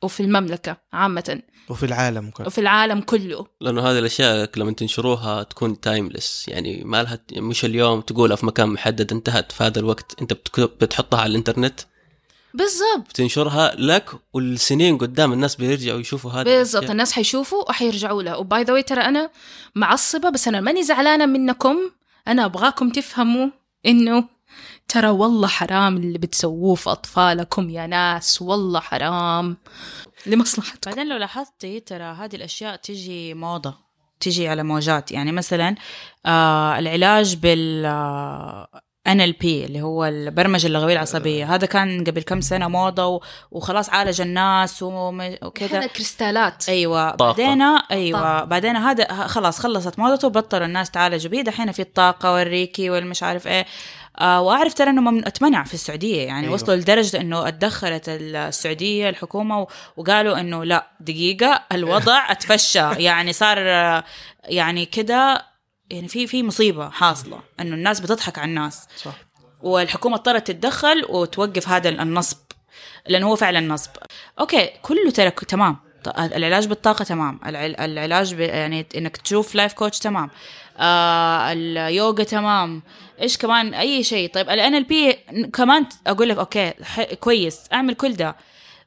وفي 0.04 0.20
المملكة 0.20 0.78
عامة. 0.94 1.42
وفي 1.70 1.86
العالم 1.86 2.30
كله. 2.30 2.48
وفي 2.48 2.62
العالم 2.62 3.02
كله. 3.02 3.48
لأنه 3.62 3.82
هذه 3.82 4.00
الأشياء 4.00 4.50
لما 4.58 4.72
تنشروها 4.72 5.44
تكون 5.44 5.80
تايمليس 5.82 6.46
يعني 6.48 6.84
ما 6.84 7.04
لها 7.04 7.20
مش 7.34 7.66
اليوم 7.66 8.02
تقولها 8.02 8.36
في 8.36 8.46
مكان 8.46 8.70
محدد 8.70 9.12
انتهت. 9.12 9.52
في 9.52 9.64
هذا 9.64 9.80
الوقت 9.80 10.22
أنت 10.22 10.34
بتحطها 10.60 11.20
على 11.20 11.30
الإنترنت. 11.30 11.80
بالضبط. 12.54 13.10
بتنشرها 13.10 13.76
لك 13.76 14.10
والسنين 14.34 14.98
قدام 14.98 15.34
الناس 15.34 15.56
بيرجعوا 15.56 16.00
يشوفوا 16.00 16.32
هذا 16.32 16.44
بالضبط 16.44 16.76
الأشياء. 16.76 16.92
الناس 16.92 17.12
حيشوفوا 17.12 17.70
وحيرجعوا 17.70 18.24
لها. 18.24 18.36
وباي 18.36 18.64
ذا 18.64 18.82
ترى 18.82 19.02
أنا 19.02 19.30
معصبة 19.76 20.30
بس 20.30 20.48
أنا 20.48 20.62
ماني 20.62 20.84
زعلانة 20.84 21.26
منكم. 21.26 21.78
أنا 22.28 22.46
أبغاكم 22.46 22.90
تفهموا 22.90 23.50
إنه 23.86 24.24
ترى 24.88 25.10
والله 25.10 25.48
حرام 25.48 25.98
اللي 25.98 26.18
بتسووه 26.18 26.76
في 26.76 26.90
أطفالكم 26.90 27.70
يا 27.70 27.88
ناس. 27.88 28.42
والله 28.42 28.80
حرام 28.80 29.58
لمصلحتكم. 30.26 30.92
بعدين 30.92 31.10
لو 31.10 31.18
لاحظتي 31.18 31.80
ترى 31.80 32.04
هذه 32.04 32.36
الأشياء 32.36 32.76
تجي 32.76 33.34
موضة 33.34 33.74
تجي 34.20 34.48
على 34.48 34.64
موجات. 34.64 35.12
يعني 35.12 35.32
مثلا 35.32 35.76
آه 36.26 36.80
العلاج 36.80 37.36
بال 37.36 37.86
آه 37.86 38.82
NLP 39.08 39.44
اللي 39.46 39.82
هو 39.82 40.06
البرمجة 40.06 40.68
اللغوية 40.68 40.94
العصبية. 40.94 41.56
هذا 41.56 41.66
كان 41.68 42.04
قبل 42.04 42.22
كم 42.22 42.42
سنة 42.42 42.68
موضة 42.68 43.06
و- 43.08 43.22
وخلاص 43.52 43.90
عالج 43.90 44.22
الناس 44.22 44.84
وم- 44.84 45.36
وكذا. 45.44 45.80
هذا 45.80 45.88
كريستالات. 45.88 46.70
أيوه. 46.70 47.10
طاقة. 47.12 47.32
بعدين 47.32 47.62
أيوه. 47.92 48.20
طاقة. 48.20 48.44
بعدين 48.46 48.76
هذا 48.76 49.28
خلاص 49.28 49.60
خلصت 49.60 50.00
موضته 50.00 50.28
وبطلوا 50.28 50.66
الناس 50.66 50.92
تعالجوا 50.92 51.32
به 51.32 51.42
دحين 51.42 51.72
في 51.72 51.82
الطاقة 51.82 52.34
والريكي 52.34 52.90
والمش 52.90 53.24
عارف 53.24 53.48
إيه. 53.48 53.66
آه 54.20 54.42
وأعرف 54.42 54.74
ترى 54.74 54.90
إنه 54.90 55.02
ممن- 55.02 55.26
أتمنع 55.28 55.64
في 55.64 55.74
السعودية. 55.74 56.18
يعني 56.18 56.32
أيوة. 56.32 56.42
أيوة. 56.44 56.54
وصلوا 56.54 56.76
لدرجة 56.78 57.22
إنه 57.22 57.48
اتدخلت 57.48 58.04
السعودية 58.10 59.10
الحكومة 59.10 59.62
و- 59.62 59.68
وقالوا 59.98 60.40
إنه 60.40 60.64
لا 60.64 60.88
دقيقة 61.00 61.64
الوضع 61.72 62.26
أتفشى. 62.32 62.80
يعني 63.04 63.34
صار 63.34 63.58
آه، 63.60 64.04
يعني 64.46 64.86
كده 64.86 65.46
يعني 65.90 66.08
في 66.08 66.28
في 66.28 66.44
مصيبة 66.44 66.90
حاصلة 66.90 67.40
إنه 67.60 67.76
الناس 67.76 68.00
بتضحك 68.00 68.38
على 68.40 68.50
الناس. 68.50 68.88
صح. 68.98 69.14
والحكومة 69.62 70.16
اضطرت 70.16 70.48
تتدخل 70.48 71.06
وتوقف 71.10 71.70
هذا 71.70 71.90
النصب 71.90 72.38
لأنه 73.08 73.28
هو 73.28 73.36
فعلا 73.36 73.60
نصب. 73.60 73.92
okay 74.40 74.70
كله 74.82 75.12
ترى 75.12 75.32
ك- 75.32 75.46
تمام. 75.46 75.78
العلاج 76.18 76.68
بالطاقة 76.68 77.04
تمام. 77.04 77.40
الع- 77.46 77.86
العلاج 77.86 78.34
ب... 78.34 78.40
يعني 78.40 78.86
إنك 78.98 79.18
تشوف 79.18 79.56
life 79.56 79.74
coach 79.74 80.00
تمام. 80.00 80.30
آه 80.78 81.52
اليوغا 81.52 82.24
تمام. 82.24 82.84
إيش 83.22 83.38
كمان؟ 83.38 83.74
أي 83.74 84.04
شيء. 84.04 84.30
طيب 84.34 84.50
ال 84.50 84.60
NLP 84.86 85.16
كمان 85.54 85.86
أقول 86.08 86.30
لك 86.30 86.38
okay 86.38 86.74
ح... 86.84 87.02
كويس. 87.14 87.60
أعمل 87.74 87.94
كل 87.94 88.14
ده. 88.14 88.36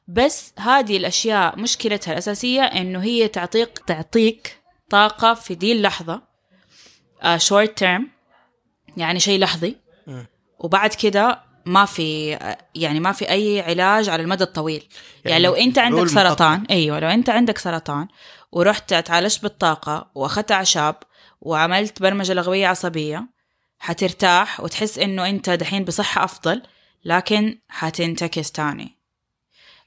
بس 0.07 0.53
هذه 0.59 0.97
الأشياء 0.97 1.59
مشكلتها 1.59 2.11
الأساسية 2.11 2.61
إنه 2.61 3.03
هي 3.03 3.27
تعطيك 3.27 3.79
تعطيك 3.87 4.57
طاقة 4.89 5.33
في 5.33 5.55
دي 5.55 5.71
اللحظة. 5.71 6.30
شورت 7.37 7.77
تيرم 7.77 8.09
يعني 8.97 9.19
شيء 9.19 9.39
لحظي. 9.39 9.75
وبعد 10.59 10.93
كده 10.93 11.41
ما 11.65 11.85
في 11.85 12.37
يعني 12.75 12.99
ما 12.99 13.11
في 13.11 13.29
أي 13.29 13.61
علاج 13.61 14.09
على 14.09 14.23
المدى 14.23 14.43
الطويل. 14.43 14.87
يعني, 15.25 15.31
يعني 15.31 15.43
لو 15.43 15.53
أنت 15.53 15.77
عندك 15.77 16.07
سرطان 16.07 16.65
أيوه 16.69 16.99
لو 16.99 17.07
أنت 17.07 17.29
عندك 17.29 17.57
سرطان 17.57 18.07
ورحت 18.51 18.93
تعالجت 18.93 19.43
بالطاقة 19.43 20.11
وأخذت 20.15 20.51
أعشاب 20.51 20.95
وعملت 21.41 22.01
برمجة 22.01 22.33
لغوية 22.33 22.67
عصبية 22.67 23.27
حترتاح 23.79 24.59
وتحس 24.59 24.99
إنه 24.99 25.29
أنت 25.29 25.49
دحين 25.49 25.83
بصحة 25.83 26.23
أفضل 26.23 26.61
لكن 27.05 27.59
حتنتكس 27.69 28.51
تاني. 28.51 28.97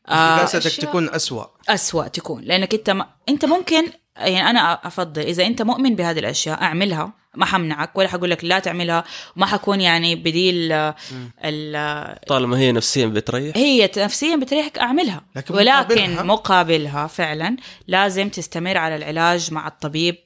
آه 0.08 0.44
تكون 0.44 1.08
أسوأ. 1.08 1.44
أسوأ 1.68 2.08
تكون 2.08 2.42
لأنك 2.42 2.74
أنت 2.74 2.90
ما 2.90 3.06
أنت 3.28 3.44
ممكن 3.44 3.92
يعني 4.16 4.50
أنا 4.50 4.86
أفضل 4.86 5.22
إذا 5.22 5.46
أنت 5.46 5.62
مؤمن 5.62 5.94
بهذه 5.96 6.18
الأشياء 6.18 6.62
أعملها 6.62 7.12
ما 7.36 7.44
حمنعك 7.46 7.98
ولا 7.98 8.08
حقول 8.08 8.30
لك 8.30 8.44
لا 8.44 8.58
تعملها 8.58 9.04
وما 9.36 9.46
حكون 9.46 9.80
يعني 9.80 10.16
بديل 10.16 10.72
ال 11.44 12.18
طالما 12.26 12.58
هي 12.58 12.72
نفسيا 12.72 13.06
بتريح 13.06 13.56
هي 13.56 13.90
نفسيا 13.96 14.36
بتريحك 14.36 14.78
أعملها. 14.78 15.24
لكن 15.36 15.54
ولكن 15.54 15.94
مقابلها- 16.16 16.22
مقابلها 16.22 17.06
فعلا 17.06 17.56
لازم 17.88 18.28
تستمر 18.28 18.76
على 18.78 18.96
العلاج 18.96 19.52
مع 19.52 19.66
الطبيب 19.68 20.16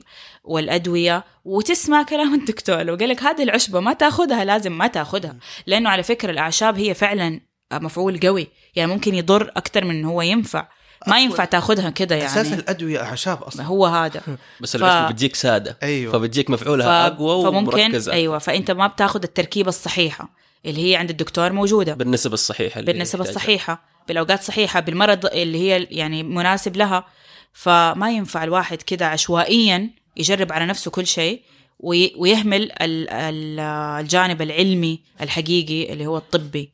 والأدوية 0.45 1.25
وتسمع 1.45 2.03
كلام 2.03 2.35
الدكتور. 2.41 2.83
لو 2.83 2.95
قال 2.95 3.09
لك 3.09 3.23
هذه 3.23 3.43
العشبة 3.43 3.81
ما 3.81 3.93
تأخذها 3.93 4.45
لازم 4.45 4.79
ما 4.79 4.87
تأخذها. 4.87 5.37
لأنه 5.67 5.91
على 5.91 6.03
فكرة 6.03 6.31
الأعشاب 6.31 6.79
هي 6.79 6.95
فعلا 6.95 7.41
مفعول 7.73 8.21
قوي. 8.21 8.49
يعني 8.77 8.91
ممكن 8.93 9.15
يضر 9.15 9.53
أكثر 9.57 9.85
من 9.85 10.05
هو 10.05 10.23
ينفع. 10.23 10.69
ما 11.07 11.21
ينفع 11.21 11.45
تاخذها 11.45 11.91
كده 11.91 12.15
يعني. 12.17 12.27
أساس 12.27 12.53
الأدوية 12.53 13.03
أعشاب 13.03 13.41
ما 13.41 13.49
أصلا. 13.49 13.65
هو 13.67 13.87
هذا. 13.87 14.21
بس 14.61 14.77
ف- 14.77 14.85
بتجيك 14.85 15.35
سادة. 15.37 15.77
أيوة. 15.83 16.13
فبتجيك 16.13 16.51
مفعولها 16.51 17.07
أقوى 17.07 17.43
فممكن 17.43 17.81
ومركزة. 17.85 18.13
أيوه 18.13 18.39
فأنت 18.39 18.71
ما 18.71 18.87
بتاخذ 18.87 19.23
التركيبة 19.23 19.69
الصحيحة 19.69 20.29
اللي 20.67 20.91
هي 20.91 20.97
عند 20.97 21.11
الدكتور 21.11 21.53
موجودة. 21.53 21.95
بالنسبة 21.95 22.35
الصحيحة 22.35 22.81
بالنسبة. 22.81 23.25
الصحيحة 23.25 23.83
بالأوقات 24.09 24.41
الصحيحة 24.41 24.81
بالمرض 24.81 25.27
اللي 25.27 25.59
هي 25.59 25.83
يعني 25.91 26.23
مناسب 26.23 26.77
لها. 26.77 27.05
فما 27.53 28.11
ينفع 28.11 28.45
الواحد 28.45 28.83
كده 28.83 29.07
عشوائيا 29.07 29.91
يجرب 30.17 30.53
على 30.53 30.67
نفسه 30.67 30.91
كل 30.91 31.07
شيء 31.07 31.43
وي- 31.81 32.15
ويهمل 32.17 32.63
ال- 32.63 33.11
ال- 33.11 33.61
الجانب 34.01 34.43
العلمي 34.43 35.01
الحقيقي 35.21 35.93
اللي 35.93 36.07
هو 36.07 36.17
الطبي 36.17 36.73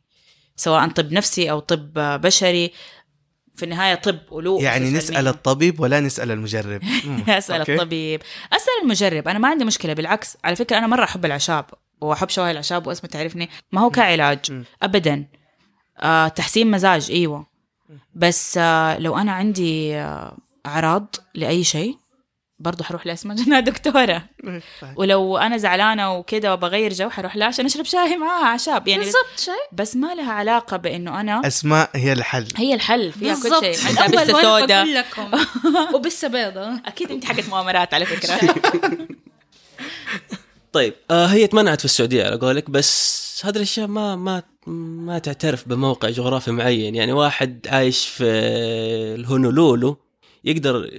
سواء 0.56 0.88
طب 0.88 1.12
نفسي 1.12 1.50
أو 1.50 1.58
طب 1.60 1.92
بشري 2.20 2.72
في 3.54 3.62
النهاية 3.64 3.94
طب 3.94 4.18
ولو 4.30 4.58
يعني 4.60 4.90
نسأل 4.90 5.16
علمية. 5.16 5.30
الطبيب 5.30 5.80
ولا 5.80 6.00
نسأل 6.00 6.30
المجرب. 6.30 6.80
اسال 7.28 7.58
okay. 7.58 7.74
الطبيب. 7.74 8.22
أسأل 8.52 8.72
المجرب. 8.82 9.28
أنا 9.28 9.38
ما 9.38 9.48
عندي 9.48 9.64
مشكلة 9.64 9.92
بالعكس. 9.92 10.36
على 10.44 10.56
فكرة 10.56 10.78
أنا 10.78 10.86
مرة 10.86 11.04
أحب 11.04 11.24
العشاب 11.24 11.64
وأحب 12.00 12.28
شواي 12.28 12.50
العشاب 12.50 12.86
واسمه 12.86 13.10
تعرفني. 13.10 13.48
ما 13.72 13.80
هو 13.80 13.90
كعلاج. 13.90 14.64
ابدا. 14.82 15.26
آه 15.98 16.28
تحسين 16.28 16.70
مزاج 16.70 17.10
إيوه. 17.10 17.46
بس 18.14 18.58
آه 18.58 18.98
لو 18.98 19.18
أنا 19.18 19.32
عندي 19.32 19.96
آه 19.96 20.36
أعراض 20.66 21.14
لأي 21.34 21.64
شيء 21.64 21.96
برضو 22.58 22.84
حروح 22.84 23.06
لأسماء 23.06 23.36
جنى 23.36 23.60
دكتورة. 23.60 24.24
ولو 24.96 25.36
أنا 25.36 25.56
زعلانة 25.56 26.14
وكده 26.14 26.54
وبغير 26.54 26.92
جو 26.92 27.10
حروح 27.10 27.36
لها 27.36 27.46
عشان 27.46 27.64
أشرب 27.64 27.84
شاي 27.84 28.16
معاها 28.16 28.46
عشاب 28.46 28.88
يعني 28.88 29.02
بالضبط 29.02 29.40
شيء 29.40 29.54
بس 29.72 29.96
ما 29.96 30.14
لها 30.14 30.32
علاقة 30.32 30.76
بإنه 30.76 31.20
أنا 31.20 31.46
أسماء 31.46 31.90
هي 31.94 32.12
الحل. 32.12 32.48
هي 32.56 32.74
الحل 32.74 33.12
فيها 33.12 33.34
كل 33.34 33.74
شيء. 33.74 33.98
عندها 34.02 34.24
بسه 34.24 34.42
سودا 34.42 34.84
لكم. 34.84 35.30
وبسه 35.94 36.28
بيضة 36.28 36.74
أكيد 36.86 37.10
أنت 37.10 37.24
حقت 37.24 37.48
مؤامرات 37.48 37.94
على 37.94 38.06
فكرة. 38.06 38.54
طيب 40.72 40.94
آه 41.10 41.26
هي 41.26 41.46
تمنعت 41.46 41.78
في 41.78 41.84
السعودية 41.84 42.24
على 42.24 42.36
قولك 42.36 42.70
بس 42.70 43.42
هذه 43.44 43.56
الأشياء 43.56 43.86
ما 43.86 44.16
ما 44.16 44.42
ما 44.66 45.18
تعترف 45.18 45.68
بموقع 45.68 46.10
جغرافي 46.10 46.50
معين. 46.50 46.94
يعني 46.94 47.12
واحد 47.12 47.66
عايش 47.70 48.06
في 48.06 48.24
الهونولولو 49.14 50.03
يقدر 50.44 50.90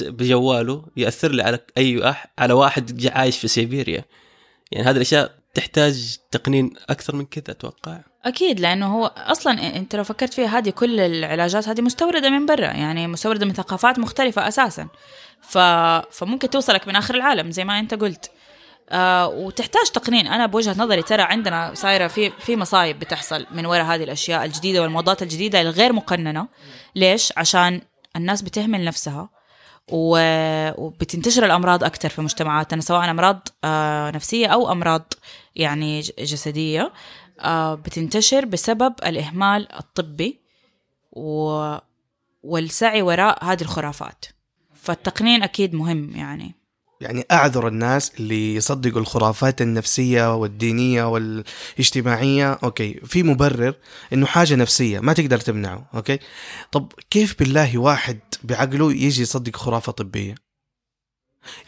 بجواله 0.00 0.84
يأثر 0.96 1.32
لي 1.32 1.42
على 1.42 1.58
أي 1.78 2.10
أح 2.10 2.26
على 2.38 2.52
واحد 2.52 3.06
عايش 3.06 3.38
في 3.38 3.48
سيبيريا. 3.48 4.04
يعني 4.72 4.86
هذه 4.86 4.96
الأشياء 4.96 5.34
تحتاج 5.54 6.16
تقنين 6.30 6.72
أكثر 6.90 7.16
من 7.16 7.24
كذا 7.24 7.44
أتوقع. 7.48 8.00
أكيد 8.24 8.60
لأنه 8.60 8.94
هو 8.94 9.06
أصلا 9.16 9.76
أنت 9.76 9.96
لو 9.96 10.04
فكرت 10.04 10.34
فيها 10.34 10.58
هذه 10.58 10.70
كل 10.70 11.00
العلاجات 11.00 11.68
هذه 11.68 11.80
مستوردة 11.80 12.30
من 12.30 12.46
برا 12.46 12.66
يعني 12.66 13.06
مستوردة 13.06 13.46
من 13.46 13.52
ثقافات 13.52 13.98
مختلفة 13.98 14.48
أساسا. 14.48 14.88
ف... 15.42 15.58
فممكن 16.10 16.50
توصلك 16.50 16.88
من 16.88 16.96
آخر 16.96 17.14
العالم 17.14 17.50
زي 17.50 17.64
ما 17.64 17.78
أنت 17.78 17.94
قلت. 17.94 18.30
آه 18.90 19.28
وتحتاج 19.28 19.90
تقنين. 19.90 20.26
أنا 20.26 20.46
بوجهة 20.46 20.74
نظري 20.78 21.02
ترى 21.02 21.22
عندنا 21.22 21.74
صايرة 21.74 22.06
في 22.06 22.30
في 22.30 22.56
مصايب 22.56 22.98
بتحصل 22.98 23.46
من 23.50 23.66
وراء 23.66 23.84
هذه 23.84 24.04
الأشياء 24.04 24.44
الجديدة 24.44 24.82
والموضات 24.82 25.22
الجديدة 25.22 25.60
الغير 25.60 25.92
مقننة. 25.92 26.48
ليش؟ 26.96 27.32
عشان 27.36 27.80
الناس 28.16 28.42
بتهمل 28.42 28.84
نفسها. 28.84 29.28
وبتنتشر 29.88 31.44
الأمراض 31.44 31.84
أكثر 31.84 32.08
في 32.08 32.22
مجتمعاتنا 32.22 32.80
سواء 32.80 33.10
أمراض 33.10 33.48
آه 33.64 34.10
نفسية 34.10 34.46
أو 34.46 34.72
أمراض 34.72 35.12
يعني 35.56 36.00
جسدية 36.00 36.92
آه 37.40 37.74
بتنتشر 37.74 38.44
بسبب 38.44 38.94
الإهمال 39.06 39.72
الطبي. 39.72 40.40
والسعي 42.42 43.02
وراء 43.02 43.44
هذه 43.44 43.62
الخرافات 43.62 44.24
فالتقنين 44.74 45.42
أكيد 45.42 45.74
مهم 45.74 46.16
يعني 46.16 46.54
يعني 47.04 47.26
أعذر 47.32 47.68
الناس 47.68 48.12
اللي 48.20 48.54
يصدقوا 48.54 49.00
الخرافات 49.00 49.62
النفسية 49.62 50.34
والدينية 50.36 51.04
والاجتماعية. 51.04 52.52
أوكي 52.52 53.00
في 53.04 53.22
مبرر 53.22 53.74
إنه 54.12 54.26
حاجة 54.26 54.54
نفسية 54.54 55.00
ما 55.00 55.12
تقدر 55.12 55.38
تمنعه. 55.38 55.86
okay 55.94 56.18
طب 56.72 56.92
كيف 57.10 57.38
بالله 57.38 57.78
واحد 57.78 58.18
بعقله 58.44 58.92
يجي 58.92 59.22
يصدق 59.22 59.56
خرافة 59.56 59.92
طبية؟ 59.92 60.34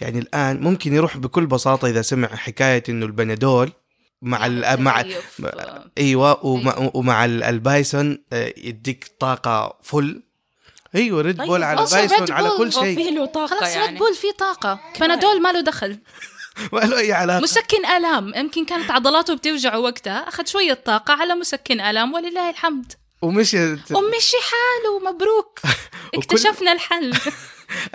يعني 0.01 0.19
الآن 0.19 0.61
ممكن 0.61 0.95
يروح 0.95 1.17
بكل 1.17 1.47
بساطة 1.47 1.89
إذا 1.89 2.03
سمع 2.03 2.29
حكاية 2.29 2.83
إنه 2.89 3.07
ال 3.07 3.15
Panadol 3.15 3.73
مع 4.23 4.47
ال 4.47 4.83
مع 4.83 5.03
تكيف. 5.03 5.41
إيوه 5.99 6.47
ومع, 6.47 6.91
ومع 6.95 7.25
ال- 7.25 7.43
ال 7.43 7.56
Bison 7.56 8.19
آه، 8.33 8.55
يديك 8.57 9.11
طاقة 9.21 9.79
full 9.83 10.23
أيوه 10.97 11.21
Red 11.23 11.39
طيب، 11.39 11.47
Bull 11.47 11.63
على 11.63 11.85
ال 11.85 11.92
Bison 11.92 12.27
Red 12.27 12.31
على 12.31 12.51
كل 12.59 12.73
شيء. 12.73 12.97
في 12.97 13.11
له 13.11 13.27
طاقة 13.27 13.47
خلاص 13.47 13.71
يعني. 13.71 13.87
Red 13.87 13.99
Bull 13.99 14.15
فيه 14.15 14.33
طاقة. 14.33 14.81
Panadol 15.01 15.43
ما 15.43 15.53
له 15.53 15.61
دخل. 15.61 15.99
ما 16.73 16.81
له 16.81 16.99
أي 16.99 17.13
علاقة. 17.13 17.41
مسكن 17.41 17.87
آلام. 17.87 18.33
يمكن 18.37 18.65
كانت 18.65 18.91
عضلاته 18.91 19.35
بتوجعه 19.35 19.79
وقتها. 19.79 20.29
أخذ 20.29 20.47
شوية 20.47 20.75
طاقة 20.75 21.15
على 21.15 21.35
مسكن 21.35 21.81
آلام 21.81 22.15
ولله 22.15 22.51
الحمد. 22.51 22.93
ومشي. 23.23 23.73
ومشي 23.73 24.37
حاله؟ 24.43 25.13
مبروك. 25.13 25.61
اكتشفنا 26.15 26.73
الحل. 26.73 27.15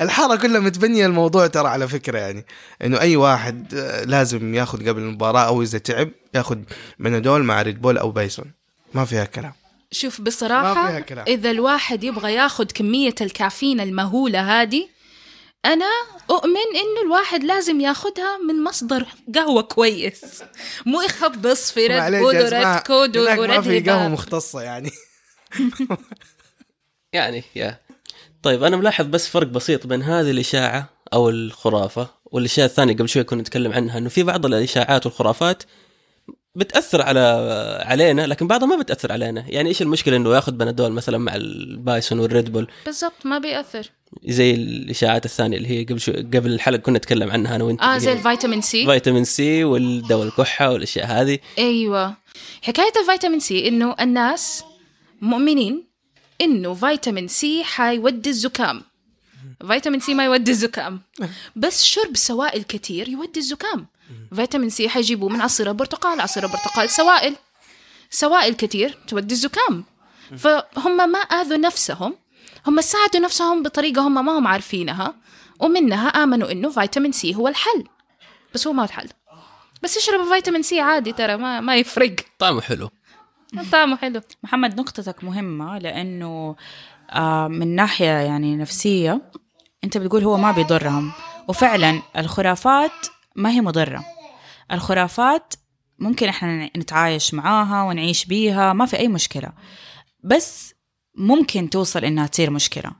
الحارة 0.02 0.36
كلها 0.36 0.60
متبنية 0.60 1.06
الموضوع 1.06 1.47
ترى 1.47 1.68
على 1.68 1.88
فكرة 1.88 2.20
يعني. 2.20 2.45
إنه 2.84 2.99
أي 2.99 3.16
واحد 3.16 3.74
آه، 3.76 4.04
لازم 4.04 4.56
ياخذ 4.56 4.89
قبل 4.89 5.02
المباراة 5.02 5.47
أو 5.47 5.62
إذا 5.62 5.78
تعب 5.78 6.10
ياخذ 6.36 6.58
بنادول 6.99 7.43
مع 7.43 7.62
ريد 7.62 7.82
بول 7.82 7.97
أو 7.97 8.12
بايسون 8.12 8.54
ما 8.93 9.06
فيها 9.06 9.26
كلام. 9.26 9.61
شوف 9.91 10.19
ما 10.19 10.25
بصراحة 10.25 10.87
فيها 10.87 10.99
كلام. 10.99 11.25
إذا 11.27 11.51
الواحد 11.51 12.03
يبغى 12.03 12.33
ياخد 12.33 12.71
كمية 12.71 13.15
الكافيين 13.21 13.79
المهولة 13.79 14.61
هذه 14.61 14.87
أنا 15.65 15.91
أؤمن 16.29 16.75
إنه 16.75 17.01
الواحد 17.05 17.43
لازم 17.43 17.81
ياخدها 17.81 18.37
من 18.47 18.63
مصدر 18.63 19.05
قهوة 19.35 19.61
كويس. 19.61 20.43
مو 20.85 21.01
يخبص 21.01 21.71
في 21.71 21.87
ريد 21.87 21.97
معليش 21.97 22.21
بول 22.21 22.35
وريد 22.35 22.77
كود 22.77 23.17
هناك 23.17 23.39
ما 23.39 23.41
وريد 23.41 23.61
في 23.61 23.79
قهوة 23.79 24.01
هباب 24.01 24.11
مختصة 24.11 24.61
يعني. 24.61 24.91
يعني 27.13 27.43
يا. 27.55 27.79
طيب 28.43 28.63
أنا 28.63 28.77
ملاحظ 28.77 29.05
بس 29.05 29.27
فرق 29.27 29.47
بسيط 29.47 29.87
بين 29.87 30.01
هذه 30.01 30.31
الإشاعة 30.31 30.89
أو 31.13 31.29
الخرافة 31.29 32.07
والإشياء 32.25 32.65
الثانية 32.65 32.93
قبل 32.93 33.09
شوي 33.09 33.23
كنا 33.23 33.41
نتكلم 33.41 33.73
عنها 33.73 33.97
إنه 33.97 34.09
في 34.09 34.23
بعض 34.23 34.45
الإشاعات 34.45 35.05
والخرافات 35.05 35.63
بتأثر 36.56 37.02
على 37.02 37.20
علينا 37.86 38.28
لكن 38.28 38.47
بعضها 38.47 38.68
ما 38.68 38.76
بتأثر 38.76 39.12
علينا. 39.12 39.45
يعني 39.47 39.70
إيش 39.70 39.82
المشكلة 39.82 40.18
إنه 40.18 40.36
ياخذ 40.36 40.52
بنادول 40.52 40.91
مثلا 40.91 41.18
مع 41.18 41.36
البايسون 41.36 42.20
والريد 42.20 42.52
بول؟ 42.52 42.68
بالضبط 42.86 43.26
ما 43.26 43.38
بيأثر. 43.38 43.89
زي 44.26 44.52
الإشاعات 44.54 45.26
الثانية 45.26 45.58
اللي 45.58 45.70
هي 45.70 45.84
قبل 45.84 45.99
شوي 45.99 46.16
قبل 46.16 46.54
الحلقة 46.54 46.80
كنا 46.82 46.97
نتكلم 46.97 47.32
عنها 47.32 47.56
أنا 47.56 47.64
وأنت. 47.64 47.82
آه 47.82 47.97
زي 47.97 48.14
الفيتامين 48.14 48.62
سي. 48.62 48.86
فيتامين 48.86 49.24
سي 49.24 49.64
والدواء 49.64 50.28
الكحة 50.28 50.72
والأشياء 50.72 51.06
هذه. 51.06 51.39
أيوه. 51.58 52.16
حكاية 52.62 52.93
الفيتامين 53.02 53.39
سي 53.39 53.68
إنه 53.68 53.95
الناس 53.99 54.64
مؤمنين 55.22 55.88
إنه 56.41 56.74
فيتامين 56.74 57.28
سي 57.28 57.64
حيودي 57.64 58.30
الزكام. 58.30 58.82
فيتامين 59.68 59.99
سي 59.99 60.14
ما 60.14 60.26
يودي 60.26 60.52
الزكام. 60.52 61.02
بس 61.56 61.84
شرب 61.84 62.18
سوائل 62.18 62.64
كثير 62.64 63.10
يودي 63.10 63.39
الزكام. 63.39 63.88
فيتامين 64.36 64.70
سي 64.70 64.89
حيجيبوه 64.89 65.30
من 65.30 65.41
عصير 65.41 65.70
البرتقال 65.70 66.22
عصير 66.22 66.45
البرتقال 66.45 66.89
سوائل. 66.89 67.36
سوائل 68.09 68.53
كثير 68.53 68.97
تودي 69.07 69.34
الزكام. 69.34 69.84
فهم 70.38 71.12
ما 71.12 71.20
آذوا 71.20 71.57
نفسهم 71.57 72.16
هم 72.68 72.82
ساعدوا 72.82 73.22
نفسهم 73.22 73.64
بطريقة 73.64 74.07
هم 74.07 74.26
ما 74.26 74.38
هم 74.38 74.47
عارفينها 74.47 75.16
ومنها 75.59 76.07
آمنوا 76.07 76.51
إنه 76.51 76.70
فيتامين 76.70 77.12
سي 77.12 77.36
هو 77.36 77.47
الحل. 77.47 77.84
بس 78.53 78.68
هو 78.68 78.74
ما 78.74 78.82
هو 78.82 78.86
الحل. 78.86 79.09
بس 79.84 79.97
اشرب 79.97 80.34
فيتامين 80.34 80.62
سي 80.62 80.80
عادي 80.80 81.12
ترى 81.12 81.38
ما 81.38 81.59
ما 81.59 81.76
يفرق. 81.76 82.16
طعمه 82.39 82.62
حلو. 82.62 82.89
طعمه 83.72 83.97
حلو. 83.97 84.22
محمد 84.43 84.80
نقطتك 84.80 85.24
مهمة 85.24 85.78
لأنه 85.78 86.55
آه، 87.09 87.47
من 87.47 87.76
ناحية 87.76 88.05
يعني 88.05 88.55
نفسية 88.55 89.22
أنت 89.84 89.97
بتقول 89.97 90.24
هو 90.24 90.38
ما 90.38 90.51
بيضرهم. 90.51 91.12
وفعلا 91.47 92.01
الخرافات 92.18 93.07
ما 93.36 93.49
هي 93.49 93.61
مضرة. 93.61 94.05
الخرافات 94.71 95.53
ممكن 95.99 96.27
إحنا 96.29 96.65
نتعايش 96.77 97.34
معاها 97.34 97.84
ونعيش 97.84 98.25
بيها 98.25 98.73
ما 98.73 98.86
في 98.86 98.97
أي 98.97 99.07
مشكلة. 99.07 99.49
بس 100.23 100.73
ممكن 101.15 101.69
توصل 101.69 102.05
إنها 102.05 102.27
تصير 102.27 102.49
مشكلة. 102.49 102.91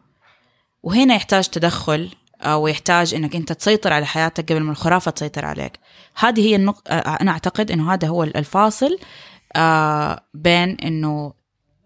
وهنا 0.84 1.16
يحتاج 1.16 1.48
تدخل 1.48 2.12
أو 2.42 2.68
يحتاج 2.68 3.14
إنك 3.14 3.36
أنت 3.36 3.52
تسيطر 3.54 3.94
على 3.94 4.06
حياتك 4.06 4.52
قبل 4.52 4.62
ما 4.62 4.72
الخرافة 4.72 5.12
تسيطر 5.12 5.46
عليك. 5.46 5.80
هذه 6.16 6.42
هي 6.42 6.56
النق... 6.56 6.82
أنا 6.92 7.32
أعتقد 7.32 7.72
إنه 7.72 7.94
هذا 7.94 8.08
هو 8.08 8.24
الفاصل 8.24 9.00
آه 9.56 10.24
بين 10.34 10.78
إنه 10.84 11.34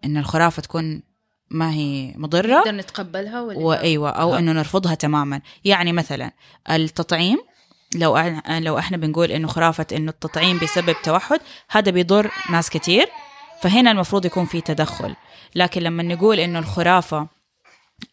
إن 0.05 0.17
الخرافة 0.17 0.61
تكون 0.61 1.03
ما 1.49 1.71
هي 1.71 2.13
مضرة 2.17 2.57
نقدر 2.57 2.71
نتقبلها 2.71 3.41
ولا 3.41 3.57
لا؟ 3.57 3.65
وايوه 3.65 4.09
أو 4.09 4.35
إنه 4.35 4.51
نرفضها 4.51 4.95
تماما. 4.95 5.41
يعني 5.65 5.93
مثلا 5.93 6.31
التطعيم 6.69 7.37
لو 7.95 8.17
لو 8.49 8.79
إحنا 8.79 8.97
بنقول 8.97 9.31
إنه 9.31 9.47
خرافة 9.47 9.86
إنه 9.91 10.11
التطعيم 10.11 10.57
بيسبب 10.57 10.95
توحد 11.03 11.39
هذا 11.69 11.91
بيضر 11.91 12.31
ناس 12.49 12.69
كتير 12.69 13.07
فهنا 13.61 13.91
المفروض 13.91 14.25
يكون 14.25 14.45
في 14.45 14.61
تدخل. 14.61 15.15
لكن 15.55 15.81
لما 15.81 16.03
نقول 16.03 16.39
إنه 16.39 16.59
الخرافة 16.59 17.27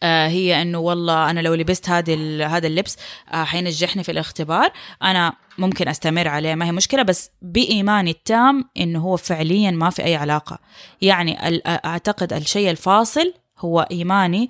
آه 0.03 0.27
هي 0.27 0.61
إنه 0.61 0.77
والله 0.77 1.29
أنا 1.29 1.39
لو 1.39 1.53
لبست 1.53 1.89
هذا 1.89 2.45
هذا 2.47 2.67
اللبس 2.67 2.97
آه 3.33 3.43
حينجحني 3.43 4.03
في 4.03 4.11
الاختبار 4.11 4.71
أنا 5.03 5.33
ممكن 5.57 5.87
أستمر 5.87 6.27
عليه 6.27 6.55
ما 6.55 6.65
هي 6.65 6.71
مشكلة 6.71 7.03
بس 7.03 7.31
بإيماني 7.41 8.11
التام 8.11 8.69
إنه 8.77 8.99
هو 8.99 9.17
فعليا 9.17 9.71
ما 9.71 9.89
في 9.89 10.03
أي 10.03 10.15
علاقة. 10.15 10.59
يعني 11.01 11.37
أعتقد 11.67 12.33
الشيء 12.33 12.69
الفاصل 12.69 13.33
هو 13.59 13.87
إيماني 13.91 14.49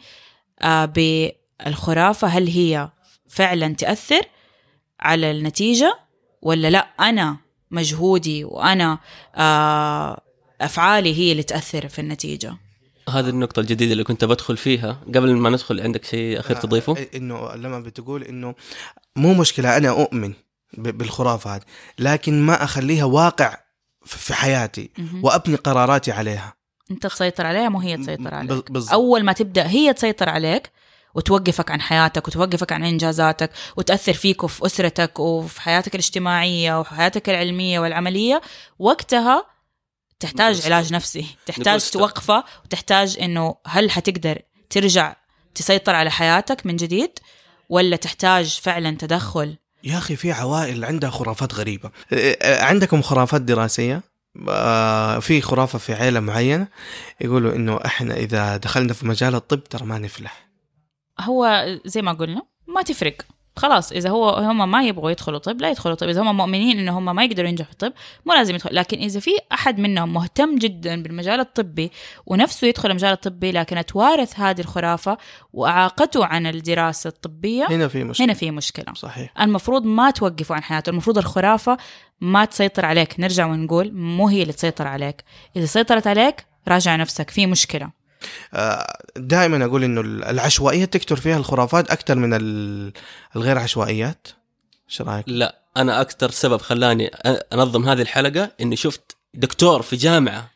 آه 0.62 0.86
بالخرافة 0.86 2.28
هل 2.28 2.48
هي 2.48 2.90
فعلا 3.30 3.76
تأثر؟ 3.76 4.22
على 5.04 5.32
النتيجة 5.32 6.00
ولا 6.42 6.70
لا 6.70 6.80
أنا 7.00 7.38
مجهودي 7.72 8.44
وأنا 8.44 8.98
آه 9.36 10.22
أفعالي 10.62 11.16
هي 11.16 11.32
اللي 11.32 11.44
تأثر 11.44 11.88
في 11.88 12.00
النتيجة 12.00 12.58
هذه 13.10 13.30
النقطة 13.30 13.60
الجديدة 13.60 13.92
اللي 13.92 14.04
كنت 14.04 14.26
بدخل 14.26 14.58
فيها 14.58 14.98
قبل 15.08 15.36
ما 15.36 15.50
ندخل 15.50 15.82
عندك 15.82 16.06
شيء 16.06 16.40
أخير 16.40 16.58
تضيفه؟ 16.58 16.94
آه، 16.98 17.08
إنه 17.16 17.56
لما 17.56 17.80
بتقول 17.80 18.24
إنه 18.24 18.56
مو 19.16 19.34
مشكلة 19.34 19.78
أنا 19.78 19.90
أؤمن 19.90 20.34
ب- 20.78 20.98
بالخرافة 20.98 21.56
هذه 21.56 21.62
لكن 22.00 22.42
ما 22.46 22.64
أخليها 22.64 23.06
واقع 23.06 23.58
في 24.06 24.34
حياتي 24.34 24.90
مهم. 24.98 25.24
وأبني 25.26 25.56
قراراتي 25.56 26.12
عليها 26.12 26.54
أنت 26.92 27.08
تسيطر 27.08 27.46
عليها 27.46 27.70
مو 27.70 27.80
هي 27.80 27.98
تسيطر 27.98 28.34
عليك 28.36 28.50
بال- 28.50 28.62
بالضبط. 28.70 28.94
أول 28.94 29.24
ما 29.24 29.34
تبدأ 29.34 29.68
هي 29.68 29.94
تسيطر 29.94 30.30
عليك 30.30 30.72
وتوقفك 31.16 31.72
عن 31.72 31.82
حياتك 31.82 32.28
وتوقفك 32.28 32.72
عن 32.72 32.84
إنجازاتك 32.84 33.50
وتأثر 33.78 34.14
فيك 34.14 34.44
وفي 34.44 34.66
أسرتك 34.66 35.20
وفي 35.20 35.62
حياتك 35.62 35.96
الاجتماعية 35.96 36.80
وفي 36.80 36.90
حياتك 36.90 37.30
العلمية 37.30 37.80
والعملية 37.80 38.42
وقتها 38.80 39.46
تحتاج 40.20 40.60
نقول 40.60 40.74
علاج. 40.74 40.94
نفسي 40.94 41.26
تحتاج 41.46 41.82
stop. 41.82 41.92
توقفة 41.92 42.44
وتحتاج 42.66 43.18
إنه 43.22 43.56
هل 43.68 43.92
حتقدر 43.92 44.40
ترجع 44.70 45.16
تسيطر 45.56 45.96
على 45.96 46.12
حياتك 46.12 46.66
من 46.66 46.76
جديد 46.76 47.20
ولا 47.70 47.96
تحتاج 47.96 48.60
فعلا 48.64 48.98
تدخل؟ 48.98 49.56
يا 49.84 49.98
أخي 49.98 50.16
في 50.16 50.32
عوائل 50.32 50.86
عندها 50.86 51.10
خرافات 51.10 51.54
غريبة. 51.54 51.92
آه، 52.14 52.38
آه، 52.42 52.64
عندكم 52.64 53.02
خرافات 53.02 53.42
دراسية؟ 53.42 54.02
آه، 54.50 55.20
في 55.20 55.42
خرافة 55.42 55.80
في 55.80 55.94
عيلة 55.94 56.20
معينة؟ 56.20 56.68
يقولوا 57.22 57.56
إنه 57.56 57.80
إحنا 57.86 58.18
إذا 58.18 58.58
دخلنا 58.58 58.94
في 58.94 59.06
مجال 59.06 59.36
الطب 59.36 59.64
ترى 59.64 59.86
ما 59.86 59.98
نفلح. 59.98 60.43
هو 61.20 61.66
زي 61.86 62.02
ما 62.02 62.14
قلنا 62.14 62.42
ما 62.68 62.82
تفرق. 62.82 63.16
خلاص 63.56 63.92
إذا 63.92 64.10
هو 64.10 64.30
هم 64.30 64.72
ما 64.72 64.84
يبغوا 64.84 65.12
يدخلوا 65.12 65.40
طب 65.40 65.62
لا 65.62 65.70
يدخلوا 65.70 65.96
طب. 65.96 66.10
إذا 66.10 66.22
هم 66.22 66.38
مؤمنين 66.38 66.80
ان 66.80 66.90
هم 66.90 67.16
ما 67.16 67.24
يقدروا 67.24 67.50
ينجحوا 67.50 67.66
في 67.66 67.72
الطب 67.72 67.94
مو 68.26 68.34
لازم 68.34 68.56
يدخل. 68.56 68.76
لكن 68.76 68.98
إذا 68.98 69.20
في 69.20 69.32
أحد 69.52 69.80
منهم 69.80 70.14
مهتم 70.14 70.56
جدا 70.56 71.04
بالمجال 71.04 71.40
الطبي 71.40 71.92
ونفسه 72.26 72.68
يدخل 72.68 72.90
المجال 72.90 73.12
الطبي 73.12 73.52
لكن 73.52 73.86
توارث 73.86 74.40
هذه 74.40 74.62
الخرافة 74.62 75.18
وأعاقته 75.54 76.26
عن 76.26 76.48
الدراسة 76.48 77.08
الطبية 77.08 77.68
هنا 77.70 77.88
في 77.88 78.04
مشكلة. 78.04 78.26
هنا 78.26 78.34
في 78.34 78.52
مشكلة. 78.52 78.94
صحيح. 78.94 79.42
المفروض 79.42 79.86
ما 79.86 80.12
توقفوا 80.12 80.56
عن 80.56 80.64
حياته. 80.64 80.90
المفروض 80.90 81.18
الخرافة 81.18 81.78
ما 82.22 82.46
تسيطر 82.46 82.86
عليك. 82.86 83.20
نرجع 83.20 83.46
ونقول 83.46 83.94
مو 83.94 84.28
هي 84.28 84.42
اللي 84.42 84.54
تسيطر 84.54 84.88
عليك. 84.88 85.24
إذا 85.56 85.66
سيطرت 85.66 86.08
عليك 86.08 86.46
راجع 86.68 86.96
نفسك. 86.96 87.30
في 87.30 87.48
مشكلة. 87.48 88.03
دائما 89.16 89.66
أقول 89.66 89.84
إنه 89.84 90.02
العشوائيات 90.02 90.94
تكتر 90.94 91.16
فيها 91.16 91.38
الخرافات 91.38 91.92
أكثر 91.92 92.16
من 92.16 92.34
ال- 92.34 92.94
الغير 93.36 93.58
عشوائيات. 93.58 94.28
إيش 94.90 95.02
رأيك؟ 95.02 95.26
لا 95.28 95.60
أنا 95.78 96.02
أكثر 96.02 96.32
سبب 96.32 96.62
خلاني 96.62 97.08
أنظم 97.54 97.90
هذه 97.90 98.02
الحلقة 98.02 98.52
إني 98.62 98.76
شفت 98.76 99.16
دكتور 99.34 99.82
في 99.82 99.96
جامعة 99.96 100.54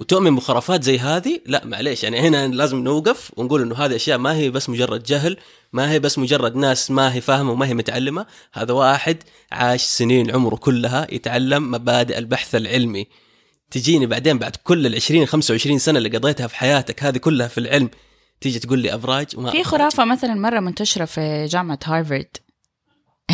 وتؤمن 0.00 0.36
بخرافات 0.36 0.82
زي 0.82 0.98
هذه. 0.98 1.40
لا 1.46 1.64
معليش 1.64 2.04
يعني 2.04 2.20
هنا 2.20 2.48
لازم 2.48 2.78
نوقف 2.78 3.30
ونقول 3.36 3.62
إنه 3.62 3.74
هذه 3.74 3.96
أشياء 3.96 4.18
ما 4.18 4.34
هي 4.36 4.50
بس 4.50 4.68
مجرد 4.68 5.02
جهل 5.02 5.36
ما 5.72 5.90
هي 5.90 5.98
بس 5.98 6.18
مجرد 6.18 6.56
ناس 6.56 6.90
ما 6.90 7.14
هي 7.14 7.20
فاهمة 7.20 7.52
وما 7.52 7.66
هي 7.66 7.74
متعلمة. 7.74 8.26
هذا 8.52 8.72
واحد 8.72 9.22
عاش 9.52 9.82
سنين 9.82 10.30
عمره 10.30 10.56
كلها 10.56 11.06
يتعلم 11.10 11.70
مبادئ 11.70 12.18
البحث 12.18 12.54
العلمي. 12.54 13.06
تجيني 13.72 14.06
بعدين 14.06 14.38
بعد 14.38 14.56
كل 14.56 14.86
ال 14.86 14.94
20 14.94 15.26
25 15.26 15.78
سنة 15.78 15.98
اللي 15.98 16.08
قضيتها 16.08 16.46
في 16.46 16.56
حياتك 16.56 17.02
هذه 17.02 17.18
كلها 17.18 17.48
في 17.48 17.58
العلم 17.58 17.90
تيجي 18.40 18.58
تقول 18.58 18.78
لي 18.78 18.94
ابراج 18.94 19.26
وما 19.36 19.50
في. 19.50 19.64
خرافة 19.64 20.04
مثلا 20.04 20.34
مرة 20.34 20.60
منتشرة 20.60 21.04
في 21.04 21.46
جامعة 21.46 21.78
هارفارد 21.84 22.36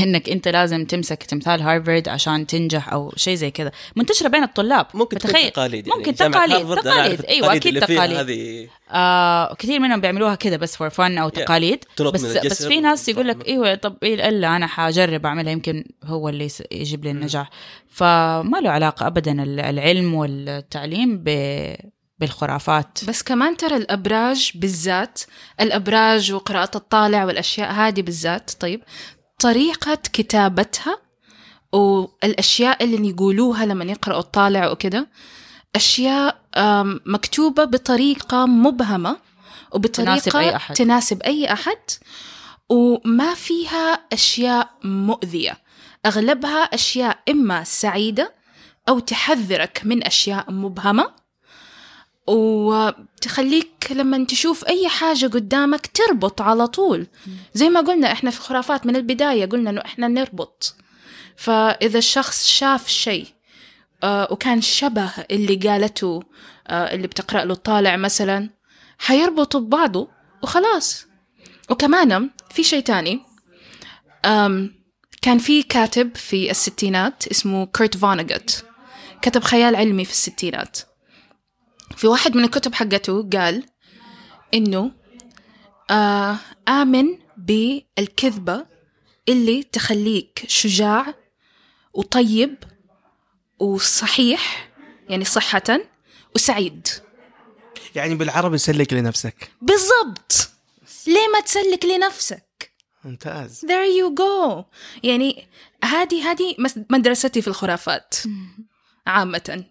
إنك 0.02 0.28
أنت 0.28 0.48
لازم 0.48 0.84
تمسك 0.84 1.22
تمثال 1.22 1.62
هارفارد 1.62 2.08
عشان 2.08 2.46
تنجح 2.46 2.92
أو 2.92 3.12
شيء 3.16 3.34
زي 3.34 3.50
كذا. 3.50 3.70
منتشرة 3.96 4.28
بين 4.28 4.42
الطلاب. 4.42 4.86
ممكن 4.94 5.18
فتخيل- 5.18 5.50
تقاليد 5.50 5.86
يعني 5.86 5.98
ممكن 5.98 6.14
تقاليد 6.14 6.74
تقاليد. 6.76 7.24
أيوه 7.24 7.54
أكيد 7.56 7.80
تقاليد. 7.80 8.16
هذه. 8.18 8.68
آه 8.90 9.54
كثير 9.54 9.80
منهم 9.80 10.00
بيعملوها 10.00 10.34
كذا 10.34 10.56
بس 10.56 10.76
فور 10.76 10.90
فن 10.90 11.18
أو 11.18 11.28
تقاليد. 11.28 11.84
تنط 11.96 12.14
بس 12.14 12.24
بس 12.24 12.66
في 12.66 12.80
ناس 12.80 13.08
يقول 13.08 13.28
لك 13.28 13.48
إيوه 13.48 13.74
طب 13.74 13.96
إيه 14.02 14.28
إلا 14.28 14.56
أنا 14.56 14.66
حجرب 14.66 15.26
أعملها 15.26 15.52
يمكن 15.52 15.84
هو 16.04 16.28
اللي 16.28 16.48
يجيب 16.72 17.04
لي 17.04 17.10
النجاح. 17.10 17.50
فما 17.90 18.58
له 18.62 18.70
علاقة 18.70 19.06
ابدا 19.06 19.42
ال- 19.42 19.60
العلم 19.60 20.14
والتعليم 20.14 21.20
ب- 21.24 21.76
بالخرافات. 22.18 22.98
بس 23.08 23.22
كمان 23.22 23.56
ترى 23.56 23.76
الأبراج 23.76 24.50
بالذات 24.54 25.20
الأبراج 25.60 26.32
وقراءة 26.32 26.76
الطالع 26.76 27.24
والأشياء 27.24 27.72
هذه 27.72 28.02
بالذات 28.02 28.50
طيب 28.60 28.80
طريقة 29.38 29.94
كتابتها 29.94 30.98
والأشياء 31.72 32.84
اللي 32.84 33.08
يقولوها 33.08 33.66
لما 33.66 33.84
يقرأوا 33.84 34.20
الطالع 34.20 34.70
وكده 34.70 35.08
أشياء 35.76 36.42
مكتوبة 37.06 37.64
بطريقة 37.64 38.46
مبهمة 38.46 39.16
وبطريقة 39.72 40.18
تناسب 40.18 40.36
أي 40.36 40.56
أحد. 40.56 40.74
تناسب 40.74 41.22
أي 41.22 41.52
أحد 41.52 41.78
وما 42.68 43.34
فيها 43.34 43.92
أشياء 44.12 44.70
مؤذية 44.84 45.58
أغلبها 46.06 46.62
أشياء 46.62 47.18
إما 47.28 47.64
سعيدة 47.64 48.34
أو 48.88 48.98
تحذرك 48.98 49.82
من 49.84 50.06
أشياء 50.06 50.52
مبهمة 50.52 51.10
وتخليك 52.28 53.86
لما 53.90 54.24
تشوف 54.24 54.64
أي 54.64 54.88
حاجة 54.88 55.26
قدامك 55.26 55.86
تربط 55.86 56.40
على 56.40 56.66
طول. 56.66 57.06
زي 57.54 57.68
ما 57.68 57.80
قلنا 57.80 58.12
إحنا 58.12 58.30
في 58.30 58.40
خرافات 58.40 58.86
من 58.86 58.96
البداية 58.96 59.46
قلنا 59.46 59.70
إنه 59.70 59.80
إحنا 59.80 60.08
نربط. 60.08 60.74
فإذا 61.36 61.98
الشخص 61.98 62.46
شاف 62.46 62.88
شيء 62.88 63.26
آه، 64.02 64.28
وكان 64.30 64.60
شبه 64.60 65.10
اللي 65.30 65.54
قالته 65.56 66.22
آه، 66.68 66.94
اللي 66.94 67.06
بتقرأ 67.06 67.44
له 67.44 67.52
الطالع 67.52 67.96
مثلا 67.96 68.50
حيربطوا 68.98 69.60
ببعضه 69.60 70.08
وخلاص. 70.42 71.06
وكمان 71.70 72.30
في 72.50 72.64
شيء 72.64 72.82
تاني 72.82 73.20
كان 75.22 75.38
في 75.38 75.62
كاتب 75.62 76.16
في 76.16 76.50
الستينات 76.50 77.26
اسمه 77.26 77.66
كورت 77.66 77.96
فونيغت 77.96 78.64
كتب 79.22 79.42
خيال 79.44 79.76
علمي 79.76 80.04
في 80.04 80.12
الستينات. 80.12 80.78
في 81.96 82.06
واحد 82.06 82.36
من 82.36 82.44
الكتب 82.44 82.74
حقته 82.74 83.28
قال 83.32 83.64
إنه 84.54 84.92
آه 85.90 86.36
آمن 86.68 87.18
بالكذبة 87.36 88.66
اللي 89.28 89.62
تخليك 89.62 90.44
شجاع 90.48 91.14
وطيب 91.94 92.56
وصحيح 93.58 94.70
يعني 95.08 95.24
صحة 95.24 95.80
وسعيد. 96.34 96.88
يعني 97.94 98.14
بالعربي 98.14 98.58
سلك 98.58 98.92
لنفسك. 98.92 99.50
بالضبط. 99.62 100.50
ليه 101.06 101.28
ما 101.32 101.40
تسلك 101.40 101.84
لنفسك؟ 101.84 102.72
ممتاز. 103.04 103.60
There 103.60 103.88
you 104.00 104.14
go. 104.20 104.64
يعني 105.02 105.46
هذه 105.84 106.30
هذه 106.30 106.54
مس- 106.58 106.78
مدرستي 106.90 107.42
في 107.42 107.48
الخرافات 107.48 108.14
عامة. 109.06 109.64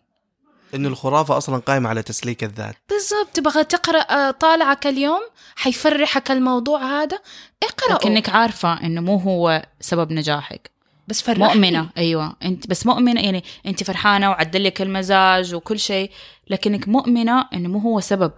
انه 0.75 0.87
الخرافة 0.87 1.37
أصلا 1.37 1.57
قائمة 1.57 1.89
على 1.89 2.03
تسليك 2.03 2.43
الذات. 2.43 2.75
بالضبط. 2.89 3.35
تبغى 3.35 3.63
تقرأ 3.63 3.99
آه، 3.99 4.31
طالعك 4.31 4.87
اليوم 4.87 5.21
حيفرحك 5.55 6.31
الموضوع 6.31 7.01
هذا. 7.01 7.19
اقرأه. 7.63 7.95
لكنك 7.95 8.29
عارفة 8.29 8.73
إنه 8.73 9.01
مو 9.01 9.17
هو 9.17 9.65
سبب 9.81 10.11
نجاحك. 10.11 10.71
بس 11.07 11.21
فرحني 11.21 11.45
مؤمنة. 11.45 11.89
أيوه. 11.97 12.35
أنت 12.43 12.67
بس 12.67 12.85
مؤمنة 12.85 13.21
يعني 13.21 13.43
أنت 13.65 13.83
فرحانة 13.83 14.29
وعدلك 14.29 14.81
المزاج 14.81 15.55
وكل 15.55 15.79
شيء 15.79 16.11
لكنك 16.49 16.87
مؤمنة 16.87 17.45
إنه 17.53 17.69
مو 17.69 17.79
هو 17.79 17.99
سبب 17.99 18.31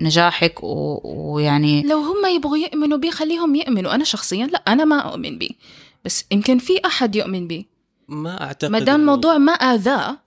نجاحك 0.00 0.62
و... 0.62 1.00
ويعني 1.04 1.82
لو 1.82 1.98
هم 1.98 2.26
يبغوا 2.36 2.56
يؤمنوا 2.56 2.98
بي 2.98 3.10
خليهم 3.10 3.54
يؤمنوا. 3.54 3.94
أنا 3.94 4.04
شخصيا 4.04 4.46
لا 4.46 4.62
أنا 4.68 4.84
ما 4.84 4.98
أؤمن 4.98 5.38
بي. 5.38 5.56
بس 6.04 6.24
يمكن 6.30 6.58
في 6.58 6.80
أحد 6.86 7.16
يؤمن 7.16 7.46
بي. 7.46 7.66
ما 8.08 8.42
أعتقد 8.42 8.70
ما 8.70 8.78
دام 8.78 9.00
الموضوع 9.00 9.38
ما 9.38 9.52
آذاه 9.52 10.25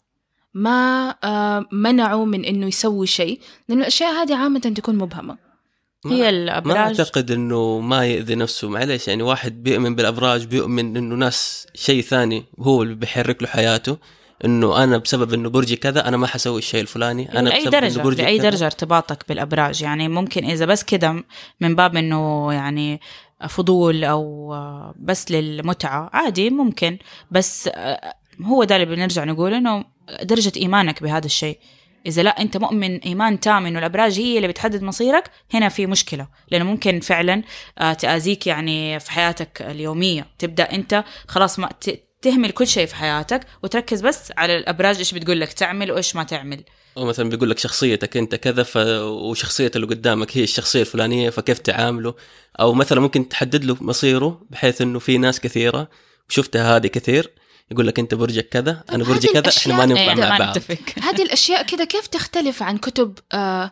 ما 0.54 1.10
آه 1.24 1.66
منعه 1.72 2.26
من 2.26 2.46
إنه 2.46 2.68
يسوي 2.68 3.08
شيء 3.08 3.40
لأن 3.70 3.80
الأشياء 3.80 4.12
هذه 4.14 4.36
عامة 4.36 4.60
تكون 4.60 4.96
مبهمة. 4.96 5.38
ما- 6.06 6.12
هي 6.16 6.22
ما 6.22 6.30
الابراج 6.30 6.78
أعتقد 7.00 7.32
إنه 7.32 7.80
ما 7.80 8.06
يأذي 8.06 8.36
نفسه 8.36 8.70
معليش 8.70 9.08
يعني 9.08 9.24
واحد 9.24 9.64
بيؤمن 9.64 9.96
بالأبراج 9.96 10.46
بيؤمن 10.46 10.98
إنه 10.98 11.16
ناس 11.16 11.68
شيء 11.76 12.02
ثاني 12.02 12.46
هو 12.60 12.84
اللي 12.84 12.96
بيحرك 12.96 13.42
له 13.44 13.48
حياته 13.48 13.98
إنه 14.46 14.84
أنا 14.84 14.98
بسبب 14.98 15.34
إنه 15.34 15.50
برجي 15.50 15.76
كذا 15.76 16.08
أنا 16.08 16.18
ما 16.18 16.28
حسوي 16.28 16.58
الشيء 16.60 16.82
الفلاني 16.82 17.40
أنا 17.40 17.50
لأي 17.50 17.60
بسبب 17.62 17.74
إنه 17.76 17.82
درجة 17.88 18.02
برجي 18.02 18.22
لأي 18.22 18.38
كذا. 18.38 18.50
درجة 18.50 18.66
ارتباطك 18.66 19.26
بالأبراج؟ 19.30 19.82
يعني 19.82 20.08
ممكن 20.08 20.46
إذا 20.46 20.66
بس 20.66 20.84
كده 20.84 21.24
من 21.62 21.76
باب 21.76 21.96
إنه 21.98 22.54
يعني 22.54 23.00
فضول 23.50 24.04
أو 24.04 24.54
آه، 24.54 24.94
بس 25.00 25.32
للمتعة 25.32 26.10
عادي 26.14 26.50
ممكن. 26.50 26.98
بس 27.32 27.70
آه، 27.74 28.14
هو 28.44 28.64
ده 28.64 28.76
اللي 28.76 28.96
بنرجع 28.96 29.24
نقول 29.24 29.54
إنه 29.54 29.86
درجة 30.24 30.52
إيمانك 30.58 31.04
بهذا 31.04 31.26
الشيء. 31.26 31.60
إذا 32.06 32.24
لا 32.24 32.42
أنت 32.42 32.58
مؤمن 32.58 32.98
إيمان 32.98 33.40
تام 33.40 33.66
انه 33.66 33.80
الابراج 33.80 34.20
هي 34.20 34.36
اللي 34.38 34.48
بتحدد 34.48 34.82
مصيرك 34.82 35.32
هنا 35.54 35.70
في 35.70 35.86
مشكلة. 35.86 36.28
لأنه 36.52 36.66
ممكن 36.66 37.00
فعلا 37.00 37.44
آه، 37.80 37.94
تأذيك 37.94 38.48
يعني 38.48 39.00
في 39.00 39.12
حياتك 39.12 39.62
اليومية. 39.62 40.28
تبدأ 40.40 40.64
أنت 40.64 41.04
خلاص 41.28 41.60
ما 41.60 41.70
تهمل 42.22 42.52
كل 42.52 42.68
شيء 42.68 42.86
في 42.86 42.96
حياتك 42.96 43.42
وتركز 43.64 44.02
بس 44.02 44.34
على 44.38 44.58
الأبراج 44.58 44.98
إيش 44.98 45.14
بتقول 45.14 45.40
لك 45.40 45.54
تعمل 45.54 45.92
وإيش 45.92 46.16
ما 46.16 46.24
تعمل. 46.24 46.64
أو 46.98 47.06
مثلا 47.06 47.30
بيقول 47.30 47.50
لك 47.50 47.60
شخصيتك 47.60 48.18
أنت 48.18 48.36
كذا 48.36 48.64
ف... 48.64 48.78
وشخصية 48.78 49.72
اللي 49.76 49.88
قدامك 49.88 50.38
هي 50.38 50.44
الشخصية 50.44 50.82
الفلانية 50.82 51.30
فكيف 51.30 51.60
تعامله؟ 51.60 52.14
أو 52.60 52.74
مثلا 52.74 53.00
ممكن 53.00 53.30
تحدد 53.30 53.66
له 53.66 53.78
مصيره 53.82 54.42
بحيث 54.50 54.82
إنه 54.82 55.00
في 55.00 55.18
ناس 55.18 55.40
كثيرة 55.40 55.90
وشفتها 56.30 56.76
هذه 56.76 56.88
كثير 56.88 57.32
يقول 57.72 57.88
لك 57.88 58.00
أنت 58.00 58.14
برجك 58.14 58.50
كذا 58.50 58.84
أنا 58.90 59.04
طب 59.04 59.10
برجي 59.10 59.28
هذه 59.28 59.34
كذا 59.40 59.54
إحنا 59.58 59.78
ما 59.78 59.86
ننفع 59.86 60.14
مع 60.14 60.38
بعض. 60.38 60.58
هذه 61.08 61.22
الأشياء 61.22 61.64
كذا 61.64 61.86
كيف 61.86 62.08
تختلف 62.08 62.64
عن 62.64 62.78
كتب 62.78 63.20
آه 63.32 63.72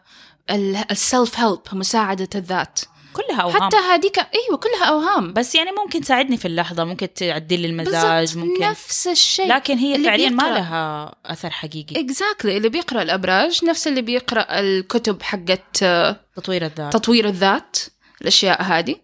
السيلف 0.92 1.40
هيلب 1.40 1.60
مساعدة 1.74 2.30
الذات؟ 2.36 2.80
كلها 3.14 3.42
أوهام. 3.42 3.64
حتى 3.64 3.78
هذيك 3.78 4.20
إيوه 4.20 4.58
كلها 4.58 4.86
أوهام. 4.86 5.34
بس 5.34 5.56
يعني 5.56 5.72
ممكن 5.72 6.02
تساعدني 6.02 6.38
في 6.38 6.48
اللحظة 6.48 6.84
ممكن 6.84 7.14
تعدل 7.14 7.60
لي 7.60 7.68
المزاج 7.68 8.38
ممكن. 8.38 8.64
نفس 8.64 9.08
الشيء. 9.08 9.48
لكن 9.48 9.78
هي 9.78 9.96
اللي 9.96 10.08
فعليا 10.08 10.30
ما. 10.30 10.44
لها 10.44 11.16
أثر 11.26 11.50
حقيقي. 11.50 12.02
exactly 12.02 12.58
اللي 12.58 12.70
بيقرأ 12.70 13.02
الأبراج 13.02 13.66
نفس 13.66 13.88
اللي 13.88 14.02
بيقرأ 14.02 14.60
الكتب 14.60 15.22
حقت 15.22 15.84
آه، 15.84 16.20
تطوير 16.36 16.66
الذات. 16.66 16.94
تطوير 16.94 17.28
الذات 17.28 17.78
الأشياء 18.22 18.62
هذه. 18.62 18.96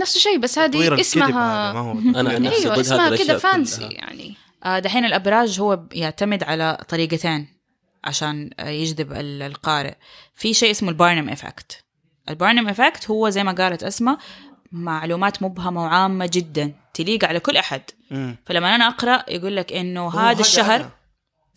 نفس 0.00 0.16
الشيء 0.16 0.38
بس 0.38 0.58
هذه 0.58 1.00
اسمها 1.00 1.26
هذا 1.28 1.72
ما 1.72 1.80
هو 1.80 1.92
أنا 2.20 2.38
نفسي 2.38 2.60
أيوه 2.62 2.72
أقول 2.72 2.80
اسمها 2.80 3.16
كذا 3.16 3.38
fancy 3.38 3.78
كلها. 3.80 3.90
يعني 3.92 4.34
آه، 4.64 4.78
دحين 4.78 5.04
الأبراج 5.04 5.60
هو 5.60 5.80
يعتمد 5.92 6.42
على 6.42 6.78
طريقتين 6.88 7.48
عشان 8.04 8.50
آه، 8.60 8.68
يجذب 8.68 9.12
ال- 9.12 9.42
القارئ 9.42 9.94
في 10.34 10.54
شيء 10.54 10.70
اسمه 10.70 10.88
ال 10.88 10.94
Barnum 10.94 11.28
effect 11.28 11.84
ال 12.28 12.34
Barnum 12.34 12.68
effect 12.68 13.10
هو 13.10 13.28
زي 13.30 13.44
ما 13.44 13.52
قالت 13.52 13.82
أسماء 13.82 14.18
معلومات 14.72 15.42
مبهمة 15.42 15.82
وعامة 15.84 16.30
جدا 16.32 16.72
تليق 16.94 17.24
على 17.24 17.40
كل 17.40 17.56
أحد. 17.56 17.82
فلما 18.46 18.74
أنا 18.74 18.88
أقرأ 18.88 19.24
يقول 19.28 19.56
لك 19.56 19.72
إنه 19.72 20.08
هذا 20.20 20.40
الشهر 20.40 20.76
أنا. 20.80 20.90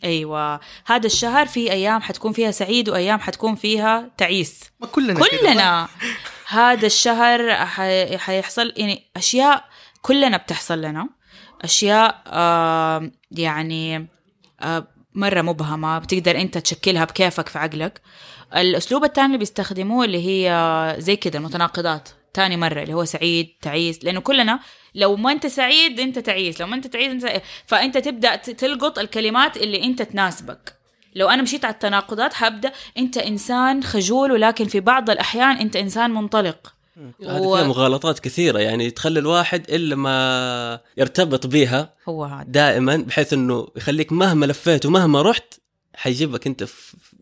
أيوه 0.04 0.60
هذا 0.86 1.06
الشهر 1.06 1.46
في 1.46 1.72
أيام 1.72 2.02
حتكون 2.02 2.34
فيها 2.34 2.52
سعيد 2.52 2.90
وأيام 2.90 3.20
حتكون 3.20 3.56
فيها 3.56 4.12
تعيس 4.18 4.60
ما 4.80 4.88
كلنا 4.88 5.14
كده. 5.14 5.28
كلنا 5.42 5.88
هذا 6.52 6.86
الشهر 6.86 7.56
حي- 7.66 8.18
حيحصل 8.18 8.74
يعني 8.78 9.04
أشياء 9.18 9.66
كلنا 10.02 10.38
بتحصل 10.38 10.82
لنا. 10.82 11.10
أشياء 11.62 12.22
آه 12.28 13.12
يعني 13.32 14.08
آه 14.62 14.88
مرة 15.14 15.42
مبهمة 15.42 16.00
بتقدر 16.00 16.42
أنت 16.42 16.58
تشكلها 16.58 17.06
بكيفك 17.06 17.50
في 17.50 17.60
عقلك. 17.60 18.02
الأسلوب 18.56 19.04
الثاني 19.04 19.28
اللي 19.28 19.38
بيستخدموه 19.38 20.06
اللي 20.06 20.28
هي 20.28 20.96
زي 21.00 21.16
كده 21.16 21.40
المتناقضات. 21.40 22.10
تاني 22.34 22.58
مرة 22.58 22.82
اللي 22.82 22.94
هو 22.94 23.06
سعيد 23.06 23.50
تعيس 23.62 24.06
لأنه 24.06 24.20
كلنا 24.20 24.60
لو 24.96 25.16
ما 25.16 25.32
أنت 25.32 25.48
سعيد 25.48 26.00
أنت 26.00 26.20
تعيس. 26.20 26.62
لو 26.62 26.68
ما 26.68 26.76
أنت 26.76 26.88
تعيس 26.88 27.12
أنت 27.12 27.22
سعيد. 27.22 27.42
فأنت 27.66 27.98
تبدأ 27.98 28.36
تلقط 28.36 29.00
الكلمات 29.00 29.58
اللي 29.58 29.84
أنت 29.84 30.02
تناسبك. 30.02 30.81
لو 31.16 31.30
أنا 31.30 31.42
مشيت 31.42 31.66
على 31.66 31.74
التناقضات 31.74 32.34
حبدأ 32.34 32.72
أنت 32.98 33.18
إنسان 33.18 33.84
خجول 33.84 34.32
ولكن 34.32 34.66
في 34.66 34.80
بعض 34.80 35.10
الأحيان 35.10 35.58
أنت 35.58 35.76
إنسان 35.76 36.12
منطلق. 36.12 36.74
هذه 37.22 37.42
و- 37.42 37.56
فيها 37.56 37.68
مغالطات 37.68 38.20
كثيرة 38.20 38.60
يعني 38.60 38.92
تخلي 38.92 39.20
الواحد 39.20 39.66
إلا 39.70 39.96
ما 39.96 40.80
يرتبط 40.98 41.48
بيها 41.48 41.94
هو 42.10 42.26
هذا. 42.26 42.46
دائما 42.48 42.96
بحيث 42.98 43.34
إنه 43.34 43.68
يخليك 43.76 44.12
مهما 44.12 44.46
لفيت 44.46 44.86
ومهما 44.86 45.22
رحت 45.22 45.54
حيجيبك 45.96 46.48
انت 46.48 46.66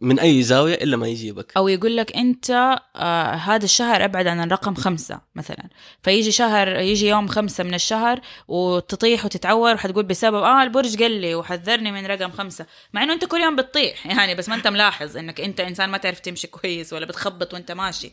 من 0.02 0.20
أي 0.20 0.44
زاوية 0.44 0.74
إلا 0.74 0.98
ما 0.98 1.08
يجيبك. 1.08 1.52
أو 1.58 1.68
يقول 1.68 1.98
لك 1.98 2.16
أنت 2.16 2.50
آه 2.96 3.32
هذا 3.34 3.66
الشهر 3.66 4.06
أبعد 4.06 4.28
عن 4.28 4.42
الرقم 4.42 4.76
خمسة 4.86 5.20
مثلا. 5.36 5.70
فيجي 6.04 6.32
شهر 6.32 6.80
يجي 6.80 7.08
يوم 7.08 7.28
خمسة 7.28 7.64
من 7.64 7.74
الشهر 7.74 8.22
وتطيح 8.48 9.26
وتتعور 9.26 9.74
وحتقول 9.76 10.04
بسبب 10.04 10.36
آه 10.44 10.64
البرج 10.64 11.04
قال 11.04 11.12
لي 11.12 11.36
وحذرني 11.36 11.92
من 11.92 12.06
رقم 12.06 12.32
خمسة. 12.32 12.66
مع 12.94 13.04
إنه 13.04 13.14
أنت 13.14 13.26
كل 13.26 13.38
يوم 13.42 13.56
بتطيح 13.56 14.06
يعني 14.18 14.36
بس 14.36 14.50
ما 14.50 14.56
أنت 14.56 14.68
ملاحظ 14.68 15.18
إنك 15.18 15.42
أنت 15.42 15.60
إنسان 15.60 15.90
ما 15.90 15.98
تعرف 15.98 16.20
تمشي 16.20 16.48
كويس 16.48 16.94
ولا 16.94 17.06
بتخبط 17.06 17.54
وأنت 17.54 17.72
ماشي. 17.72 18.12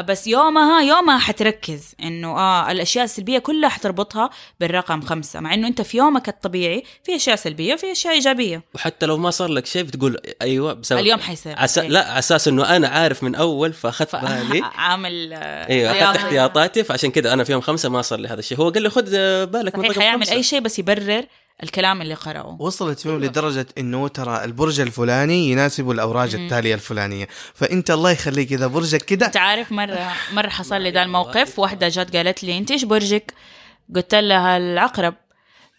بس 0.00 0.26
يومها 0.26 0.82
يومها 0.82 1.18
حتركز 1.18 1.94
إنه 2.02 2.28
آه 2.38 2.70
الأشياء 2.70 3.04
السلبية 3.04 3.38
كلها 3.38 3.68
حتربطها 3.68 4.30
بالرقم 4.60 5.00
خمسة 5.00 5.40
مع 5.40 5.54
إنه 5.54 5.68
أنت 5.68 5.82
في 5.82 5.96
يومك 5.96 6.28
الطبيعي 6.28 6.82
في 7.04 7.16
أشياء 7.16 7.36
سلبية 7.36 7.74
وفي 7.74 7.92
أشياء 7.92 8.14
إيجابية 8.14 8.62
وحتى 8.74 9.06
لو 9.06 9.16
ما 9.16 9.30
صار 9.30 9.48
لك 9.48 9.66
شيء 9.66 9.82
بتقول 9.82 10.16
أيوه 10.42 10.72
بسبب 10.72 10.98
اليوم 11.00 11.20
حيصير 11.20 11.58
عس... 11.58 11.78
إيه. 11.78 11.88
لا 11.88 12.08
على 12.10 12.18
أساس 12.18 12.48
إنه 12.48 12.76
أنا 12.76 12.88
عارف 12.88 13.22
من 13.22 13.34
أول 13.34 13.72
فأخذت 13.72 14.08
ف- 14.08 14.16
بالي 14.16 14.62
عامل 14.76 15.32
آه، 15.32 15.68
أيوه 15.68 15.92
أخذت. 15.92 16.16
احتياطاتي 16.16 16.84
فعشان 16.84 17.10
كده 17.10 17.32
أنا 17.32 17.44
في 17.44 17.52
يوم 17.52 17.60
خمسة 17.60 17.88
ما 17.88 18.02
صار 18.02 18.18
لي 18.20 18.28
هذا 18.28 18.38
الشيء 18.38 18.58
هو 18.58 18.68
قال 18.70 18.82
لي 18.82 18.90
خذ 18.90 19.10
بالك 19.46 19.78
من 19.78 19.84
رقم 19.84 20.00
حيعمل. 20.00 20.28
أي 20.28 20.42
شيء 20.42 20.60
بس 20.60 20.78
يبرر 20.78 21.24
الكلام 21.62 22.02
اللي 22.02 22.14
قرأه 22.14 22.56
وصلت 22.60 23.00
فيهم 23.00 23.20
لدرجة 23.24 23.66
إنه 23.78 24.08
ترى 24.08 24.44
البرج 24.44 24.80
الفلاني 24.80 25.50
يناسب 25.50 25.90
الابراج 25.90 26.34
التالية 26.34 26.74
الفلانية. 26.74 27.28
فأنت 27.54 27.90
الله 27.90 28.10
يخليك 28.10 28.52
إذا 28.52 28.66
برجك 28.66 29.02
كده. 29.02 29.26
أنت 29.26 29.36
عارف 29.36 29.72
مرة 29.72 30.12
مرة 30.32 30.48
حصل 30.48 30.80
لي 30.80 30.90
ده 30.90 31.02
الموقف. 31.02 31.58
واحدة 31.58 31.88
جت 31.88 32.16
قالت 32.16 32.44
لي 32.44 32.58
أنت 32.58 32.70
إيش 32.70 32.84
برجك؟ 32.84 33.34
قلت 33.94 34.14
لها 34.14 34.56
العقرب. 34.56 35.14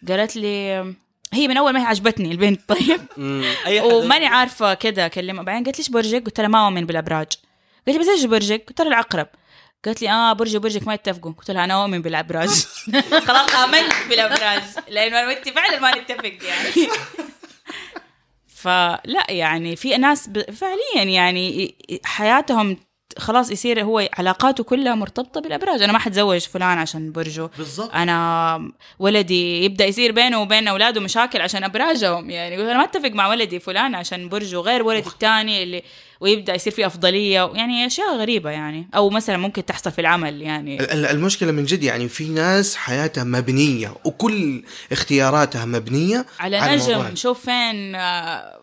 قالت 0.08 0.36
لي 0.36 0.94
هي 1.32 1.48
من 1.48 1.56
أول 1.56 1.72
ما 1.72 1.80
هي 1.80 1.84
عجبتني 1.84 2.32
البنت. 2.32 2.60
طيب. 2.74 3.00
مم. 3.16 3.44
وماني 3.82 4.26
عارفة 4.26 4.74
كذا 4.74 5.06
أكلمها. 5.06 5.42
بعدين 5.44 5.64
قالت 5.64 5.78
لي 5.78 5.82
إيش 5.82 5.90
برجك؟ 5.90 6.24
قلت 6.24 6.40
لها 6.40 6.48
ما 6.48 6.66
أؤمن 6.66 6.86
بالأبراج. 6.86 7.26
قالت 7.86 7.98
لي 7.98 7.98
بس 7.98 8.08
إيش 8.08 8.24
برجك؟ 8.24 8.64
قلت 8.68 8.80
لها 8.80 8.88
العقرب. 8.88 9.26
قالت 9.84 10.02
لي 10.02 10.10
آه 10.10 10.32
برجي 10.32 10.56
وبرجك 10.56 10.86
ما 10.86 10.94
يتفقوا 10.94 11.32
قلت 11.32 11.50
لها 11.50 11.64
أنا 11.64 11.82
أؤمن 11.82 12.02
بالأبراج. 12.02 12.48
خلاص 13.28 13.54
امنت 13.54 13.92
بالأبراج 14.08 14.62
لأنه 14.88 15.20
أنا 15.20 15.28
وانت 15.28 15.48
فعلا 15.48 15.80
ما 15.80 15.98
نتفق 15.98 16.38
يعني. 16.42 16.88
فلا 18.62 19.26
يعني 19.28 19.76
في 19.76 19.96
ناس 19.96 20.30
فعليا 20.52 21.02
يعني 21.14 21.74
حياتهم 22.04 22.76
خلاص 23.20 23.50
يصير 23.50 23.84
هو 23.84 24.08
علاقاته 24.18 24.64
كلها 24.64 24.94
مرتبطة 24.94 25.40
بالأبراج. 25.40 25.82
أنا 25.82 25.92
ما 25.92 25.98
حتزوج 25.98 26.40
فلان 26.40 26.78
عشان 26.78 27.12
برجه 27.12 27.50
بالضبط. 27.58 27.94
أنا 27.94 28.70
ولدي 28.98 29.64
يبدأ 29.64 29.84
يصير 29.86 30.12
بينه 30.12 30.40
وبين 30.42 30.68
أولاده 30.68 31.00
مشاكل 31.00 31.40
عشان 31.40 31.64
أبراجهم. 31.64 32.30
يعني 32.30 32.54
أنا 32.54 32.76
ما 32.78 32.84
أتفق 32.84 33.10
مع 33.10 33.28
ولدي 33.28 33.60
فلان 33.60 33.94
عشان 33.94 34.28
برجه 34.28 34.56
غير 34.56 34.82
ولدي 34.82 35.08
الثاني 35.08 35.62
اللي 35.62 35.82
ويبدأ 36.20 36.54
يصير 36.54 36.72
في 36.72 36.86
أفضلية. 36.86 37.50
يعني 37.54 37.86
أشياء 37.86 38.16
غريبة 38.16 38.50
يعني. 38.50 38.88
أو 38.94 39.10
مثلا 39.10 39.36
ممكن 39.36 39.64
تحصل 39.64 39.92
في 39.92 40.00
العمل 40.00 40.42
يعني. 40.42 40.80
ال- 40.80 40.90
ال- 40.90 41.06
المشكلة 41.06 41.52
من 41.52 41.64
جد 41.64 41.82
يعني 41.82 42.08
في 42.08 42.24
ناس 42.28 42.76
حياتها 42.76 43.24
مبنية 43.24 43.94
وكل 44.04 44.62
اختياراتها 44.92 45.64
مبنية 45.64 46.26
على 46.40 46.56
على. 46.56 46.76
نجم. 46.76 47.14
شوف 47.14 47.40
فين 47.40 47.94
آه، 47.94 48.59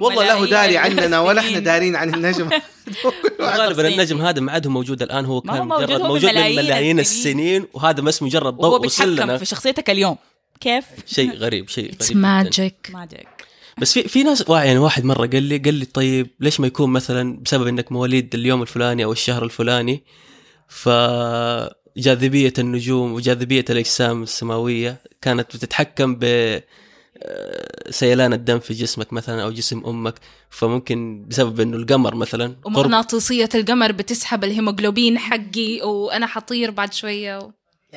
ولا 0.00 0.24
هو 0.24 0.46
داري 0.46 0.76
عننا 0.76 1.20
ولا 1.20 1.40
إحنا. 1.40 1.58
دارين 1.58 1.96
عن 1.96 2.14
النجم 2.14 2.50
غالبا 3.40 3.88
النجم 3.88 4.22
هذا 4.22 4.40
ما 4.40 4.52
عاد 4.52 4.66
هو 4.66 4.72
موجود 4.72 5.02
الآن 5.02 5.24
هو 5.24 5.40
كان 5.40 5.68
موجود، 5.68 5.82
مجرد 5.82 6.00
هو 6.00 6.08
موجود 6.08 6.30
من 6.30 6.36
ملايين 6.36 7.00
السنين. 7.00 7.00
السنين 7.00 7.66
وهذا 7.72 8.00
بس 8.00 8.22
مجرد 8.22 8.54
ضوء 8.54 8.86
وصل 8.86 9.38
في 9.38 9.44
شخصيتك 9.44 9.90
اليوم 9.90 10.16
كيف؟ 10.60 10.84
شيء 11.06 11.32
غريب 11.32 11.68
شيء 11.68 11.94
غريب. 12.02 12.16
magic 12.16 12.90
magic 12.92 13.28
بس 13.78 13.92
في 13.92 14.08
في 14.08 14.22
ناس 14.22 14.44
يعني 14.48 14.78
واحد 14.78 15.04
مرة 15.04 15.26
قال 15.26 15.42
لي 15.42 15.58
قال 15.58 15.74
لي 15.74 15.84
طيب 15.84 16.30
ليش 16.40 16.60
ما 16.60 16.66
يكون 16.66 16.90
مثلا 16.90 17.38
بسبب 17.42 17.66
إنك 17.66 17.92
مواليد 17.92 18.34
اليوم 18.34 18.62
الفلاني 18.62 19.04
أو 19.04 19.12
الشهر 19.12 19.44
الفلاني 19.44 20.02
فجاذبية 20.68 22.52
النجوم 22.58 23.12
وجاذبية 23.12 23.64
الأجسام 23.70 24.22
السماوية 24.22 25.00
كانت 25.22 25.56
بتتحكم 25.56 26.16
ب 26.20 26.24
سيلان 27.90 28.32
الدم 28.32 28.58
في 28.58 28.74
جسمك 28.74 29.12
مثلا 29.12 29.42
أو 29.42 29.50
جسم 29.50 29.82
أمك 29.86 30.14
فممكن 30.50 31.24
بسبب 31.28 31.60
إنه 31.60 31.76
القمر 31.76 32.14
مثلا 32.14 32.46
قرب. 32.46 32.66
ومغناطيسية 32.66 33.48
القمر 33.54 33.92
بتسحب 33.92 34.44
الهيموجلوبين 34.44 35.18
حقي 35.18 35.80
وأنا 35.82 36.26
حطير 36.26 36.70
بعد 36.70 36.92
شوية 36.92 37.38
و... 37.38 37.52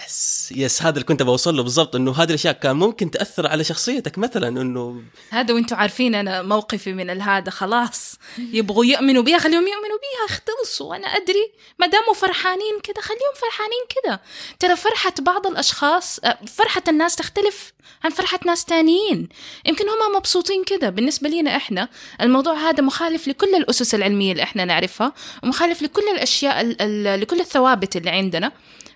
يس 0.06 0.50
يس 0.56 0.82
هذا 0.82 0.90
اللي 0.94 1.04
كنت 1.04 1.24
بوصل 1.24 1.56
له 1.58 1.64
بالضبط 1.64 1.96
إنه 1.96 2.12
هذه 2.12 2.30
الأشياء 2.30 2.54
كان 2.54 2.76
ممكن 2.76 3.12
تأثر 3.12 3.48
على 3.48 3.64
شخصيتك 3.64 4.18
مثلا 4.18 4.48
إنه 4.48 5.02
هذا 5.30 5.54
وأنتم 5.54 5.76
عارفين 5.76 6.16
أنا 6.16 6.42
موقفي 6.42 6.94
من 6.94 7.22
هذا 7.22 7.50
خلاص. 7.50 8.16
يبغوا 8.38 8.86
يؤمنوا 8.86 9.24
بيها 9.24 9.38
خليهم 9.38 9.68
يؤمنوا 9.68 9.98
بيها 9.98 10.26
اختصوا 10.38 10.90
وأنا 10.90 11.08
أدري 11.08 11.52
ما 11.80 11.88
داموا 11.88 12.14
فرحانين 12.14 12.80
كده 12.84 13.02
خليهم 13.02 13.34
فرحانين 13.42 13.84
كده 14.04 14.22
ترى 14.60 14.76
فرحة 14.76 15.14
بعض 15.20 15.48
الأشخاص 15.48 16.20
أه، 16.20 16.38
فرحة 16.48 16.84
الناس 16.88 17.16
تختلف 17.16 17.74
عن 18.04 18.10
فرحة 18.12 18.40
ناس 18.46 18.66
تانيين. 18.66 19.30
يمكن 19.66 19.86
هم 19.90 20.16
مبسوطين 20.18 20.64
كده 20.64 20.90
بالنسبة 20.90 21.30
لنا 21.30 21.56
إحنا 21.56 21.90
الموضوع 22.22 22.54
هذا 22.54 22.84
مخالف 22.84 23.28
لكل 23.28 23.56
الأسس 23.56 23.96
العلمية 23.96 24.32
اللي 24.32 24.44
إحنا 24.44 24.66
نعرفها 24.66 25.14
ومخالف 25.44 25.82
لكل 25.82 26.04
الأشياء 26.16 26.62
ال- 26.62 26.82
ال- 26.82 27.22
لكل 27.22 27.40
الثوابت 27.40 27.96
اللي 27.96 28.10
عندنا. 28.10 28.52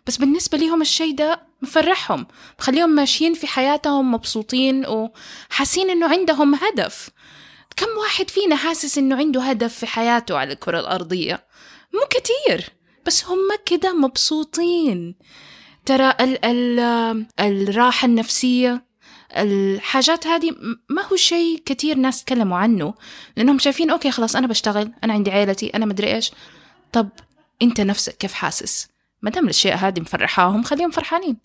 بس 0.07 0.17
بالنسبة 0.17 0.57
لهم 0.57 0.81
الشيء 0.81 1.15
ده 1.15 1.41
مفرحهم 1.61 2.27
بخليهم 2.59 2.89
ماشيين 2.89 3.33
في 3.33 3.47
حياتهم 3.47 4.11
مبسوطين 4.11 4.85
وحاسين 4.85 5.89
إنه 5.89 6.07
عندهم 6.09 6.55
هدف. 6.55 7.09
كم 7.77 7.97
واحد 7.97 8.29
فينا 8.29 8.55
حاسس 8.55 8.97
إنه 8.97 9.15
عنده 9.15 9.41
هدف 9.41 9.73
في 9.73 9.87
حياته 9.87 10.37
على 10.37 10.53
الكرة 10.53 10.79
الأرضية؟ 10.79 11.45
مو 11.93 11.99
كتير 12.09 12.69
بس 13.05 13.25
هم 13.25 13.49
كده 13.65 13.93
مبسوطين. 13.93 15.15
ترى 15.85 16.13
ال 16.19 16.45
ال 16.45 16.79
الراحة 17.39 18.05
النفسية 18.05 18.85
الحاجات 19.37 20.27
هذه 20.27 20.51
ما 20.89 21.01
هو 21.11 21.15
شيء 21.15 21.57
كتير 21.65 21.97
ناس 21.97 22.23
تكلموا 22.23 22.57
عنه 22.57 22.93
لأنهم 23.37 23.59
شايفين 23.59 23.89
أوكي 23.89 24.11
خلاص 24.11 24.35
أنا 24.35 24.47
بشتغل 24.47 24.91
أنا 25.03 25.13
عندي 25.13 25.31
عيلتي 25.31 25.69
أنا 25.69 25.85
مدري 25.85 26.15
إيش. 26.15 26.31
طب 26.91 27.09
أنت 27.61 27.81
نفسك 27.81 28.17
كيف 28.17 28.33
حاسس؟ 28.33 28.90
ما 29.21 29.29
دام 29.31 29.43
الأشياء 29.43 29.77
هذه 29.77 29.99
مفرحاهم 29.99 30.63
خليهم 30.63 30.91
فرحانين. 30.91 31.37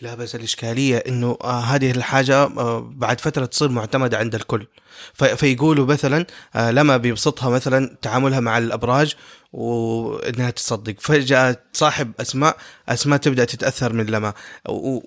لا 0.00 0.14
بس 0.14 0.34
الإشكالية 0.34 0.96
إنه 0.96 1.38
آه 1.44 1.60
هذه 1.60 1.90
الحاجة 1.90 2.42
آه 2.42 2.92
بعد 2.94 3.20
فترة 3.20 3.46
تصير 3.46 3.68
معتمدة 3.68 4.18
عند 4.18 4.34
الكل. 4.34 4.66
في 5.14 5.36
فيقولوا 5.36 5.86
مثلا 5.86 6.26
آه 6.54 6.70
لما 6.70 6.96
بيبسطها 6.96 7.50
مثلا 7.50 7.96
تعاملها 8.02 8.40
مع 8.40 8.58
الأبراج 8.58 9.14
وإنها 9.52 10.50
تصدق. 10.50 10.94
فجأة 11.00 11.56
صاحب 11.72 12.12
أسماء 12.20 12.56
أسماء 12.88 13.18
تبدأ 13.18 13.44
تتأثر 13.44 13.92
من 13.92 14.06
لما 14.06 14.32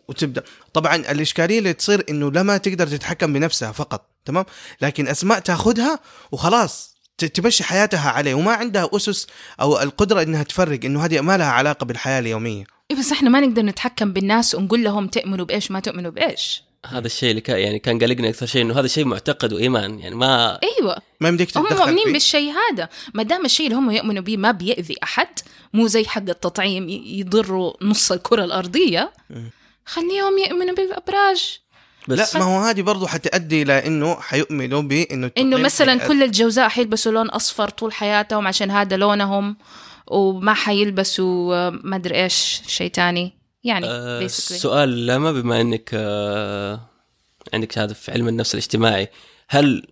وتبدأ. 0.07 0.43
طبعا 0.73 0.95
الإشكالية 0.95 1.59
اللي 1.59 1.73
تصير 1.73 2.05
إنه 2.09 2.31
لما 2.31 2.57
تقدر 2.57 2.87
تتحكم 2.87 3.33
بنفسها 3.33 3.71
فقط 3.71 4.09
تمام؟ 4.25 4.45
لكن 4.81 5.07
أسماء 5.07 5.39
تأخذها 5.39 5.99
وخلاص. 6.31 6.92
تمشي 7.27 7.63
حياتها 7.63 8.09
عليه 8.09 8.33
وما 8.33 8.51
عندها 8.51 8.89
أسس 8.93 9.27
أو 9.61 9.81
القدرة 9.81 10.21
إنها 10.21 10.43
تفرق 10.43 10.79
إنه 10.85 11.05
هذه 11.05 11.21
ما 11.21 11.37
لها 11.37 11.47
علاقة 11.47 11.85
بالحياة 11.85 12.19
اليومية. 12.19 12.63
إيه 12.91 12.97
بس 12.97 13.11
إحنا 13.11 13.29
ما 13.29 13.39
نقدر 13.39 13.61
نتحكم 13.61 14.13
بالناس 14.13 14.55
ونقول 14.55 14.83
لهم 14.83 15.07
تؤمنوا 15.07 15.45
بإيش 15.45 15.71
ما 15.71 15.79
تؤمنوا 15.79 16.11
بإيش. 16.11 16.63
هذا 16.85 17.07
الشيء 17.07 17.29
اللي 17.29 17.41
كان 17.41 17.59
يعني 17.59 17.79
كان 17.79 17.99
قلقني 17.99 18.29
أكثر 18.29 18.45
شيء 18.45 18.61
إنه 18.61 18.79
هذا 18.79 18.87
شيء 18.87 19.05
معتقد 19.05 19.53
وإيمان 19.53 19.99
يعني 19.99 20.15
ما 20.15 20.59
أيوه. 20.63 20.97
ما 21.21 21.29
يمديك 21.29 21.57
هم 21.57 21.65
تتدخل 21.65 21.79
مؤمنين 21.79 22.05
فيه. 22.05 22.13
بالشيء 22.13 22.51
هذا. 22.51 22.89
ما 23.13 23.23
دام 23.23 23.45
الشيء 23.45 23.65
اللي 23.67 23.77
هم 23.77 23.91
يؤمنوا 23.91 24.23
به 24.23 24.37
ما 24.37 24.51
بيأذي 24.51 24.95
أحد 25.03 25.27
مو 25.73 25.87
زي 25.87 26.05
حق 26.05 26.29
التطعيم 26.29 26.89
يضروا 26.89 27.73
نص 27.81 28.11
الكرة 28.11 28.43
الأرضية 28.43 29.13
خليهم 29.85 30.37
يؤمنوا 30.37 30.75
بالأبراج. 30.75 31.59
بس 32.07 32.35
لا 32.35 32.41
ما 32.41 32.45
هو 32.45 32.59
هذه 32.61 32.81
برضو 32.81 33.07
حتؤدي 33.07 33.61
إلى 33.61 33.87
إنه 33.87 34.15
حيؤمنوا 34.15 34.81
بانه 34.81 35.31
إنه 35.37 35.57
مثلا 35.57 35.99
حيأدي- 35.99 36.07
كل 36.07 36.23
الجوزاء 36.23 36.69
حيلبسوا 36.69 37.11
لون 37.11 37.29
أصفر 37.29 37.69
طول 37.69 37.93
حياتهم 37.93 38.47
عشان 38.47 38.71
هذا 38.71 38.97
لونهم 38.97 39.57
وما 40.07 40.53
حيلبسوا 40.53 41.55
آه، 41.55 41.69
ما 41.83 41.95
أدري 41.95 42.23
إيش 42.23 42.61
شيء 42.67 42.91
تاني 42.91 43.33
يعني 43.63 43.85
آه 43.89 44.27
basically. 44.27 44.53
سؤال 44.53 45.05
لما 45.07 45.31
بما 45.31 45.61
إنك 45.61 45.89
آه 45.93 46.79
عندك 47.53 47.71
شهاده 47.71 47.93
في 47.93 48.11
علم 48.11 48.27
النفس 48.27 48.53
الاجتماعي 48.53 49.09
هل 49.49 49.87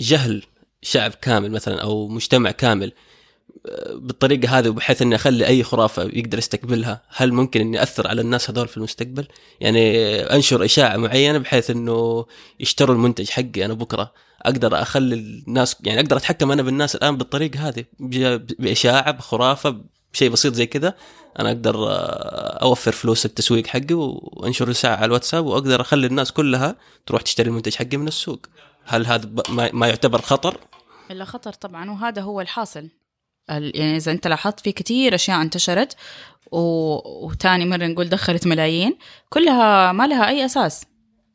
جهل 0.00 0.42
شعب 0.82 1.10
كامل 1.22 1.50
مثلا 1.50 1.82
أو 1.82 2.08
مجتمع 2.08 2.50
كامل 2.50 2.92
بالطريقة 3.94 4.58
هذه 4.58 4.68
وبحيث 4.68 5.02
إني 5.02 5.14
أخلي 5.14 5.46
أي 5.46 5.62
خرافة 5.62 6.02
يقدر 6.02 6.38
يستقبلها 6.38 7.02
هل 7.08 7.32
ممكن 7.32 7.60
إني 7.60 7.82
أثر 7.82 8.08
على 8.08 8.20
الناس 8.20 8.50
هذول 8.50 8.68
في 8.68 8.76
المستقبل؟ 8.76 9.26
يعني 9.60 10.06
أنشر 10.20 10.64
إشاعة 10.64 10.96
معينة 10.96 11.38
بحيث 11.38 11.70
إنه 11.70 12.26
يشتروا 12.60 12.94
المنتج 12.94 13.30
حقي 13.30 13.64
أنا 13.64 13.74
بكرة. 13.74 14.12
أقدر 14.42 14.82
أخلي 14.82 15.14
الناس 15.14 15.76
يعني 15.84 16.00
أقدر 16.00 16.16
أتحكم 16.16 16.52
أنا 16.52 16.62
بالناس 16.62 16.96
الآن 16.96 17.16
بالطريقة 17.16 17.68
هذه 17.68 17.84
بإشاعة 18.58 19.10
بخرافة 19.10 19.80
بشيء 20.12 20.30
بسيط 20.30 20.54
زي 20.54 20.66
كذا. 20.66 20.94
أنا 21.38 21.48
أقدر 21.48 21.76
آه، 21.88 22.58
أوفر 22.62 22.92
فلوس 22.92 23.26
التسويق 23.26 23.66
حقي 23.66 23.94
وأنشر 23.94 24.68
رساله 24.68 24.94
على 24.94 25.04
الواتساب 25.04 25.46
وأقدر 25.46 25.80
أخلي 25.80 26.06
الناس 26.06 26.32
كلها 26.32 26.76
تروح 27.06 27.22
تشتري 27.22 27.48
المنتج 27.48 27.74
حقي 27.74 27.96
من 27.96 28.08
السوق. 28.08 28.46
هل 28.84 29.06
هذا 29.06 29.30
ما 29.72 29.88
يعتبر 29.88 30.20
خطر؟ 30.22 30.60
إلا 31.10 31.24
خطر 31.24 31.52
طبعا 31.52 31.90
وهذا 31.90 32.22
هو 32.22 32.40
الحاصل. 32.40 32.80
ال- 32.80 33.05
يعني 33.48 33.96
إذا 33.96 34.12
أنت 34.12 34.26
لاحظت 34.26 34.60
في 34.60 34.72
كتير 34.72 35.14
أشياء 35.14 35.42
انتشرت 35.42 35.96
و... 36.52 36.58
وتاني 37.26 37.66
مرة 37.66 37.86
نقول 37.86 38.08
دخلت 38.08 38.46
ملايين 38.46 38.96
كلها 39.28 39.92
ما 39.92 40.06
لها 40.06 40.28
أي 40.28 40.44
أساس. 40.44 40.84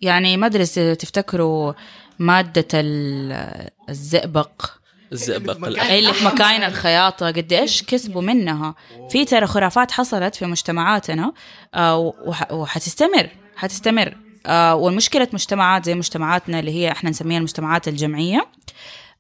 يعني 0.02 0.38
ما 0.38 0.48
أدري 0.48 0.66
تفتكروا 0.96 1.74
مادة 2.20 2.68
ال- 2.74 3.70
الزئبق. 3.90 4.66
الزئبق. 5.12 5.68
اللي 5.68 6.14
في 6.14 6.26
مكاين 6.26 6.64
الخياطة 6.64 7.28
قد 7.28 7.54
إيش 7.54 7.84
كسبوا 7.84 8.22
منها. 8.22 8.76
في 9.10 9.26
ترى 9.26 9.48
خرافات 9.48 9.92
حصلت 9.92 10.36
في 10.36 10.46
مجتمعاتنا 10.46 11.34
آه، 11.74 11.98
وح- 11.98 12.52
وحتستمر 12.52 13.30
حتستمر. 13.56 14.18
آه، 14.46 14.76
والمشكلة 14.76 15.28
مجتمعات 15.34 15.86
زي 15.86 15.96
مجتمعاتنا 15.96 16.60
اللي 16.60 16.72
هي 16.72 16.92
إحنا 16.92 17.10
نسميها 17.10 17.38
المجتمعات 17.38 17.88
الجمعية. 17.88 18.48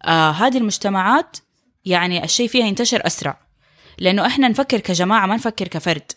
آه، 0.04 0.32
هذه 0.32 0.58
المجتمعات 0.58 1.38
يعني 1.86 2.24
الشيء 2.24 2.48
فيها 2.48 2.66
ينتشر 2.66 3.08
أسرع. 3.08 3.40
لأنه 3.98 4.28
إحنا 4.28 4.48
نفكر 4.48 4.80
كجماعة 4.80 5.26
ما 5.26 5.36
نفكر 5.36 5.68
كفرد. 5.68 6.12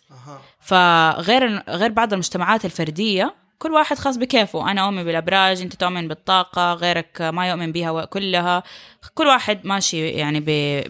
فغير 0.61 1.63
غير 1.69 1.91
بعض 1.91 2.13
المجتمعات 2.13 2.65
الفردية 2.65 3.35
كل 3.59 3.73
واحد 3.73 3.99
خاص 3.99 4.17
بكيفه. 4.17 4.71
أنا 4.71 4.87
أؤمن 4.87 5.05
بالأبراج 5.05 5.61
أنت 5.61 5.75
تؤمن 5.75 6.09
بالطاقة 6.09 6.73
غيرك 6.73 7.23
ما 7.23 7.49
يؤمن 7.49 7.73
بها 7.73 8.05
كلها. 8.05 8.63
كل 9.15 9.27
واحد 9.27 9.67
ماشي 9.67 10.09
يعني 10.09 10.41
ب... 10.41 10.47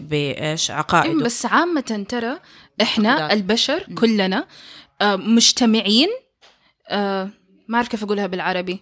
بإيش؟ 0.09 0.71
إيه، 0.71 0.77
عقائده 0.77 1.23
بس 1.23 1.45
عامة 1.45 2.05
ترى 2.09 2.39
إحنا. 2.81 3.33
البشر 3.33 3.83
كلنا 3.95 4.47
آه، 5.01 5.15
مجتمعين 5.15 6.09
آه، 6.89 7.29
ما 7.67 7.77
أعرف 7.77 7.87
كيف 7.87 8.03
أقولها 8.03 8.27
بالعربي 8.27 8.79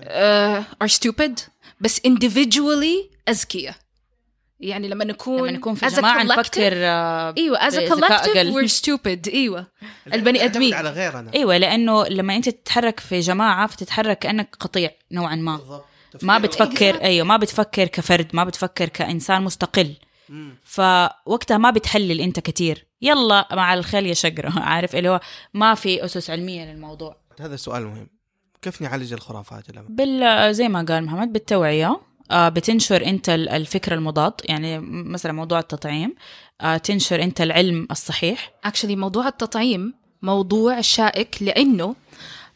آه، 0.00 0.64
are 0.84 0.88
stupid 0.88 1.40
بس 1.80 2.00
individually 2.00 3.14
اذكياء 3.28 3.74
يعني 4.60 4.88
لما 4.88 5.04
نكون 5.04 5.48
لما 5.48 5.52
نكون 5.58 5.74
في 5.74 5.86
collective- 5.86 6.04
نفكر 6.04 6.72
آه، 6.74 7.34
إيوه 7.38 7.58
as 7.58 7.72
a 7.72 7.76
بذكاء 7.76 8.22
collective 8.22 8.36
أقل. 8.36 8.54
we're 8.68 8.70
stupid. 8.72 9.32
إيوه 9.34 9.66
البني 10.14 10.44
آدمين. 10.44 10.74
على 10.74 10.90
غيرنا. 10.90 11.30
إيوه 11.34 11.56
لأنه 11.56 12.04
لما 12.06 12.36
أنت 12.36 12.48
تتحرك 12.48 13.00
في 13.00 13.20
جماعة 13.20 13.66
فتتحرك 13.66 14.18
كأنك 14.18 14.56
قطيع 14.60 14.90
نوعا 15.12 15.34
ما. 15.36 15.56
بالضبط. 15.56 15.84
ما 16.22 16.38
بتفكر 16.38 17.00
إيوه 17.02 17.26
ما 17.26 17.36
بتفكر 17.36 17.84
كفرد 17.86 18.26
ما 18.32 18.44
بتفكر 18.44 18.88
كإنسان 18.88 19.42
مستقل. 19.42 19.94
فوقتها 20.64 21.58
ما 21.58 21.70
بتحلل 21.70 22.20
أنت 22.20 22.40
كتير. 22.40 22.86
يلا 23.02 23.48
مع 23.52 23.74
الخيل 23.74 24.06
يا 24.06 24.14
شقره 24.14 24.52
عارف 24.70 24.96
اللي 24.96 25.08
هو 25.08 25.20
ما 25.54 25.74
في 25.74 26.04
أسس 26.04 26.30
علمية 26.30 26.64
للموضوع. 26.72 27.16
هذا 27.40 27.56
سؤال 27.56 27.86
مهم. 27.86 28.08
كيف 28.62 28.82
نعالج 28.82 29.12
الخرافات 29.12 29.64
بال 29.88 30.54
زي 30.54 30.68
ما 30.68 30.82
قال 30.88 31.04
محمد 31.04 31.32
بالتوعية. 31.32 31.86
آه، 31.86 32.00
بتنشر 32.32 33.06
انت 33.06 33.28
ال- 33.28 33.48
الفكر 33.48 33.94
المضاد 33.94 34.32
يعني 34.44 34.78
مثلا 34.88 35.32
موضوع 35.32 35.58
التطعيم 35.58 36.14
آه، 36.60 36.76
تنشر 36.76 37.22
انت 37.22 37.40
العلم 37.40 37.88
الصحيح. 37.90 38.52
Actually 38.66 38.84
موضوع 38.90 39.28
التطعيم 39.28 39.94
موضوع 40.22 40.80
شائك 40.80 41.36
لأنه 41.40 41.96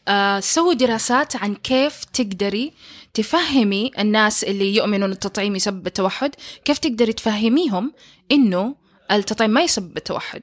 آه 0.07 0.39
سووا 0.39 0.73
دراسات 0.73 1.35
عن 1.35 1.55
كيف 1.55 2.03
تقدري 2.03 2.73
تفهمي 3.13 3.91
الناس 3.99 4.43
اللي 4.43 4.75
يؤمنون 4.75 5.11
التطعيم 5.11 5.55
يسبب 5.55 5.87
التوحد 5.87 6.35
كيف 6.65 6.77
تقدري 6.77 7.13
تفهميهم 7.13 7.93
إنه 8.31 8.75
التطعيم 9.11 9.49
ما 9.51 9.61
يسبب 9.61 9.97
التوحد. 9.97 10.41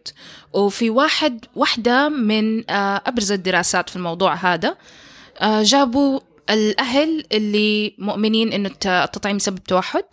وفي 0.52 0.90
واحد 0.90 1.44
واحدة 1.56 2.08
من 2.08 2.70
آه 2.70 3.02
أبرز 3.06 3.32
الدراسات 3.32 3.90
في 3.90 3.96
الموضوع 3.96 4.34
هذا 4.34 4.76
آه 5.40 5.62
جابوا 5.62 6.20
الأهل 6.50 7.24
اللي 7.32 7.94
مؤمنين 7.98 8.52
إنه 8.52 8.68
الت- 8.68 8.86
التطعيم 8.86 9.36
يسبب 9.36 9.58
توحد 9.64 10.04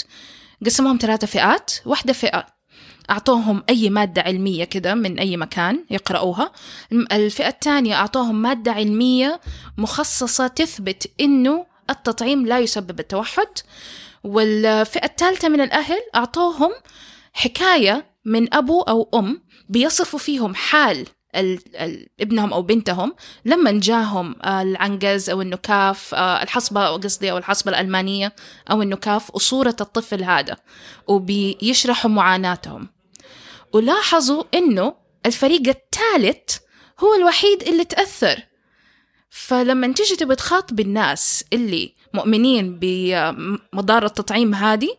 قسموهم 0.65 0.97
ثلاثة 1.01 1.27
فئات. 1.27 1.71
واحدة 1.85 2.13
فئة 2.13 2.45
أعطوهم 3.09 3.63
أي 3.69 3.89
مادة 3.89 4.21
علمية 4.21 4.63
كده 4.63 4.95
من 4.95 5.19
أي 5.19 5.37
مكان 5.37 5.85
يقرأوها. 5.89 6.51
الفئة 6.91 7.47
الثانية 7.47 7.95
أعطوهم 7.95 8.41
مادة 8.41 8.71
علمية 8.71 9.41
مخصصة 9.77 10.47
تثبت 10.47 11.11
إنه 11.21 11.65
التطعيم 11.89 12.45
لا 12.45 12.59
يسبب 12.59 12.99
التوحد. 12.99 13.47
والفئة 14.23 15.05
الثالثة 15.05 15.49
من 15.49 15.61
الأهل 15.61 15.97
أعطوهم 16.15 16.71
حكاية 17.33 18.05
من 18.25 18.53
أبو 18.53 18.81
أو 18.81 19.09
أم 19.13 19.41
بيصفوا 19.69 20.19
فيهم 20.19 20.55
حال 20.55 20.97
ال- 20.97 21.07
ال- 21.07 21.07
ابنهم 22.19 22.53
أو 22.53 22.61
بنتهم 22.61 23.15
لما 23.45 23.71
جاهم 23.71 24.35
آه، 24.43 24.61
العنقز 24.61 25.29
أو 25.29 25.41
النكاف 25.41 26.15
آه، 26.15 26.43
الحصبة 26.43 26.87
قصدي 26.87 27.31
أو 27.31 27.37
الحصبة 27.37 27.71
الألمانية 27.71 28.35
أو 28.71 28.81
النكاف 28.81 29.35
وصورة 29.35 29.75
الطفل 29.81 30.23
هذا 30.23 30.57
وبيشرحوا 31.07 32.11
معاناتهم. 32.11 32.89
ولاحظوا 33.73 34.43
إنه 34.53 34.93
الفريق 35.25 35.61
الثالث 35.67 36.57
هو 36.99 37.15
الوحيد 37.15 37.63
اللي 37.63 37.85
تأثر. 37.85 38.49
فلما 39.29 39.93
تيجي 39.93 40.15
تبي 40.15 40.35
تخاطب 40.35 40.79
الناس 40.79 41.43
اللي 41.53 41.93
مؤمنين 42.13 42.79
بمضار 42.81 44.05
التطعيم 44.05 44.55
هذه 44.55 44.89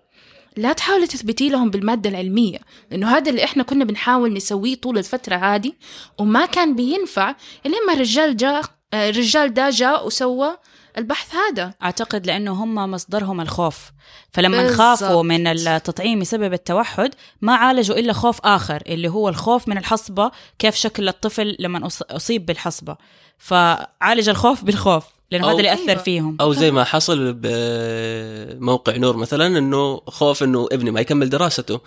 لا 0.60 0.72
تحاولي 0.72 1.06
تثبتي 1.06 1.48
لهم 1.48 1.70
بالمادة 1.70 2.10
العلمية 2.10 2.58
لأنه 2.90 3.16
هذا 3.16 3.30
اللي 3.30 3.44
إحنا 3.44 3.62
كنا 3.62 3.84
بنحاول 3.84 4.32
نسويه 4.32 4.74
طول 4.74 4.98
الفترة 4.98 5.36
هذه 5.36 5.72
وما 6.18 6.46
كان 6.46 6.76
بينفع 6.76 7.34
لين 7.64 7.86
ما 7.86 7.92
الرجال 7.92 8.36
جاء 8.36 8.62
الرجال 8.94 9.54
ده 9.54 9.70
جاء 9.70 10.06
وسوى 10.06 10.56
البحث 10.98 11.34
هذا. 11.34 11.74
أعتقد 11.82 12.26
لأنه 12.26 12.52
هم 12.52 12.74
مصدرهم 12.74 13.40
الخوف. 13.40 13.90
فلما 14.32 14.62
بالضبط. 14.62 14.78
خافوا 14.78 15.22
من 15.22 15.46
التطعيم 15.46 16.20
بسبب 16.20 16.52
التوحد 16.52 17.14
ما 17.40 17.54
عالجوا 17.54 17.96
إلا 17.96 18.12
خوف 18.12 18.40
آخر 18.44 18.82
اللي 18.86 19.08
هو 19.08 19.28
الخوف 19.28 19.68
من 19.68 19.78
الحصبة 19.78 20.30
كيف 20.58 20.74
شكل 20.74 21.08
الطفل 21.08 21.56
لما 21.58 21.88
أصيب 22.10 22.46
بالحصبة. 22.46 22.96
فعالج 23.38 24.28
الخوف 24.28 24.64
بالخوف. 24.64 25.04
لأنه 25.30 25.46
هذا 25.46 25.56
اللي 25.56 25.72
أثر 25.72 25.88
أيوة. 25.88 26.02
فيهم. 26.02 26.36
أو 26.40 26.52
زي 26.52 26.70
ما 26.70 26.84
حصل 26.84 27.32
بموقع 27.36 28.96
نور 28.96 29.16
مثلا 29.16 29.58
إنه 29.58 30.00
خوف 30.06 30.42
إنه 30.42 30.68
ابني 30.72 30.90
ما 30.90 31.00
يكمل 31.00 31.28
دراسته. 31.28 31.80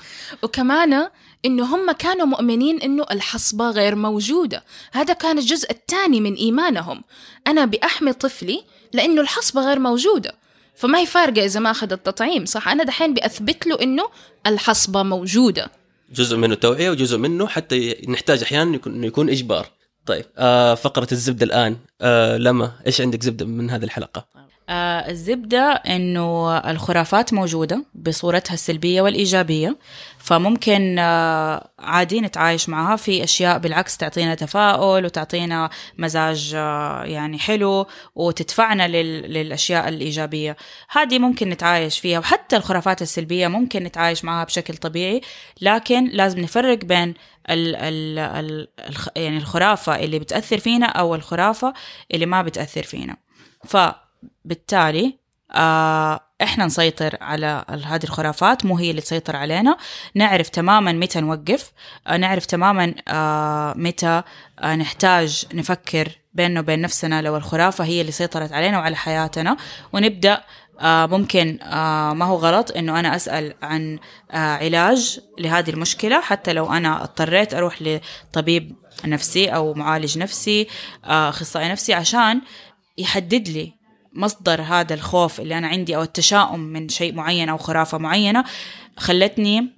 وكمان 0.43 1.07
إنه 1.45 1.75
هم 1.75 1.91
كانوا 1.91 2.25
مؤمنين 2.25 2.81
إنه 2.81 3.05
الحصبة 3.11 3.69
غير 3.69 3.95
موجودة. 3.95 4.63
هذا 4.91 5.13
كان 5.13 5.37
الجزء 5.37 5.71
الثاني 5.71 6.21
من 6.21 6.33
إيمانهم. 6.33 7.03
أنا 7.47 7.65
بأحمي 7.65 8.13
طفلي 8.13 8.63
لإنه 8.93 9.21
الحصبة 9.21 9.61
غير 9.61 9.79
موجودة. 9.79 10.35
فما 10.75 10.99
هي 10.99 11.05
فارقة 11.05 11.45
إذا 11.45 11.59
ما 11.59 11.71
أخذ 11.71 11.91
التطعيم 11.91 12.45
صح؟ 12.45 12.67
أنا 12.67 12.83
دحين 12.83 13.13
بأثبت 13.13 13.67
له 13.67 13.81
إنه 13.81 14.03
الحصبة 14.47 15.03
موجودة. 15.03 15.71
جزء 16.13 16.37
منه 16.37 16.55
توعية 16.55 16.89
وجزء 16.89 17.17
منه 17.17 17.47
حتى 17.47 17.95
نحتاج 18.07 18.43
أحيانا 18.43 18.75
يكون 18.75 18.93
إنه 18.93 19.07
يكون 19.07 19.29
إجبار. 19.29 19.67
طيب 20.05 20.25
آه 20.37 20.75
فقرة 20.75 21.07
الزبدة 21.11 21.45
الآن 21.45 21.77
آه 22.01 22.37
لما 22.37 22.71
إيش 22.87 23.01
عندك 23.01 23.23
زبدة 23.23 23.45
من 23.45 23.69
هذه 23.69 23.83
الحلقة؟ 23.83 24.25
آه 24.70 25.09
الزبدة 25.11 25.72
إنه 25.72 26.57
الخرافات 26.57 27.34
موجودة 27.34 27.86
بصورتها 27.95 28.53
السلبية 28.53 29.01
والإيجابية 29.01 29.78
فممكن 30.18 30.99
آه 30.99 31.70
عادي 31.80 32.22
نتعايش 32.22 32.70
معها 32.70 32.95
في 32.95 33.24
أشياء 33.24 33.57
بالعكس 33.57 33.97
تعطينا 33.97 34.36
تفاؤل 34.36 35.05
وتعطينا 35.05 35.70
مزاج 35.97 36.53
آه 36.55 37.03
يعني 37.03 37.39
حلو 37.39 37.88
وتدفعنا 38.16 38.88
لل 38.88 39.34
للأشياء 39.34 39.89
الإيجابية. 39.89 40.57
هذه 40.89 41.20
ممكن 41.20 41.49
نتعايش 41.49 41.99
فيها 41.99 42.20
وحتى 42.20 42.57
الخرافات 42.57 43.01
السلبية 43.01 43.47
ممكن 43.47 43.84
نتعايش 43.84 44.26
معها 44.26 44.43
بشكل 44.43 44.78
طبيعي 44.78 45.22
لكن 45.61 46.09
لازم 46.09 46.39
نفرق 46.39 46.78
بين 46.86 47.14
ال 47.49 47.76
ال 47.76 48.20
ال 48.20 48.68
يعني 49.16 49.38
الخرافة 49.38 49.95
اللي 49.95 50.20
بتأثر 50.20 50.57
فينا 50.57 50.86
أو 50.86 51.16
الخرافة 51.16 51.74
اللي 52.14 52.26
ما 52.26 52.41
بتأثر 52.41 52.84
فينا. 52.84 53.18
فبالتالي 54.45 55.17
آه 55.51 56.19
إحنا 56.41 56.65
نسيطر 56.65 57.17
على 57.21 57.65
هذه 57.85 58.03
الخرافات 58.03 58.65
مو 58.65 58.77
هي 58.77 58.91
اللي 58.91 59.01
تسيطر 59.01 59.35
علينا. 59.35 59.77
نعرف 60.15 60.49
تماما 60.49 60.91
متى 60.91 61.21
نوقف 61.21 61.71
آه 62.07 62.17
نعرف 62.17 62.45
تماما 62.45 62.95
آه 63.07 63.73
متى 63.77 64.21
آه 64.59 64.75
نحتاج 64.75 65.45
نفكر 65.53 66.09
بيننا 66.33 66.59
وبين 66.59 66.81
نفسنا 66.81 67.21
لو 67.21 67.37
الخرافة 67.37 67.83
هي 67.83 68.01
اللي 68.01 68.11
سيطرت 68.11 68.51
علينا 68.51 68.79
وعلى 68.79 68.95
حياتنا. 68.95 69.57
ونبدأ 69.93 70.43
آه 70.79 71.05
ممكن 71.05 71.59
آه 71.61 72.13
ما 72.13 72.25
هو 72.25 72.35
غلط 72.35 72.71
إنه 72.77 72.99
أنا 72.99 73.15
أسأل 73.15 73.53
عن 73.61 73.99
آه 74.31 74.37
علاج 74.37 75.19
لهذه 75.39 75.69
المشكلة. 75.69 76.21
حتى 76.21 76.53
لو 76.53 76.73
أنا 76.73 77.03
اضطريت 77.03 77.53
أروح 77.53 77.81
لطبيب 77.81 78.75
نفسي 79.05 79.47
أو 79.49 79.73
معالج 79.73 80.17
نفسي 80.17 80.67
آه 81.05 81.29
أخصائي 81.29 81.69
نفسي 81.69 81.93
عشان 81.93 82.41
يحدد 82.97 83.47
لي 83.47 83.82
مصدر 84.16 84.61
هذا 84.61 84.93
الخوف 84.93 85.39
اللي 85.39 85.57
أنا 85.57 85.68
عندي 85.68 85.95
أو 85.95 86.03
التشاؤم 86.03 86.59
من 86.59 86.89
شيء 86.89 87.14
معين 87.14 87.49
أو 87.49 87.57
خرافة 87.57 87.97
معينة 87.97 88.43
خلتني 88.97 89.70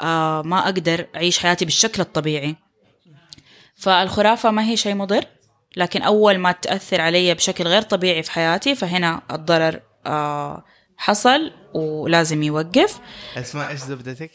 آه 0.00 0.42
ما 0.42 0.58
أقدر 0.58 1.06
أعيش 1.16 1.38
حياتي 1.38 1.64
بالشكل 1.64 2.02
الطبيعي 2.02 2.56
فالخرافة 3.74 4.50
ما 4.50 4.64
هي 4.64 4.76
شيء 4.76 4.94
مضر 4.94 5.24
لكن 5.76 6.02
أول 6.02 6.38
ما 6.38 6.52
تأثر 6.52 7.00
علي 7.00 7.34
بشكل 7.34 7.64
غير 7.64 7.82
طبيعي 7.82 8.22
في 8.22 8.30
حياتي 8.30 8.74
فهنا 8.74 9.22
الضرر 9.30 9.80
آه 10.06 10.64
حصل 10.96 11.52
ولازم 11.74 12.42
يوقف 12.42 13.00
أسماء 13.36 13.70
إيش 13.70 13.80
زبدتك؟ 13.80 14.30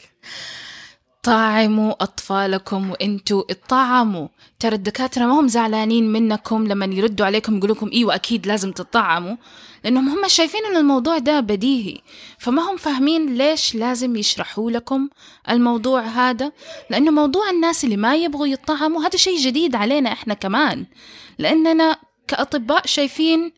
طعموا 1.24 2.04
أطفالكم 2.04 2.92
وإنتوا 2.92 3.44
اتطعموا 3.50 4.28
ترى 4.60 4.76
الدكاترة 4.76 5.26
ما 5.26 5.40
هم 5.40 5.48
زعلانين 5.48 6.12
منكم 6.12 6.68
لما 6.68 6.86
يردوا 6.86 7.26
عليكم 7.26 7.58
يقولوا 7.58 7.76
لكم 7.76 7.90
إيوة 7.94 8.16
أكيد 8.16 8.48
لازم 8.48 8.72
تطعموا 8.72 9.36
لأنهم 9.84 10.10
هم 10.10 10.28
شايفين 10.28 10.66
إن 10.66 10.78
الموضوع 10.78 11.18
ده 11.18 11.40
بديهي. 11.40 11.98
فما 12.40 12.72
هم 12.72 12.78
فاهمين 12.78 13.38
ليش 13.38 13.76
لازم 13.76 14.16
يشرحوا 14.16 14.72
لكم 14.72 15.10
الموضوع 15.50 16.02
هذا؟ 16.02 16.52
لأنه 16.90 17.12
موضوع 17.12 17.50
الناس 17.50 17.84
اللي 17.84 17.98
ما 17.98 18.16
يبغوا 18.16 18.48
يطعموا 18.48 19.02
هذا 19.02 19.18
شيء 19.18 19.40
جديد 19.40 19.76
علينا 19.76 20.12
إحنا 20.12 20.34
كمان. 20.34 20.86
لأننا 21.40 21.98
كأطباء 22.28 22.88
شايفين 22.88 23.52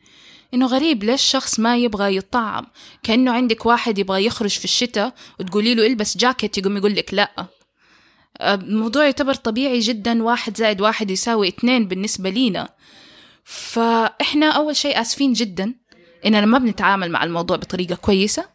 إنه 0.53 0.66
غريب 0.66 1.03
ليش 1.03 1.22
شخص 1.22 1.59
ما 1.59 1.78
يبغى 1.78 2.16
يطعم. 2.16 2.66
كأنه 3.03 3.32
عندك 3.32 3.66
واحد 3.66 3.97
يبغى 3.99 4.26
يخرج 4.26 4.49
في 4.49 4.66
الشتاء 4.66 5.13
وتقولي 5.39 5.76
له 5.76 5.88
إلبس 5.88 6.18
جاكيت 6.18 6.57
يقوم 6.57 6.78
يقول 6.78 6.95
لك 6.95 7.13
لأ. 7.13 7.54
الموضوع 8.41 9.05
يعتبر 9.05 9.33
طبيعي 9.33 9.79
جدا 9.79 10.23
واحد 10.23 10.57
زائد 10.57 10.81
واحد 10.81 11.11
يساوي 11.11 11.47
اتنين 11.47 11.88
بالنسبة 11.88 12.29
لينا. 12.29 12.69
فإحنا 13.43 14.49
أول 14.51 14.75
شيء 14.75 15.01
آسفين 15.01 15.33
جدا 15.33 15.75
إننا 16.25 16.45
ما 16.45 16.57
بنتعامل 16.57 17.11
مع 17.11 17.23
الموضوع 17.23 17.57
بطريقة 17.57 17.95
كويسة. 17.95 18.45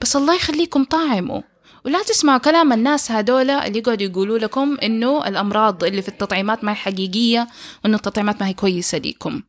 بس 0.00 0.16
الله 0.16 0.34
يخليكم 0.34 0.84
طاعموا. 0.84 1.42
ولا 1.84 2.02
تسمعوا 2.02 2.38
كلام 2.38 2.72
الناس 2.72 3.10
هذولا 3.10 3.66
اللي 3.66 3.78
يقعدوا 3.78 4.06
يقولوا 4.06 4.38
لكم 4.38 4.76
إنه 4.82 5.28
الأمراض 5.28 5.84
اللي 5.84 6.02
في 6.02 6.08
التطعيمات 6.08 6.64
ما 6.64 6.72
هي 6.72 6.76
حقيقية 6.76 7.48
وإنه 7.84 7.96
التطعيمات 7.96 8.40
ما 8.40 8.48
هي 8.48 8.54
كويسة 8.54 8.98
ليكم. 8.98 9.42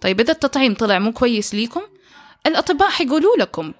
طيب 0.00 0.20
إذا 0.20 0.32
التطعيم 0.32 0.74
طلع 0.74 0.98
مو 0.98 1.12
كويس 1.12 1.54
ليكم 1.54 1.82
الأطباء 2.46 2.88
حيقولوا 2.88 3.36
لكم. 3.36 3.72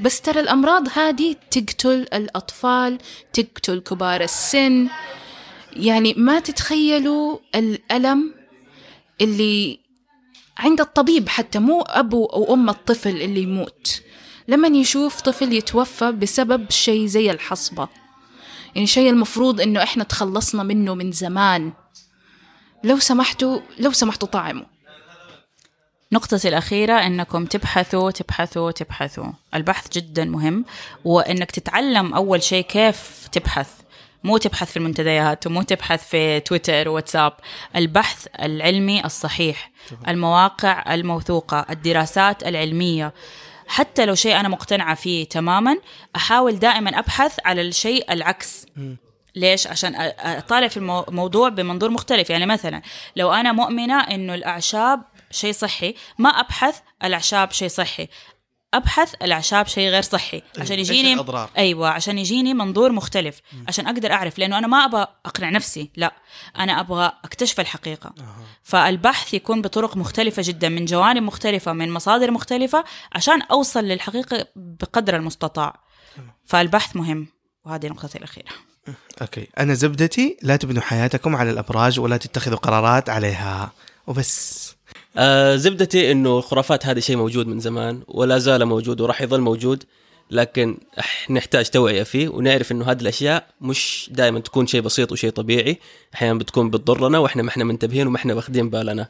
بس 0.00 0.20
ترى 0.20 0.40
الأمراض 0.40 0.88
هذه 0.94 1.36
تقتل 1.50 2.06
الأطفال 2.14 2.98
تقتل 3.32 3.80
كبار 3.80 4.20
السن. 4.20 4.88
يعني 5.72 6.14
ما 6.16 6.40
تتخيلوا 6.40 7.38
الألم 7.54 8.34
اللي 9.20 9.78
عند 10.58 10.80
الطبيب 10.80 11.28
حتى 11.28 11.58
مو 11.58 11.80
أبو 11.80 12.24
أو 12.24 12.54
أم 12.54 12.68
الطفل 12.68 13.22
اللي 13.22 13.42
يموت. 13.42 14.02
لما 14.48 14.68
يشوف 14.68 15.20
طفل 15.20 15.52
يتوفى 15.52 16.12
بسبب 16.12 16.70
شيء 16.70 17.06
زي 17.06 17.30
الحصبة. 17.30 17.88
يعني 18.74 18.86
شيء 18.86 19.10
المفروض 19.10 19.60
إنه 19.60 19.82
إحنا 19.82 20.04
تخلصنا 20.04 20.62
منه 20.62 20.94
من 20.94 21.12
زمان. 21.12 21.72
لو 22.84 22.98
سمحتوا 22.98 23.60
لو 23.78 23.92
سمحتوا 23.92 24.28
طعموا. 24.28 24.73
نقطتي 26.14 26.48
الأخيرة 26.48 26.92
أنكم 26.92 27.44
تبحثوا 27.46 28.10
تبحثوا 28.10 28.70
تبحثوا. 28.70 29.26
البحث 29.54 29.88
جدا 29.92 30.24
مهم 30.24 30.64
وأنك 31.04 31.50
تتعلم 31.50 32.14
أول 32.14 32.42
شيء 32.42 32.64
كيف 32.64 33.28
تبحث. 33.32 33.68
مو 34.24 34.36
تبحث 34.36 34.70
في 34.70 34.76
المنتديات 34.76 35.46
ومو 35.46 35.62
تبحث 35.62 36.08
في 36.08 36.40
تويتر 36.40 36.88
وواتساب 36.88 37.32
البحث 37.76 38.26
العلمي 38.42 39.04
الصحيح 39.04 39.70
المواقع 40.08 40.94
الموثوقة 40.94 41.66
الدراسات 41.70 42.42
العلمية. 42.46 43.12
حتى 43.68 44.06
لو 44.06 44.14
شيء 44.14 44.40
أنا 44.40 44.48
مقتنعة 44.48 44.94
فيه 44.94 45.28
تماما 45.28 45.76
أحاول 46.16 46.58
دائما 46.58 46.98
أبحث 46.98 47.36
على 47.44 47.60
الشيء 47.62 48.12
العكس. 48.12 48.66
ليش؟ 49.36 49.66
عشان 49.66 49.94
أ- 49.96 50.12
أطالع 50.26 50.68
في 50.68 50.76
المو- 50.76 51.04
الموضوع 51.08 51.48
بمنظور 51.48 51.90
مختلف، 51.90 52.30
يعني 52.30 52.46
مثلا 52.46 52.82
لو 53.16 53.32
أنا 53.32 53.52
مؤمنة 53.52 54.00
إنه 54.00 54.34
الأعشاب 54.34 55.02
شيء 55.34 55.52
صحي، 55.52 55.94
ما 56.18 56.28
أبحث 56.28 56.78
الأعشاب 57.04 57.50
شيء 57.50 57.68
صحي، 57.68 58.08
أبحث 58.74 59.14
الأعشاب 59.22 59.66
شيء 59.66 59.88
غير 59.88 60.02
صحي. 60.02 60.42
عشان 60.58 60.76
إيش 60.76 60.90
يجيني 60.90 61.12
الأضرار؟ 61.12 61.50
أيوه 61.58 61.88
عشان 61.88 62.18
يجيني 62.18 62.54
منظور 62.54 62.92
مختلف. 62.92 63.40
عشان 63.68 63.86
أقدر 63.86 64.12
أعرف 64.12 64.38
لأنه 64.38 64.58
أنا 64.58 64.66
ما 64.66 64.84
أبغى 64.84 65.06
أقنع 65.26 65.50
نفسي 65.50 65.90
لا. 65.96 66.14
أنا 66.58 66.80
أبغى 66.80 67.12
أكتشف 67.24 67.60
الحقيقة. 67.60 68.14
فالبحث 68.62 69.34
يكون 69.34 69.62
بطرق 69.62 69.96
مختلفة 69.96 70.42
جدا 70.46 70.68
من 70.68 70.84
جوانب 70.84 71.22
مختلفة 71.22 71.72
من 71.72 71.90
مصادر 71.90 72.30
مختلفة 72.30 72.84
عشان 73.12 73.42
أوصل 73.42 73.84
للحقيقة 73.84 74.46
بقدر 74.56 75.16
المستطاع. 75.16 75.80
فالبحث 76.44 76.96
مهم. 76.96 77.26
وهذه 77.64 77.86
نقطتي 77.86 78.18
الأخيرة. 78.18 78.48
أوكي. 79.22 79.48
أنا 79.58 79.74
زبدتي 79.74 80.36
لا 80.42 80.56
تبنوا 80.56 80.82
حياتكم 80.82 81.36
على 81.36 81.50
الأبراج 81.50 82.00
ولا 82.00 82.16
تتخذوا 82.16 82.58
قرارات 82.58 83.10
عليها. 83.10 83.72
وبس. 84.06 84.63
آه 85.16 85.56
زبدتي 85.56 86.12
إنه 86.12 86.38
الخرافات 86.38 86.86
هذه 86.86 86.98
شيء 86.98 87.16
موجود 87.16 87.46
من 87.46 87.60
زمان 87.60 88.02
ولا 88.08 88.38
زال 88.38 88.64
موجود 88.64 89.00
وراح 89.00 89.22
يظل 89.22 89.40
موجود 89.40 89.84
لكن 90.30 90.78
نحتاج 91.30 91.70
توعية 91.70 92.02
فيه 92.02 92.28
ونعرف 92.28 92.72
إنه 92.72 92.90
هذه 92.90 93.00
الأشياء 93.00 93.46
مش 93.60 94.10
دائما 94.12 94.40
تكون 94.40 94.66
شيء 94.66 94.80
بسيط 94.80 95.12
وشيء 95.12 95.30
طبيعي 95.30 95.78
أحيانا 96.14 96.38
بتكون 96.38 96.70
بتضرنا 96.70 97.18
وإحنا 97.18 97.42
ما 97.42 97.48
إحنا 97.48 97.64
منتبهين 97.64 98.06
وما 98.06 98.16
إحنا 98.16 98.34
واخدين 98.34 98.70
بالنا. 98.70 99.08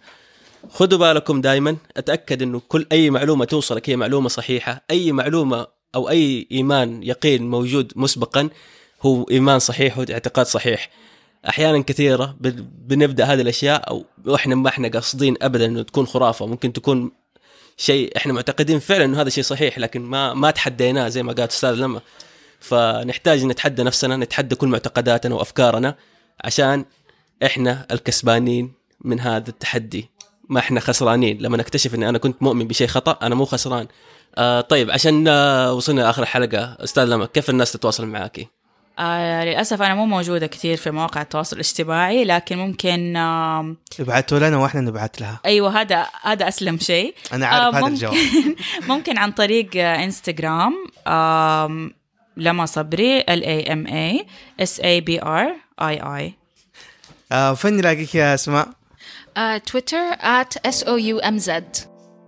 خذوا 0.70 0.98
بالكم 0.98 1.40
دائما 1.40 1.76
أتأكد 1.96 2.42
إنه 2.42 2.62
كل 2.68 2.86
أي 2.92 3.11
معلومة 3.11 3.44
توصلك 3.44 3.90
هي 3.90 3.96
معلومة 3.96 4.28
صحيحة 4.28 4.84
أي 4.90 5.12
معلومة 5.12 5.66
أو 5.94 6.09
أي 6.09 6.46
إيمان 6.52 7.02
يقين 7.02 7.50
موجود 7.50 7.92
مسبقا 7.96 8.48
هو 9.02 9.26
إيمان 9.30 9.59
صحيح 9.59 9.98
واعتقاد 9.98 10.46
صحيح. 10.46 10.90
أحيانا 11.49 11.82
كثيرة 11.82 12.36
بنبدأ 12.61 13.24
هذه 13.24 13.40
الأشياء 13.40 13.90
أو 13.90 14.05
وإحنا 14.26 14.55
ما 14.55 14.68
إحنا 14.68 14.88
قاصدين 14.88 15.36
ابدا 15.42 15.66
إنه 15.66 15.82
تكون 15.82 16.07
خرافة. 16.07 16.47
ممكن 16.47 16.72
تكون 16.72 17.11
شيء 17.76 18.16
إحنا 18.16 18.32
معتقدين 18.32 18.78
فعلا 18.78 19.05
إنه 19.05 19.20
هذا 19.20 19.28
شيء 19.28 19.45
صحيح 19.45 19.78
لكن 19.78 20.01
ما 20.01 20.34
ما 20.34 20.51
تحديناه 20.51 21.09
زي 21.09 21.22
ما 21.22 21.32
قالت 21.32 21.51
أستاذ 21.53 21.74
لما. 21.74 22.01
فنحتاج 22.61 23.45
نتحدى 23.45 23.82
نفسنا 23.82 24.16
نتحدى 24.16 24.55
كل 24.55 24.68
معتقداتنا 24.68 25.34
وأفكارنا 25.34 25.97
عشان 26.45 26.84
إحنا 27.45 27.86
الكسبانين 27.90 28.72
من 29.01 29.20
هذا 29.20 29.51
التحدي. 29.51 30.11
ما 30.49 30.61
إحنا 30.61 30.80
خسرانين. 30.80 31.38
لما 31.38 31.57
نكتشف 31.57 31.95
إني 31.95 32.09
أنا 32.09 32.18
كنت 32.18 32.42
مؤمن 32.42 32.68
بشيء 32.68 32.86
خطأ 32.86 33.26
أنا 33.26 33.34
مو 33.34 33.45
خسران. 33.45 33.88
آه 34.38 34.61
طيب 34.61 34.90
عشان 34.90 35.28
آه 35.28 35.72
وصلنا 35.72 36.01
لآخر 36.01 36.22
الحلقة 36.22 36.76
أستاذ 36.80 37.05
لما 37.05 37.26
كيف 37.26 37.51
الناس 37.51 37.72
تتواصل 37.72 38.07
معاكي؟ 38.07 38.49
آه 38.99 39.45
للأسف 39.45 39.82
أنا 39.82 39.95
مو 39.95 40.07
موجودة 40.07 40.47
كثير 40.47 40.76
في 40.76 40.90
مواقع 40.90 41.22
التواصل 41.22 41.57
الاجتماعي 41.57 42.24
لكن 42.24 42.59
ممكن 42.59 43.16
آه 43.16 43.74
ابعتوا 44.01 44.38
لنا 44.38 44.57
وإحنا 44.57 44.80
نبعت 44.80 45.20
لها. 45.20 45.40
أيوة 45.47 45.80
هذا 45.80 46.07
هذا 46.22 46.49
أسلم 46.49 46.78
شيء. 46.78 47.14
أنا 47.32 47.47
عارف 47.47 47.74
آه، 47.74 47.78
هذا 47.78 47.80
ممكن- 47.80 47.92
الجواب. 47.95 48.14
ممكن 48.88 49.18
عن 49.18 49.32
طريق 49.32 49.70
آه، 49.76 50.05
إنستغرام 50.05 50.74
آم، 51.07 51.95
لما 52.36 52.66
صبري 52.66 53.20
ال 53.20 53.42
A 53.42 53.68
M 53.68 53.90
A 53.90 54.26
S 54.64 54.80
A 54.80 55.05
B 55.05 55.24
R 55.24 55.49
I 55.82 56.03
I. 56.05 56.32
آه 57.32 57.55
فين 57.55 57.76
نلاقيك 57.76 58.14
يا 58.14 58.34
أسماء؟ 58.34 58.68
آه، 59.36 59.57
تويتر 59.59 60.11
at 60.12 60.70
S 60.70 60.80
O 60.84 60.88
U 61.01 61.24
M 61.24 61.47
Z. 61.47 61.51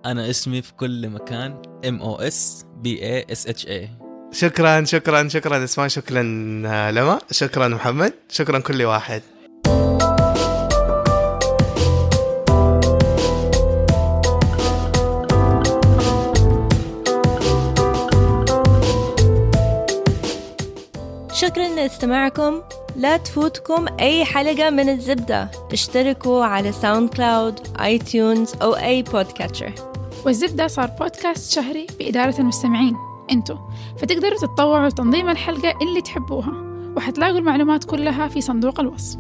أنا 0.07 0.31
اسمي 0.31 0.63
في 0.63 0.73
كل 0.73 1.09
مكان 1.09 1.63
M 1.89 2.01
O 2.03 2.15
S 2.17 2.65
B 2.77 3.03
A 3.03 3.27
S 3.33 3.47
H 3.47 3.67
A 3.67 3.91
شكرا 4.39 4.85
شكرا 4.85 5.29
شكرا. 5.29 5.65
اسماء 5.65 5.89
شكرا 5.89 6.23
آه، 6.67 6.91
لما. 6.91 7.19
شكرا 7.31 7.69
محمد. 7.69 8.13
شكرا 8.29 8.59
كل 8.59 8.83
واحد. 8.83 9.23
شكرا 21.33 21.69
لاستماعكم. 21.69 22.63
لا 22.97 23.17
تفوتكم 23.17 23.87
أي 24.01 24.25
حلقة 24.25 24.71
من 24.71 24.89
الزبدة. 24.89 25.51
اشتركوا 25.73 26.45
على 26.45 26.73
SoundCloud 26.73 27.61
iTunes 27.81 28.55
أو 28.63 28.77
أي 28.77 29.03
podcatcher 29.03 29.73
والزبدة 30.27 30.67
صار 30.67 30.87
بودكاست 30.87 31.53
شهري 31.55 31.87
بإدارة 31.99 32.41
المستمعين. 32.41 33.16
انتو. 33.31 33.57
فتقدروا 33.99 34.39
تتطوعوا 34.39 34.89
لتنظيم 34.89 35.29
الحلقة 35.29 35.75
اللي 35.83 36.01
تحبوها 36.01 36.53
وحتلاقوا 36.97 37.39
المعلومات 37.39 37.85
كلها 37.85 38.29
في 38.29 38.41
صندوق 38.41 38.81
الوصف. 38.81 39.19